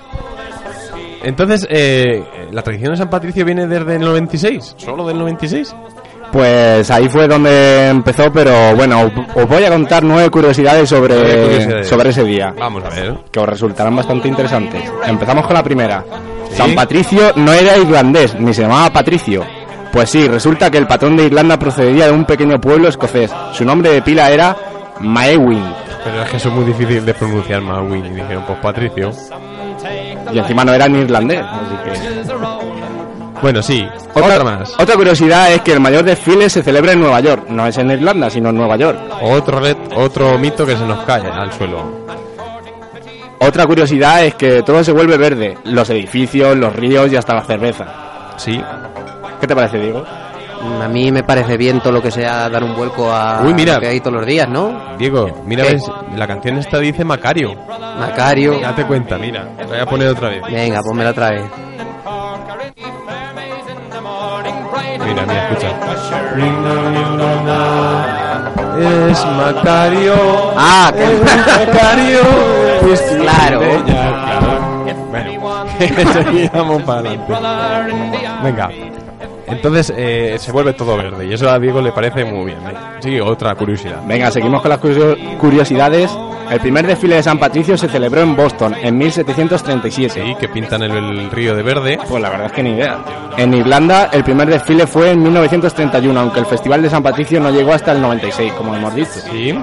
Entonces, 1.23 1.67
eh, 1.69 2.23
¿la 2.51 2.61
tradición 2.61 2.91
de 2.91 2.97
San 2.97 3.09
Patricio 3.09 3.43
viene 3.43 3.67
desde 3.67 3.95
el 3.95 4.01
96? 4.01 4.75
¿Solo 4.77 5.07
del 5.07 5.17
96? 5.17 5.75
Pues 6.35 6.91
ahí 6.91 7.07
fue 7.07 7.29
donde 7.29 7.87
empezó, 7.87 8.29
pero 8.29 8.75
bueno, 8.75 9.09
os 9.35 9.47
voy 9.47 9.63
a 9.63 9.69
contar 9.69 10.03
nueve 10.03 10.29
curiosidades 10.29 10.89
sobre, 10.89 11.15
Nueve 11.15 11.41
curiosidades. 11.43 11.87
sobre 11.87 12.09
ese 12.09 12.23
día, 12.25 12.53
Vamos 12.59 12.83
a 12.83 12.89
ver. 12.89 13.15
que 13.31 13.39
os 13.39 13.47
resultarán 13.47 13.95
bastante 13.95 14.27
interesantes. 14.27 14.83
Empezamos 15.07 15.45
con 15.47 15.53
la 15.53 15.63
primera. 15.63 16.03
San 16.51 16.75
Patricio 16.75 17.31
no 17.37 17.53
era 17.53 17.77
irlandés, 17.77 18.35
ni 18.37 18.53
se 18.53 18.63
llamaba 18.63 18.89
Patricio. 18.91 19.45
Pues 19.93 20.09
sí, 20.09 20.27
resulta 20.27 20.69
que 20.69 20.77
el 20.77 20.87
patrón 20.87 21.15
de 21.15 21.23
Irlanda 21.23 21.57
procedía 21.57 22.07
de 22.07 22.11
un 22.11 22.25
pequeño 22.25 22.59
pueblo 22.59 22.89
escocés. 22.89 23.31
Su 23.53 23.63
nombre 23.63 23.91
de 23.91 24.01
pila 24.01 24.29
era 24.29 24.57
Maewin. 24.99 25.63
Pero 26.03 26.21
es 26.21 26.29
que 26.31 26.35
eso 26.35 26.49
es 26.49 26.55
muy 26.55 26.65
difícil 26.65 27.05
de 27.05 27.13
pronunciar, 27.13 27.61
Marwin. 27.61 28.05
Y 28.07 28.09
dijeron, 28.09 28.43
pues 28.45 28.59
Patricio. 28.59 29.09
Y 30.33 30.37
encima 30.37 30.65
no 30.65 30.73
era 30.73 30.89
ni 30.89 30.99
irlandés. 30.99 31.41
Así 31.41 31.75
que... 31.85 32.25
Bueno, 33.41 33.61
sí. 33.61 33.85
Otra, 34.13 34.43
más. 34.43 34.73
Otra 34.79 34.95
curiosidad 34.95 35.51
es 35.53 35.61
que 35.61 35.73
el 35.73 35.79
mayor 35.79 36.03
desfile 36.03 36.49
se 36.49 36.63
celebra 36.63 36.93
en 36.93 36.99
Nueva 37.01 37.19
York. 37.19 37.45
No 37.49 37.67
es 37.67 37.77
en 37.77 37.91
Irlanda, 37.91 38.29
sino 38.29 38.49
en 38.49 38.55
Nueva 38.55 38.77
York. 38.77 38.97
Otro, 39.21 39.59
red- 39.59 39.77
otro 39.95 40.37
mito 40.39 40.65
que 40.65 40.75
se 40.75 40.85
nos 40.85 41.03
cae 41.05 41.27
al 41.29 41.51
suelo. 41.53 42.05
Otra 43.39 43.65
curiosidad 43.67 44.23
es 44.25 44.35
que 44.35 44.63
todo 44.63 44.83
se 44.83 44.91
vuelve 44.91 45.17
verde. 45.17 45.57
Los 45.65 45.89
edificios, 45.89 46.55
los 46.57 46.73
ríos 46.75 47.11
y 47.11 47.15
hasta 47.17 47.35
la 47.35 47.43
cerveza. 47.43 47.85
Sí. 48.37 48.59
¿Qué 49.39 49.47
te 49.47 49.55
parece, 49.55 49.77
Diego? 49.79 50.03
A 50.81 50.87
mí 50.87 51.11
me 51.11 51.21
parece 51.21 51.57
bien 51.57 51.79
todo 51.79 51.91
lo 51.93 52.01
que 52.01 52.09
sea 52.09 52.49
dar 52.49 52.63
un 52.63 52.75
vuelco 52.75 53.11
a 53.11 53.41
Uy, 53.43 53.53
mira. 53.53 53.75
lo 53.75 53.81
que 53.81 53.87
hay 53.87 53.99
todos 53.99 54.13
los 54.17 54.25
días, 54.25 54.47
¿no? 54.49 54.95
Diego, 54.97 55.43
mira, 55.45 55.63
¿Qué? 55.63 55.73
ves, 55.73 55.83
la 56.15 56.25
canción 56.25 56.57
esta 56.57 56.79
dice 56.79 57.03
Macario. 57.03 57.53
Macario. 57.99 58.59
Date 58.61 58.85
cuenta, 58.85 59.17
mira. 59.17 59.47
Te 59.57 59.65
voy 59.65 59.77
a 59.79 59.85
poner 59.85 60.07
otra 60.07 60.29
vez. 60.29 60.41
Venga, 60.49 60.81
pónmela 60.81 61.11
otra 61.11 61.29
vez. 61.31 61.43
Mira, 65.15 65.27
mira, 65.27 65.47
escucha. 65.47 65.69
Es 69.09 69.25
Macario. 69.25 70.15
Ah, 70.57 70.91
que... 70.93 71.05
Macario. 71.65 72.19
Pues 72.81 73.01
Claro. 73.01 73.61
Ya, 73.85 74.11
claro. 74.11 74.75
Bueno, 75.09 75.71
seguimos 76.13 76.83
para 76.83 76.99
adelante. 76.99 77.33
Venga. 78.43 78.69
Entonces 79.47 79.93
eh, 79.95 80.35
se 80.39 80.51
vuelve 80.51 80.73
todo 80.73 80.97
verde 80.97 81.25
y 81.25 81.33
eso 81.33 81.49
a 81.49 81.59
Diego 81.59 81.81
le 81.81 81.91
parece 81.91 82.25
muy 82.25 82.45
bien. 82.45 82.59
¿eh? 82.67 82.73
Sí, 82.99 83.19
otra 83.19 83.53
curiosidad. 83.55 84.01
Venga, 84.05 84.31
seguimos 84.31 84.61
con 84.61 84.69
las 84.69 84.79
curio- 84.79 85.17
curiosidades. 85.39 86.11
El 86.49 86.59
primer 86.59 86.85
desfile 86.85 87.15
de 87.15 87.23
San 87.23 87.39
Patricio 87.39 87.75
se 87.75 87.87
celebró 87.89 88.21
en 88.21 88.35
Boston 88.35 88.75
en 88.79 88.95
1737. 88.99 90.23
Sí, 90.23 90.35
que 90.39 90.47
pintan 90.47 90.83
el, 90.83 90.91
el 90.95 91.31
río 91.31 91.55
de 91.55 91.63
verde. 91.63 91.97
Pues 92.07 92.21
la 92.21 92.29
verdad 92.29 92.45
es 92.47 92.51
que 92.51 92.61
ni 92.63 92.71
idea. 92.71 92.99
En 93.37 93.51
Irlanda 93.53 94.09
el 94.13 94.23
primer 94.23 94.47
desfile 94.47 94.85
fue 94.85 95.11
en 95.11 95.23
1931, 95.23 96.19
aunque 96.19 96.39
el 96.41 96.45
Festival 96.45 96.83
de 96.83 96.89
San 96.91 97.01
Patricio 97.01 97.39
no 97.39 97.49
llegó 97.49 97.73
hasta 97.73 97.93
el 97.93 98.01
96, 98.01 98.53
como 98.53 98.75
hemos 98.75 98.93
dicho. 98.93 99.09
Sí. 99.31 99.57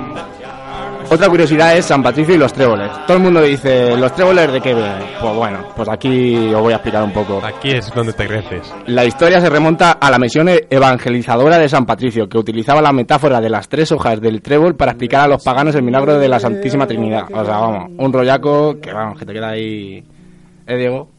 Otra 1.13 1.29
curiosidad 1.29 1.77
es 1.77 1.85
San 1.85 2.03
Patricio 2.03 2.35
y 2.35 2.39
los 2.39 2.55
tréboles. 2.55 2.91
Todo 3.07 3.19
el 3.19 3.23
mundo 3.23 3.43
dice, 3.43 3.95
¿los 3.99 4.15
tréboles 4.15 4.51
de 4.51 4.63
qué 4.63 4.73
vienen? 4.73 5.03
Pues 5.21 5.37
bueno, 5.37 5.59
pues 5.77 5.87
aquí 5.91 6.51
os 6.55 6.63
voy 6.63 6.73
a 6.73 6.77
explicar 6.77 7.03
un 7.03 7.13
poco. 7.13 7.39
Aquí 7.45 7.71
es 7.71 7.93
donde 7.95 8.15
te 8.15 8.27
creces. 8.27 8.73
La 8.87 9.05
historia 9.05 9.39
se 9.39 9.51
remonta 9.51 9.93
a 9.93 10.11
la 10.11 10.19
misión 10.19 10.49
evangelizadora 10.49 11.59
de 11.59 11.69
San 11.69 11.85
Patricio, 11.85 12.27
que 12.31 12.39
utilizaba 12.39 12.81
la 12.81 12.95
metáfora 12.95 13.43
de 13.43 13.51
las 13.51 13.69
tres 13.69 13.93
hojas 13.93 14.23
del 14.23 14.41
trébol 14.41 14.75
para 14.75 14.93
explicar 14.93 15.27
a 15.27 15.29
los 15.29 15.45
paganos 15.45 15.75
el 15.75 15.83
milagro 15.83 16.19
de 16.19 16.29
la 16.31 16.41
Santísima 16.41 16.87
Trinidad. 16.87 17.25
O 17.31 17.45
sea, 17.45 17.59
vamos, 17.59 17.91
un 17.99 18.11
rollaco 18.11 18.81
que 18.81 18.91
vamos, 18.91 19.19
que 19.19 19.27
te 19.27 19.35
queda 19.35 19.51
ahí... 19.51 20.03
¿Eh, 20.67 20.77
Diego? 20.79 21.11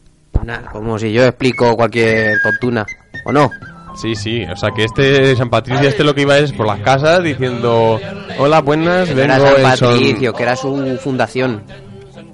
Nada, 0.44 0.70
como 0.72 0.98
si 0.98 1.12
yo 1.12 1.22
explico 1.22 1.76
cualquier 1.76 2.32
tontuna. 2.42 2.84
¿O 3.26 3.30
no? 3.30 3.48
Sí, 3.94 4.14
sí, 4.16 4.44
o 4.44 4.56
sea 4.56 4.70
que 4.72 4.84
este 4.84 5.36
San 5.36 5.48
Patricio, 5.48 5.88
este 5.88 6.02
lo 6.04 6.14
que 6.14 6.22
iba 6.22 6.36
es 6.38 6.52
por 6.52 6.66
las 6.66 6.80
casas 6.80 7.22
diciendo, 7.22 8.00
hola, 8.38 8.60
buenas, 8.60 9.08
Pero 9.08 9.22
era 9.22 9.38
vengo 9.38 9.56
San 9.60 9.76
son... 9.76 9.90
Patricio, 9.92 10.32
que 10.32 10.42
era 10.42 10.56
su 10.56 10.98
fundación. 11.02 11.62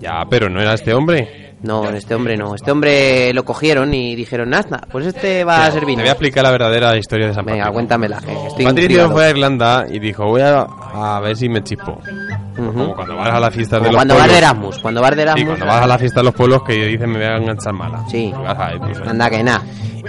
Ya, 0.01 0.25
pero 0.31 0.49
no 0.49 0.61
era 0.61 0.75
este 0.75 0.95
hombre. 0.95 1.51
No, 1.63 1.91
este 1.91 2.15
hombre 2.15 2.39
no. 2.39 2.55
Este 2.55 2.71
hombre 2.71 3.35
lo 3.35 3.45
cogieron 3.45 3.93
y 3.93 4.15
dijeron, 4.17 4.49
nada, 4.49 4.81
pues 4.91 5.05
este 5.05 5.45
va 5.45 5.67
a 5.67 5.67
Te 5.67 5.73
servir. 5.73 5.99
voy 5.99 6.09
a 6.09 6.13
explicar 6.13 6.43
la 6.43 6.51
verdadera 6.53 6.97
historia 6.97 7.27
de 7.27 7.35
San 7.35 7.45
Venga, 7.45 7.59
Patricio. 7.65 7.75
cuéntamela, 7.75 8.19
que 8.21 8.47
estoy 8.47 8.65
Patricio 8.65 9.11
fue 9.11 9.25
a 9.27 9.31
Irlanda 9.31 9.85
y 9.91 9.99
dijo, 9.99 10.25
voy 10.25 10.41
a, 10.41 10.61
a 10.63 11.21
ver 11.21 11.37
si 11.37 11.51
me 11.51 11.63
chispo. 11.63 11.99
Como 12.57 12.95
cuando 12.95 13.15
vas 13.17 13.35
a 13.35 13.41
la 13.41 13.51
fiesta 13.51 13.77
de 13.79 13.87
los 13.87 13.95
cuando 13.95 14.15
vas 14.15 14.23
pueblos. 14.23 14.33
de 14.41 14.47
Erasmus, 14.47 14.79
cuando 14.79 15.01
vas 15.03 15.17
de 15.17 15.23
Erasmus. 15.23 15.41
Sí, 15.41 15.47
cuando 15.47 15.67
vas 15.67 15.83
a 15.83 15.87
la 15.87 15.99
fiesta 15.99 16.21
de 16.21 16.25
los 16.25 16.35
pueblos 16.35 16.63
que 16.63 16.73
dicen 16.87 17.11
me 17.11 17.19
voy 17.19 17.27
a 17.27 17.37
enganchar 17.37 17.73
mala. 17.75 18.05
Sí. 18.11 18.33
Vas 18.35 18.73
pues. 18.81 18.99
Anda 19.07 19.29
que 19.29 19.43
nada. 19.43 19.63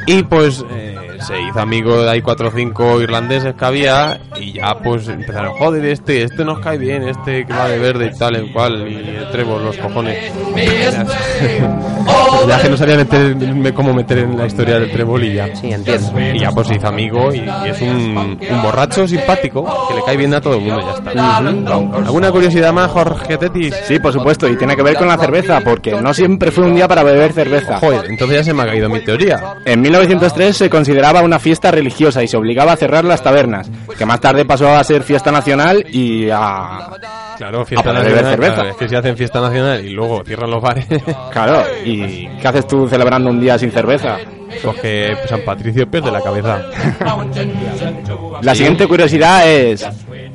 Y 0.08 0.24
pues 0.24 0.64
eh, 0.72 0.96
se 1.22 1.40
hizo 1.42 1.60
amigo 1.60 2.02
de 2.02 2.10
ahí 2.10 2.22
cuatro 2.22 2.50
o 2.50 2.52
cinco 2.52 3.00
irlandeses 3.02 3.54
que 3.56 3.66
había 3.66 4.20
y 4.40 4.54
ya 4.54 4.76
pues 4.76 5.08
empezaron, 5.08 5.54
joder, 5.54 5.86
este, 5.86 6.24
este 6.24 6.44
nos 6.44 6.60
cae 6.60 6.78
bien, 6.78 7.08
este 7.08 7.46
que 7.46 7.54
va 7.54 7.68
de 7.68 7.80
verde 7.80 8.12
y 8.14 8.18
tal, 8.18 8.36
en 8.36 8.52
cual, 8.52 8.88
y 8.90 8.96
el 8.96 9.30
trébol, 9.32 9.64
los 9.66 9.78
cojones. 9.78 10.32
ya 12.48 12.62
que 12.62 12.70
no 12.70 12.78
sabía 12.78 12.98
meterme 12.98 13.74
cómo 13.74 13.94
meter 13.94 14.20
en 14.20 14.38
la 14.38 14.48
historia 14.48 14.80
del 14.80 14.92
trébol 14.92 15.24
y 15.24 15.34
ya. 15.36 15.56
Sí, 15.56 15.72
entiendo. 15.72 16.20
Y 16.34 16.40
ya 16.40 16.52
pues 16.52 16.68
se 16.68 16.76
hizo 16.76 16.88
amigo 16.88 17.34
y, 17.34 17.40
y 17.40 17.70
es 17.70 17.82
un, 17.82 18.40
un 18.50 18.62
borracho 18.62 19.08
simpático 19.08 19.88
que 19.88 19.96
le 19.96 20.04
cae 20.04 20.18
bien 20.18 20.34
a 20.34 20.42
todo 20.42 20.56
el 20.56 20.62
mundo, 20.62 20.82
ya 20.82 20.94
está. 20.94 21.38
¿Alguna 21.38 22.32
curiosidad 22.32 22.74
más, 22.74 22.90
Jorge 22.92 23.38
Tetis? 23.38 23.76
Sí, 23.88 24.00
por 24.00 24.12
supuesto, 24.14 24.48
y 24.48 24.58
tiene 24.58 24.76
que 24.76 24.84
ver 24.84 24.96
con 24.96 25.08
la 25.08 25.18
cerveza, 25.18 25.62
porque 25.62 25.92
no 26.02 26.14
siempre 26.14 26.52
fue 26.52 26.66
un 26.66 26.76
día 26.76 26.88
para 26.88 27.04
beber 27.04 27.34
cerveza. 27.34 27.78
Joder, 27.80 28.06
entonces 28.10 28.38
ya 28.38 28.44
se 28.44 28.54
me 28.54 28.64
ha 28.64 28.66
caído 28.66 28.90
mi 28.90 29.02
teoría. 29.02 29.56
En 29.66 29.81
1903 29.82 30.56
se 30.56 30.70
consideraba 30.70 31.22
una 31.22 31.40
fiesta 31.40 31.72
religiosa 31.72 32.24
y 32.24 32.28
se 32.28 32.38
obligaba 32.38 32.74
a 32.74 32.78
cerrar 32.78 33.04
las 33.06 33.22
tabernas, 33.24 33.70
que 33.98 34.06
más 34.06 34.20
tarde 34.20 34.46
pasó 34.46 34.70
a 34.70 34.84
ser 34.84 35.04
fiesta 35.04 35.32
nacional 35.32 35.86
y 35.92 36.30
a... 36.30 36.90
Claro, 37.38 37.66
fiesta 37.66 37.90
A 37.90 37.94
beber 37.94 38.06
nacional. 38.12 38.32
cerveza. 38.32 38.54
claro, 38.56 38.70
es 38.70 38.76
que 38.78 38.90
si 38.90 38.96
hacen 38.96 39.18
fiesta 39.18 39.42
nacional 39.42 39.84
y 39.84 39.90
luego 39.90 40.24
cierran 40.24 40.52
los 40.52 40.62
bares, 40.62 40.86
Claro, 41.32 41.64
¿y 41.84 42.28
qué 42.40 42.48
haces 42.48 42.68
tú 42.68 42.88
celebrando 42.88 43.30
un 43.30 43.40
día 43.40 43.58
sin 43.58 43.72
cerveza? 43.72 44.18
pues 44.62 44.82
que 44.82 45.16
San 45.30 45.42
Patricio 45.42 45.90
pierde 45.90 46.12
la 46.12 46.20
cabeza. 46.22 46.62
La 48.42 48.54
siguiente 48.54 48.86
curiosidad 48.88 49.48
es, 49.50 49.88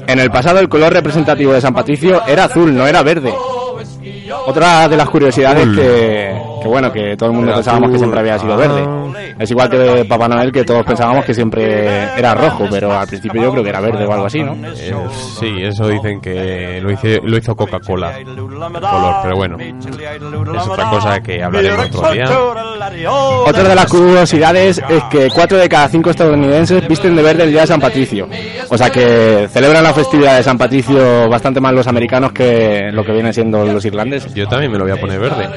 en 0.07 0.18
el 0.18 0.30
pasado 0.30 0.59
el 0.59 0.68
color 0.68 0.92
representativo 0.92 1.53
de 1.53 1.61
San 1.61 1.74
Patricio 1.74 2.22
era 2.26 2.44
azul, 2.44 2.74
no 2.74 2.86
era 2.86 3.03
verde. 3.03 3.32
Otra 4.47 4.88
de 4.88 4.97
las 4.97 5.09
curiosidades 5.09 5.66
que, 5.76 6.34
que 6.66 6.72
bueno, 6.72 6.92
que 6.92 7.16
todo 7.16 7.30
el 7.30 7.34
mundo 7.34 7.48
Era 7.50 7.56
pensábamos 7.56 7.90
que 7.90 7.98
siempre 7.98 8.20
había 8.20 8.38
sido 8.38 8.54
Ah. 8.54 8.56
verde. 8.56 8.86
Es 9.38 9.50
igual 9.50 9.68
que 9.70 9.76
de 9.78 10.04
Papá 10.04 10.28
Noel 10.28 10.50
que 10.52 10.64
todos 10.64 10.84
pensábamos 10.84 11.24
que 11.24 11.34
siempre 11.34 12.04
era 12.18 12.34
rojo, 12.34 12.66
pero 12.70 12.92
al 12.92 13.06
principio 13.06 13.42
yo 13.42 13.50
creo 13.52 13.62
que 13.62 13.68
era 13.70 13.80
verde 13.80 14.04
o 14.04 14.12
algo 14.12 14.26
así, 14.26 14.42
¿no? 14.42 14.54
Eh, 14.66 14.92
sí, 15.38 15.62
eso 15.62 15.88
dicen 15.88 16.20
que 16.20 16.80
lo, 16.82 16.90
hice, 16.90 17.20
lo 17.22 17.36
hizo 17.36 17.54
Coca-Cola, 17.54 18.18
el 18.18 18.24
color, 18.34 19.14
pero 19.22 19.36
bueno, 19.36 19.56
es 19.58 20.66
otra 20.68 20.90
cosa 20.90 21.20
que 21.20 21.42
hablaremos 21.42 21.86
otro 21.86 22.12
día. 22.12 22.24
Otra 23.46 23.62
de 23.64 23.74
las 23.74 23.86
curiosidades 23.86 24.82
es 24.88 25.02
que 25.04 25.28
cuatro 25.30 25.58
de 25.58 25.68
cada 25.68 25.88
cinco 25.88 26.10
estadounidenses 26.10 26.86
visten 26.88 27.14
de 27.16 27.22
verde 27.22 27.44
el 27.44 27.50
día 27.50 27.62
de 27.62 27.66
San 27.66 27.80
Patricio. 27.80 28.28
O 28.70 28.78
sea 28.78 28.90
que 28.90 29.48
celebran 29.50 29.82
la 29.82 29.92
festividad 29.92 30.36
de 30.36 30.42
San 30.42 30.56
Patricio 30.58 31.28
bastante 31.28 31.60
más 31.60 31.72
los 31.72 31.86
americanos 31.86 32.32
que 32.32 32.90
lo 32.92 33.04
que 33.04 33.12
vienen 33.12 33.32
siendo 33.34 33.64
los 33.66 33.84
irlandeses. 33.84 34.32
Yo 34.34 34.46
también 34.48 34.72
me 34.72 34.78
lo 34.78 34.84
voy 34.84 34.92
a 34.92 35.00
poner 35.00 35.20
verde. 35.20 35.48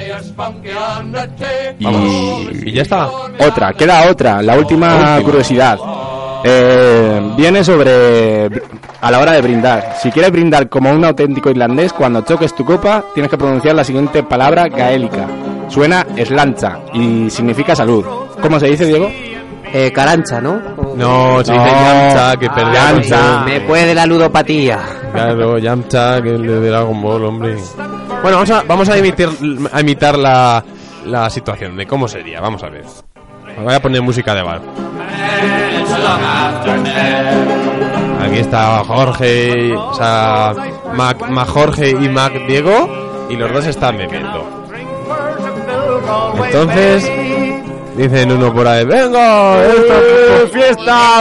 Y 1.80 2.70
Y 2.70 2.74
ya 2.74 2.82
está. 2.82 3.08
otra, 3.40 3.74
queda 3.74 4.10
otra, 4.10 4.42
la 4.42 4.58
última, 4.58 4.88
última. 4.96 5.22
curiosidad. 5.22 5.78
Eh, 6.44 7.22
viene 7.36 7.64
sobre 7.64 8.50
a 9.02 9.12
la 9.12 9.20
hora 9.20 9.34
de 9.34 9.42
brindar. 9.42 9.96
Si 10.02 10.12
quieres 10.12 10.32
brindar 10.32 10.70
como 10.70 10.90
un 10.92 11.04
auténtico 11.04 11.50
irlandés, 11.50 11.92
cuando 11.94 12.22
choques 12.22 12.54
tu 12.56 12.64
copa, 12.64 13.04
tienes 13.14 13.30
que 13.30 13.38
pronunciar 13.38 13.76
la 13.76 13.84
siguiente 13.84 14.24
palabra 14.24 14.68
gaélica. 14.70 15.28
Suena 15.68 16.06
eslancha 16.16 16.80
y 16.94 17.30
significa 17.30 17.76
salud. 17.76 18.06
¿Cómo 18.42 18.60
se 18.60 18.68
dice, 18.68 18.86
Diego? 18.86 19.10
Eh, 19.72 19.92
carancha, 19.94 20.42
¿no? 20.42 20.60
No, 20.96 21.44
se 21.44 21.52
dice 21.54 21.66
No. 21.66 21.82
Yamcha, 21.82 22.38
que 22.38 22.50
perdió 22.50 22.74
Yamcha. 22.74 23.44
Me 23.46 23.62
puede 23.62 23.94
la 23.94 24.06
ludopatía. 24.06 24.80
Claro, 25.14 25.58
Yamcha, 25.60 26.22
que 26.22 26.30
es 26.30 26.36
el 26.40 26.48
de 26.48 26.70
Dragon 26.70 27.02
Ball, 27.02 27.26
hombre. 27.26 27.56
Bueno, 28.24 28.38
vamos 28.38 28.50
a, 28.50 28.64
vamos 28.64 28.90
a, 28.90 28.98
imitar, 28.98 29.30
a 29.72 29.82
imitar 29.82 30.18
la, 30.18 30.64
la 31.06 31.30
situación 31.30 31.76
de 31.78 31.86
cómo 31.86 32.08
sería. 32.08 32.40
Vamos 32.42 32.64
a 32.64 32.70
ver. 32.70 32.86
Voy 33.64 33.74
a 33.74 33.82
poner 33.82 34.02
música 34.02 34.34
de 34.36 34.42
bar. 34.44 34.62
Aquí 38.22 38.38
está 38.40 38.84
Jorge, 38.86 39.74
o 39.76 39.94
sea, 39.94 40.54
Mac, 40.94 41.28
Mac 41.30 41.48
Jorge 41.48 41.90
y 41.92 42.10
Mac 42.10 42.34
Diego, 42.48 43.28
y 43.30 43.36
los 43.36 43.52
dos 43.52 43.66
están 43.66 43.98
bebiendo. 43.98 44.44
Entonces, 46.46 47.12
dicen 47.96 48.32
uno 48.32 48.54
por 48.54 48.68
ahí, 48.68 48.86
¡venga! 48.86 49.64
esto- 49.66 50.48
¡Fiesta! 50.54 51.20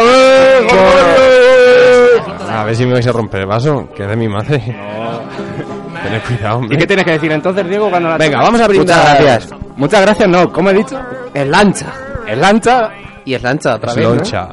A 2.50 2.64
ver 2.64 2.76
si 2.76 2.84
me 2.86 2.92
vais 2.94 3.06
a 3.06 3.12
romper 3.12 3.40
el 3.40 3.46
vaso, 3.46 3.88
que 3.94 4.02
es 4.04 4.08
de 4.08 4.16
mi 4.16 4.28
madre. 4.28 4.58
Tened 6.02 6.22
cuidado, 6.22 6.58
hombre. 6.58 6.76
¿Y 6.76 6.78
qué 6.78 6.86
tienes 6.86 7.04
que 7.04 7.12
decir 7.12 7.32
entonces, 7.32 7.68
Diego, 7.68 7.90
cuando 7.90 8.08
la 8.08 8.18
Venga, 8.18 8.38
vamos 8.40 8.60
a 8.60 8.68
brindar. 8.68 8.96
Muchas 8.98 9.20
gracias. 9.20 9.67
Muchas 9.78 10.00
gracias, 10.02 10.28
no, 10.28 10.52
¿cómo 10.52 10.70
he 10.70 10.74
dicho? 10.74 10.98
Es 11.32 11.46
lancha. 11.46 11.86
El 12.26 12.40
lancha 12.40 12.90
Y 13.24 13.34
es 13.34 13.42
lancha 13.42 13.76
otra 13.76 13.90
Es 13.90 13.96
vez. 13.96 14.06
¿no? 14.06 14.14
loncha. 14.14 14.48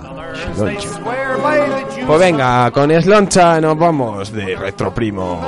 The 0.58 0.78
Pues 2.06 2.20
venga, 2.20 2.70
con 2.72 2.92
Esloncha 2.92 3.60
nos 3.62 3.78
vamos 3.78 4.32
de 4.32 4.56
Retro 4.56 4.94
Primo. 4.94 5.42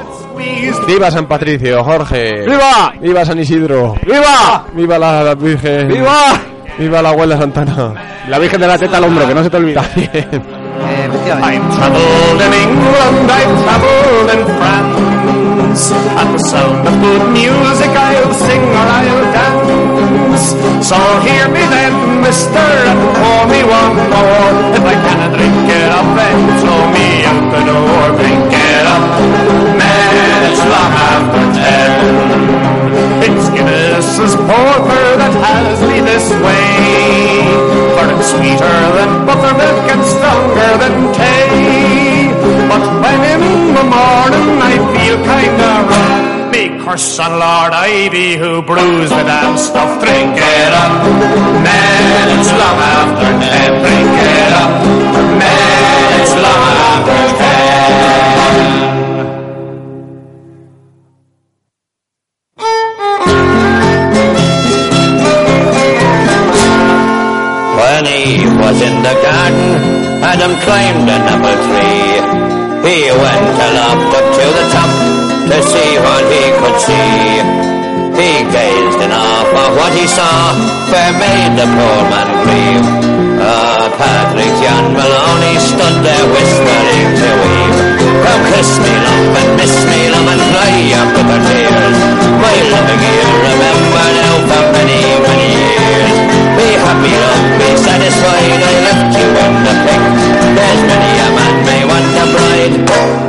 ¡Viva 0.87 1.11
San 1.11 1.25
Patricio, 1.27 1.83
Jorge! 1.83 2.45
¡Viva! 2.45 2.93
¡Viva 3.01 3.25
San 3.25 3.37
Isidro! 3.39 3.95
¡Viva! 4.05 4.65
¡Viva 4.73 4.97
la, 4.97 5.23
la 5.23 5.35
Virgen! 5.35 5.89
¡Viva! 5.89 6.39
¡Viva 6.79 7.01
la 7.01 7.09
abuela 7.09 7.37
Santana! 7.37 7.93
La 8.29 8.39
Virgen 8.39 8.61
de 8.61 8.67
la 8.67 8.77
Teta 8.77 8.97
al 8.97 9.03
hombro, 9.05 9.27
que 9.27 9.33
no 9.35 9.43
se 9.43 9.49
te 9.49 9.57
olvide. 9.57 9.79
Eh, 9.79 11.05
efectivamente. 11.05 11.57
I've 11.57 11.75
traveled 11.75 12.41
in 12.41 12.53
England, 12.53 13.31
I've 13.31 13.63
traveled 13.63 14.29
in 14.33 14.45
France. 14.57 15.91
At 16.17 16.31
the 16.31 16.39
sound 16.39 16.87
of 16.87 16.93
good 17.01 17.29
music, 17.31 17.89
I'll 17.89 18.33
sing 18.33 18.61
or 18.63 18.87
I'll 18.87 19.31
dance. 19.33 19.66
So 20.37 20.95
hear 21.25 21.49
me 21.49 21.65
then, 21.67 22.21
mister, 22.21 22.67
and 22.89 23.01
pour 23.17 23.43
me 23.51 23.61
one 23.65 23.97
more. 24.13 24.53
If 24.77 24.83
I 24.85 24.95
cannot 25.05 25.33
drink 25.35 25.67
it 25.67 25.89
up, 25.91 26.07
then 26.15 26.37
throw 26.61 26.81
me 26.95 27.25
out 27.25 27.45
the 27.51 27.61
door. 27.65 28.05
Drink 28.21 28.53
it 28.53 28.85
up, 28.85 29.03
man, 29.81 30.39
it's 30.47 30.61
long 30.61 30.93
after 31.11 31.43
ten. 31.57 32.77
It's 33.27 33.49
Guinness's 33.49 34.35
porter 34.35 35.07
that 35.17 35.33
has 35.43 35.81
me 35.89 35.99
this 36.05 36.29
way. 36.45 37.43
For 37.97 38.05
it's 38.13 38.29
sweeter 38.31 38.79
than 38.95 39.25
buttermilk 39.25 39.85
and 39.91 40.03
stronger 40.05 40.71
than 40.77 40.95
tea. 41.17 41.96
Me 46.97 47.29
Lord 47.29 47.73
Ivy 47.73 48.37
who 48.37 48.61
brews 48.63 49.09
the 49.09 49.23
damn 49.23 49.57
stuff. 49.57 50.01
Drink 50.01 50.33
it 50.33 50.73
up, 50.73 50.91
man, 51.61 52.39
it's 52.39 52.49
long 52.49 52.79
after 52.97 53.29
ten. 53.37 53.71
Drink 53.85 54.17
it 54.17 54.53
up, 54.57 54.71
man, 55.37 56.21
it's 56.21 56.33
long 56.33 56.73
after 56.89 57.21
ten. 57.37 57.57
When 67.77 68.05
he 68.05 68.45
was 68.57 68.81
in 68.81 68.95
the 69.03 69.13
garden, 69.21 69.69
Adam 70.23 70.53
climbed 70.65 71.09
a 71.09 71.17
number 71.29 71.53
tree. 71.67 72.17
He 72.87 72.97
went 73.11 73.57
aloft 73.67 74.15
up 74.17 74.27
to 74.37 74.45
the 74.57 74.65
top 74.73 74.91
to 75.47 75.57
see 75.63 75.91
what 75.97 76.16
could 76.67 76.79
see. 76.83 77.39
He 78.19 78.43
gazed 78.51 78.99
in 78.99 79.11
awe 79.13 79.45
for 79.53 79.67
what 79.77 79.93
he 79.95 80.03
saw, 80.07 80.51
fair 80.91 81.13
made 81.15 81.53
the 81.55 81.67
poor 81.75 81.99
man 82.11 82.29
grieve. 82.43 82.87
Ah, 83.39 83.87
Patrick 83.95 84.51
John 84.59 84.91
Maloney 84.91 85.55
stood 85.63 85.97
there 86.03 86.27
whispering 86.33 87.07
to 87.19 87.29
Eve. 87.55 87.79
Come 88.25 88.43
kiss 88.51 88.71
me, 88.83 88.93
love, 89.05 89.37
and 89.39 89.51
miss 89.55 89.75
me, 89.87 89.99
love, 90.11 90.27
and 90.33 90.43
dry 90.51 90.73
your 90.91 91.07
bitter 91.15 91.41
tears. 91.47 91.99
My 92.43 92.55
loving 92.73 93.03
you 93.05 93.27
remember 93.47 94.05
now 94.19 94.35
for 94.49 94.63
many, 94.75 95.01
many 95.23 95.49
years. 95.55 96.17
Be 96.57 96.67
happy, 96.83 97.13
love, 97.23 97.45
be 97.61 97.69
satisfied, 97.79 98.59
I 98.59 98.73
left 98.87 99.11
you 99.15 99.27
in 99.45 99.53
the 99.63 99.73
pick. 99.85 100.03
There's 100.57 100.81
many 100.89 101.11
a 101.21 101.27
man 101.37 101.55
may 101.63 101.81
want 101.87 102.11
a 102.17 102.25
bride, 102.33 103.26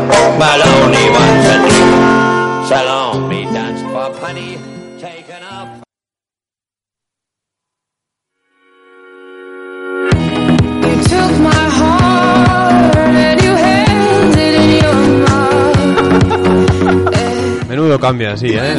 cambia, 18.09 18.37
sí, 18.39 18.49
¿eh? 18.55 18.75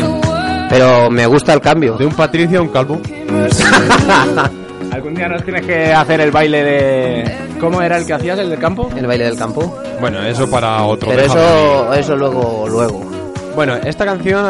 Pero 0.69 1.09
me 1.11 1.27
gusta 1.27 1.53
el 1.53 1.61
cambio. 1.61 1.97
De 1.97 2.05
un 2.05 2.13
patricio 2.13 2.59
a 2.59 2.61
un 2.63 2.69
calvo. 2.69 2.99
Algún 4.91 5.13
día 5.13 5.27
nos 5.27 5.43
tienes 5.43 5.65
que 5.65 5.93
hacer 5.93 6.19
el 6.21 6.31
baile 6.31 6.63
de... 6.63 7.37
¿Cómo 7.59 7.79
era 7.81 7.97
el 7.97 8.07
que 8.07 8.13
hacías, 8.13 8.39
el 8.39 8.49
del 8.49 8.57
campo? 8.59 8.89
El 8.95 9.05
baile 9.05 9.25
del 9.25 9.37
campo. 9.37 9.77
Bueno, 10.01 10.23
eso 10.23 10.49
para 10.49 10.83
otro. 10.83 11.09
Pero 11.09 11.21
eso, 11.21 11.93
eso 11.93 12.15
luego, 12.15 12.67
luego. 12.67 13.01
Bueno, 13.55 13.75
esta 13.75 14.03
canción... 14.05 14.45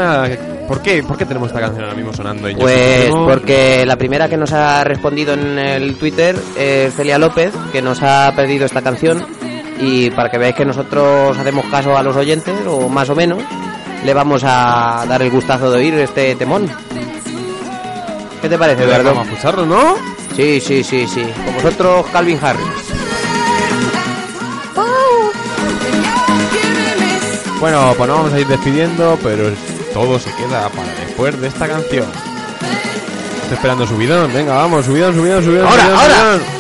¿Por 0.67 0.82
qué? 0.82 1.03
¿Por 1.03 1.17
qué 1.17 1.25
tenemos 1.25 1.49
esta 1.49 1.59
canción 1.59 1.84
ahora 1.84 1.95
mismo 1.95 2.13
sonando 2.13 2.47
en 2.47 2.57
Pues 2.57 3.09
porque 3.09 3.86
la 3.86 3.97
primera 3.97 4.30
que 4.30 4.38
nos 4.38 4.53
ha 4.53 4.84
respondido 4.84 5.34
en 5.34 5.57
el 5.59 5.97
Twitter 5.97 6.38
es 6.57 6.93
Celia 6.93 7.17
López, 7.17 7.51
que 7.73 7.82
nos 7.82 8.01
ha 8.01 8.32
pedido 8.36 8.65
esta 8.65 8.82
canción. 8.82 9.25
Y 9.82 10.09
para 10.11 10.30
que 10.30 10.38
veáis 10.38 10.55
que 10.55 10.65
nosotros 10.65 11.38
hacemos 11.38 11.65
caso 11.65 11.97
a 11.97 12.03
los 12.03 12.15
oyentes, 12.15 12.55
o 12.67 12.88
más 12.88 13.09
o 13.09 13.15
menos, 13.15 13.41
le 14.04 14.14
vamos 14.14 14.43
a 14.45 15.06
dar 15.08 15.22
el 15.22 15.30
gustazo 15.30 15.72
de 15.72 15.78
oír 15.78 15.93
este 15.95 16.36
temón. 16.36 16.70
¿Qué 18.41 18.50
te 18.50 18.58
parece, 18.58 18.84
Eduardo? 18.84 19.10
Vamos 19.10 19.28
a 19.28 19.30
escucharlo, 19.32 19.66
¿no? 19.66 19.95
Sí, 20.36 20.62
sí, 20.62 20.84
sí, 20.84 21.08
sí. 21.08 21.26
Con 21.45 21.56
vosotros, 21.56 22.06
Calvin 22.12 22.39
Harris. 22.41 22.66
Bueno, 27.60 27.93
pues 27.97 28.08
nos 28.08 28.18
vamos 28.20 28.34
a 28.34 28.39
ir 28.39 28.47
despidiendo, 28.47 29.20
pero 29.22 29.52
todo 29.93 30.18
se 30.18 30.32
queda 30.36 30.70
para 30.70 30.93
después 31.06 31.41
de 31.41 31.50
esta 31.50 31.68
canción. 31.68 32.08
Estoy 33.41 33.56
esperando 33.56 33.86
subidón, 33.86 34.32
venga, 34.34 34.54
vamos, 34.54 34.86
subidón, 34.86 35.14
subidón, 35.14 35.43
subidón. 35.43 35.68
Ahora, 35.68 35.84
subidón, 35.84 36.00
ahora. 36.00 36.16
subidón. 36.16 36.60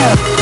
Yeah. 0.00 0.40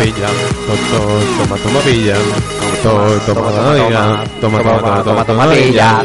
Pilla. 0.00 0.28
To- 0.66 0.76
to- 0.90 1.22
Toma, 1.38 1.56
toma, 1.62 1.80
pilla. 1.80 2.16
To- 2.82 3.20
Toma, 3.26 3.50
toma, 3.52 3.74
pilla. 3.74 4.24
Toma, 4.40 4.58
toma, 4.62 5.02
toma, 5.04 5.24
toma, 5.24 5.44
pilla. 5.52 6.04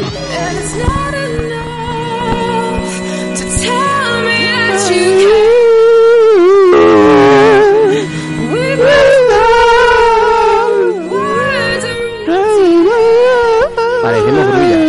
Parecemos 14.02 14.46
grullas. 14.46 14.86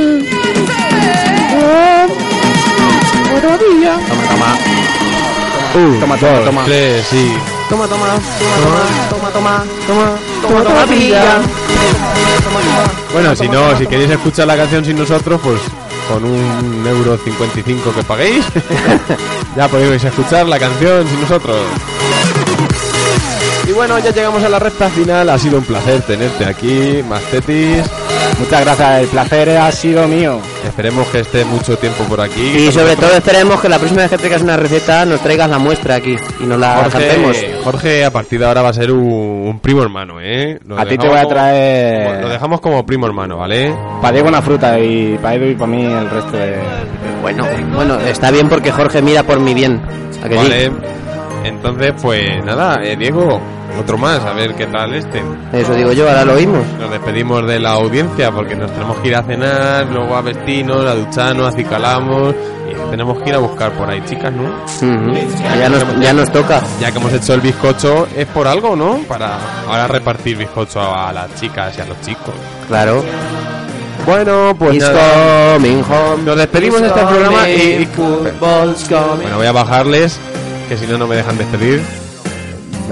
Un, 5.76 6.00
Toma, 6.00 6.18
toma, 6.18 6.34
dos, 6.34 6.46
toma. 6.46 6.66
tres, 6.66 7.06
sí. 7.10 7.32
Toma, 7.70 7.86
toma, 7.86 8.08
toma, 8.08 8.20
toma, 9.10 9.32
toma, 9.32 9.64
toma, 9.86 10.18
toma, 10.42 10.64
toma, 10.64 10.86
pilla. 10.88 11.40
Bueno, 13.12 13.36
si 13.36 13.50
no, 13.50 13.78
si 13.78 13.86
queréis 13.86 14.12
escuchar 14.12 14.48
la 14.48 14.56
canción 14.56 14.86
sin 14.86 14.98
nosotros, 14.98 15.42
pues 15.44 15.60
con 16.08 16.24
un 16.24 16.88
euro 16.88 17.18
55 17.18 17.94
que 17.94 18.04
paguéis, 18.04 18.46
ya 19.56 19.68
podéis 19.68 20.04
escuchar 20.04 20.48
la 20.48 20.58
canción 20.58 21.06
sin 21.10 21.22
nosotros. 21.22 21.60
Y 23.68 23.74
bueno, 23.74 24.00
ya 24.00 24.12
llegamos 24.12 24.42
a 24.44 24.50
la 24.50 24.60
recta 24.60 24.90
final. 24.90 25.30
Ha 25.30 25.38
sido 25.38 25.58
un 25.58 25.66
placer 25.66 26.02
tenerte 26.04 26.46
aquí, 26.46 27.04
Mastetis. 27.04 27.84
Muchas 28.40 28.62
gracias, 28.62 29.02
el 29.02 29.08
placer 29.08 29.50
ha 29.58 29.72
sido 29.72 30.08
mío. 30.08 30.40
Esperemos 30.66 31.08
que 31.08 31.20
esté 31.22 31.44
mucho 31.46 31.78
tiempo 31.78 32.04
por 32.04 32.22
aquí. 32.22 32.42
Y 32.42 32.72
sobre 32.72 32.96
todo 32.96 33.12
esperemos 33.16 33.60
que 33.60 33.68
la 33.70 33.78
próxima 33.80 34.02
vez 34.02 34.12
que 34.12 34.18
traigas 34.18 34.42
una 34.42 34.58
receta 34.58 35.06
nos 35.06 35.22
traigas 35.22 35.50
la 35.50 35.58
muestra 35.58 35.96
aquí 35.96 36.16
y 36.40 36.44
nos 36.46 36.60
la 36.60 36.88
cantemos. 36.92 37.36
Jorge, 37.38 37.56
Jorge, 37.64 38.06
a 38.06 38.12
partir 38.12 38.40
de 38.40 38.46
ahora 38.46 38.62
va 38.62 38.70
a 38.70 38.74
ser 38.74 38.92
un, 38.92 39.00
un 39.02 39.60
primo 39.60 39.82
hermano, 39.82 40.22
¿eh? 40.22 40.60
Lo 40.68 40.78
A 40.80 40.84
ti 40.86 40.98
te 40.98 41.08
dejamos 41.08 41.10
voy 41.10 41.18
a 41.20 41.24
como- 41.24 41.36
traer- 41.36 42.22
Lo 42.22 42.30
dejamos 42.30 42.62
como 42.62 42.86
primo 42.86 43.06
hermano, 43.08 43.38
¿vale? 43.38 43.74
Para 44.02 44.14
Diego 44.14 44.28
una 44.28 44.42
fruta 44.42 44.80
y 44.80 45.18
para 45.22 45.36
Edu 45.36 45.46
y 45.52 45.56
para 45.56 45.68
mí 45.68 45.84
el 45.86 46.10
resto 46.10 46.38
de... 46.38 46.56
Bueno, 47.22 47.46
bueno, 47.74 48.00
está 48.02 48.30
bien 48.32 48.48
porque 48.50 48.72
Jorge 48.72 49.02
mira 49.02 49.24
por 49.24 49.40
mi 49.40 49.54
bien. 49.54 49.82
¿A 50.24 50.30
que 50.30 50.38
sí? 50.38 50.44
Vale. 50.50 50.72
Entonces, 51.44 51.94
pues 52.02 52.44
nada, 52.46 52.80
eh, 52.84 52.96
Diego, 52.98 53.40
otro 53.80 53.98
más, 53.98 54.24
a 54.24 54.34
ver 54.34 54.56
qué 54.56 54.66
tal 54.68 54.94
este. 54.94 55.24
Eso 55.54 55.74
digo 55.74 55.92
yo, 55.92 56.08
ahora 56.08 56.26
lo 56.26 56.34
oímos. 56.34 56.66
Nos 56.80 56.92
despedimos 56.92 57.46
de 57.48 57.60
la 57.60 57.72
audiencia 57.72 58.32
porque 58.32 58.56
nos 58.56 58.72
tenemos 58.72 58.98
que 58.98 59.10
ir 59.10 59.16
a 59.16 59.24
cenar, 59.24 59.86
luego 59.88 60.16
a 60.16 60.22
vestirnos, 60.22 60.86
a 60.86 60.96
ducharnos, 60.96 61.54
acicalamos 61.54 62.36
y 62.70 62.90
tenemos 62.90 63.22
que 63.22 63.30
ir 63.30 63.36
a 63.36 63.40
buscar 63.40 63.72
por 63.72 63.90
ahí 63.90 64.02
chicas, 64.06 64.34
¿no? 64.34 64.66
Ya, 65.60 65.70
nos, 65.70 66.00
ya 66.00 66.14
nos 66.14 66.32
toca. 66.32 66.62
Ya 66.80 66.92
que 66.92 66.98
hemos 66.98 67.14
hecho 67.14 67.34
el 67.34 67.42
bizcocho, 67.42 68.08
es 68.16 68.26
por 68.28 68.48
algo, 68.48 68.76
¿no? 68.76 69.00
Para 69.08 69.38
ahora 69.68 69.88
repartir 69.88 70.38
bizcocho 70.38 70.82
a 70.82 71.12
las 71.12 71.34
chicas 71.36 71.78
y 71.78 71.82
a 71.82 71.86
los 71.86 72.00
chicos. 72.02 72.34
Claro. 72.68 73.04
Bueno, 74.06 74.56
pues 74.58 74.80
nada. 74.80 75.56
home. 75.56 76.24
Nos 76.24 76.38
despedimos 76.38 76.82
de 76.82 76.88
este 76.88 77.02
programa 77.02 77.50
y-. 77.50 77.88
Bueno, 79.22 79.38
voy 79.38 79.48
a 79.48 79.52
bajarles, 79.52 80.18
que 80.70 80.78
si 80.78 80.88
no, 80.88 80.98
no 80.98 81.08
me 81.08 81.18
dejan 81.18 81.38
despedir. 81.38 81.82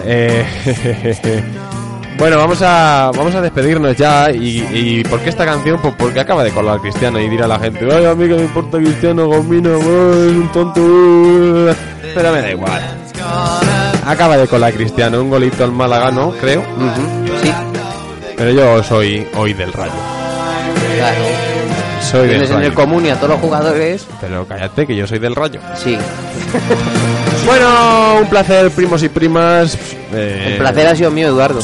Eh, 0.08 0.46
bueno, 2.18 2.38
vamos 2.38 2.62
a 2.62 3.12
vamos 3.16 3.34
a 3.36 3.42
despedirnos 3.42 3.96
ya. 3.98 4.32
Y, 4.32 4.60
y 4.74 5.04
¿por 5.04 5.20
qué 5.22 5.30
esta 5.30 5.46
canción? 5.46 5.80
Pues 5.82 5.94
porque 5.98 6.20
acaba 6.20 6.44
de 6.44 6.52
colar 6.52 6.80
Cristiano 6.80 7.20
y 7.20 7.28
dirá 7.30 7.46
a 7.46 7.50
la 7.50 7.60
gente, 7.60 7.88
ay, 7.92 8.06
a 8.06 8.14
mí 8.16 8.28
que 8.28 8.36
me 8.36 8.42
importa 8.44 8.78
Cristiano, 8.78 9.28
Gomino, 9.28 9.76
es 9.78 9.84
un 9.84 10.50
tonto. 10.54 10.82
uh". 10.82 11.74
Pero 12.14 12.32
me 12.32 12.42
da 12.42 12.52
igual. 12.52 12.82
Acaba 14.06 14.38
de 14.38 14.48
colar 14.48 14.74
Cristiano, 14.74 15.22
un 15.22 15.30
golito 15.30 15.64
al 15.64 15.72
Málaga, 15.72 16.12
¿no? 16.12 16.32
Creo. 16.32 16.62
Ujú, 16.62 17.38
Sí, 17.42 17.52
Pero 18.38 18.52
yo 18.52 18.84
soy 18.84 19.28
hoy 19.36 19.54
del 19.54 19.74
Rayo. 19.74 19.92
claro. 20.98 21.55
Soy 22.10 22.28
del 22.28 22.30
Tienes 22.40 22.52
en 22.52 22.64
el 22.64 22.74
común 22.74 23.06
y 23.06 23.10
a 23.10 23.16
todos 23.16 23.30
los 23.32 23.40
jugadores. 23.40 24.06
Pero 24.22 24.46
cállate, 24.48 24.86
que 24.88 24.96
yo 24.96 25.08
soy 25.08 25.20
del 25.20 25.36
Rayo. 25.36 25.60
Sí. 25.76 25.98
Bueno, 27.46 28.22
un 28.22 28.28
placer, 28.28 28.72
primos 28.72 29.04
y 29.04 29.10
primas. 29.10 29.78
Eh, 30.12 30.54
El 30.54 30.58
placer 30.58 30.88
ha 30.88 30.96
sido 30.96 31.12
mío, 31.12 31.28
Eduardo. 31.28 31.60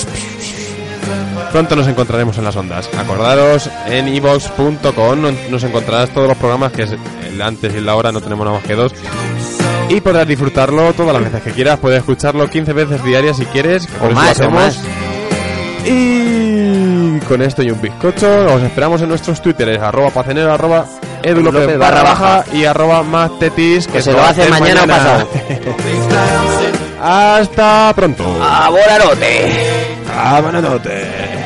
Pronto 1.51 1.75
nos 1.75 1.87
encontraremos 1.87 2.37
en 2.37 2.43
las 2.43 2.55
ondas. 2.55 2.87
Acordaros 2.95 3.67
en 3.87 4.07
evox.com 4.07 5.21
nos 5.49 5.63
encontrarás 5.63 6.11
todos 6.11 6.27
los 6.27 6.37
programas 6.37 6.71
que 6.71 6.83
es 6.83 6.91
el 7.25 7.41
antes 7.41 7.73
y 7.73 7.77
el 7.77 7.89
ahora, 7.89 8.11
no 8.11 8.21
tenemos 8.21 8.45
nada 8.45 8.57
más 8.59 8.67
que 8.67 8.75
dos. 8.75 8.93
Y 9.89 9.99
podrás 10.01 10.27
disfrutarlo 10.27 10.93
todas 10.93 11.13
las 11.13 11.23
veces 11.23 11.41
que 11.41 11.51
quieras. 11.51 11.79
Puedes 11.79 11.97
escucharlo 11.97 12.47
15 12.47 12.73
veces 12.73 13.03
diarias 13.03 13.37
si 13.37 13.45
quieres. 13.45 13.87
O 14.01 14.09
más, 14.11 14.39
o 14.39 14.51
más. 14.51 14.79
Y 15.85 16.50
con 17.19 17.41
esto 17.41 17.61
y 17.63 17.71
un 17.71 17.81
bizcocho, 17.81 18.53
os 18.53 18.61
esperamos 18.63 19.01
en 19.01 19.09
nuestros 19.09 19.41
twitteres, 19.41 19.81
arroba 19.81 20.09
pacenero, 20.09 20.53
arroba 20.53 20.85
edu 21.23 21.41
López 21.41 21.61
López 21.61 21.77
barra 21.77 22.03
barra 22.03 22.13
baja 22.13 22.45
y 22.53 22.65
arroba 22.65 23.03
más 23.03 23.37
tetis, 23.39 23.87
Que 23.87 24.01
se 24.01 24.11
lo 24.11 24.21
hace 24.21 24.49
mañana 24.49 24.83
o 24.83 24.87
pasado. 24.87 25.27
Hasta 27.01 27.91
pronto. 27.95 28.23
¡A 28.41 28.69
volarote! 28.69 29.71
I 30.13 30.41
know 30.51 30.77
that 30.77 31.41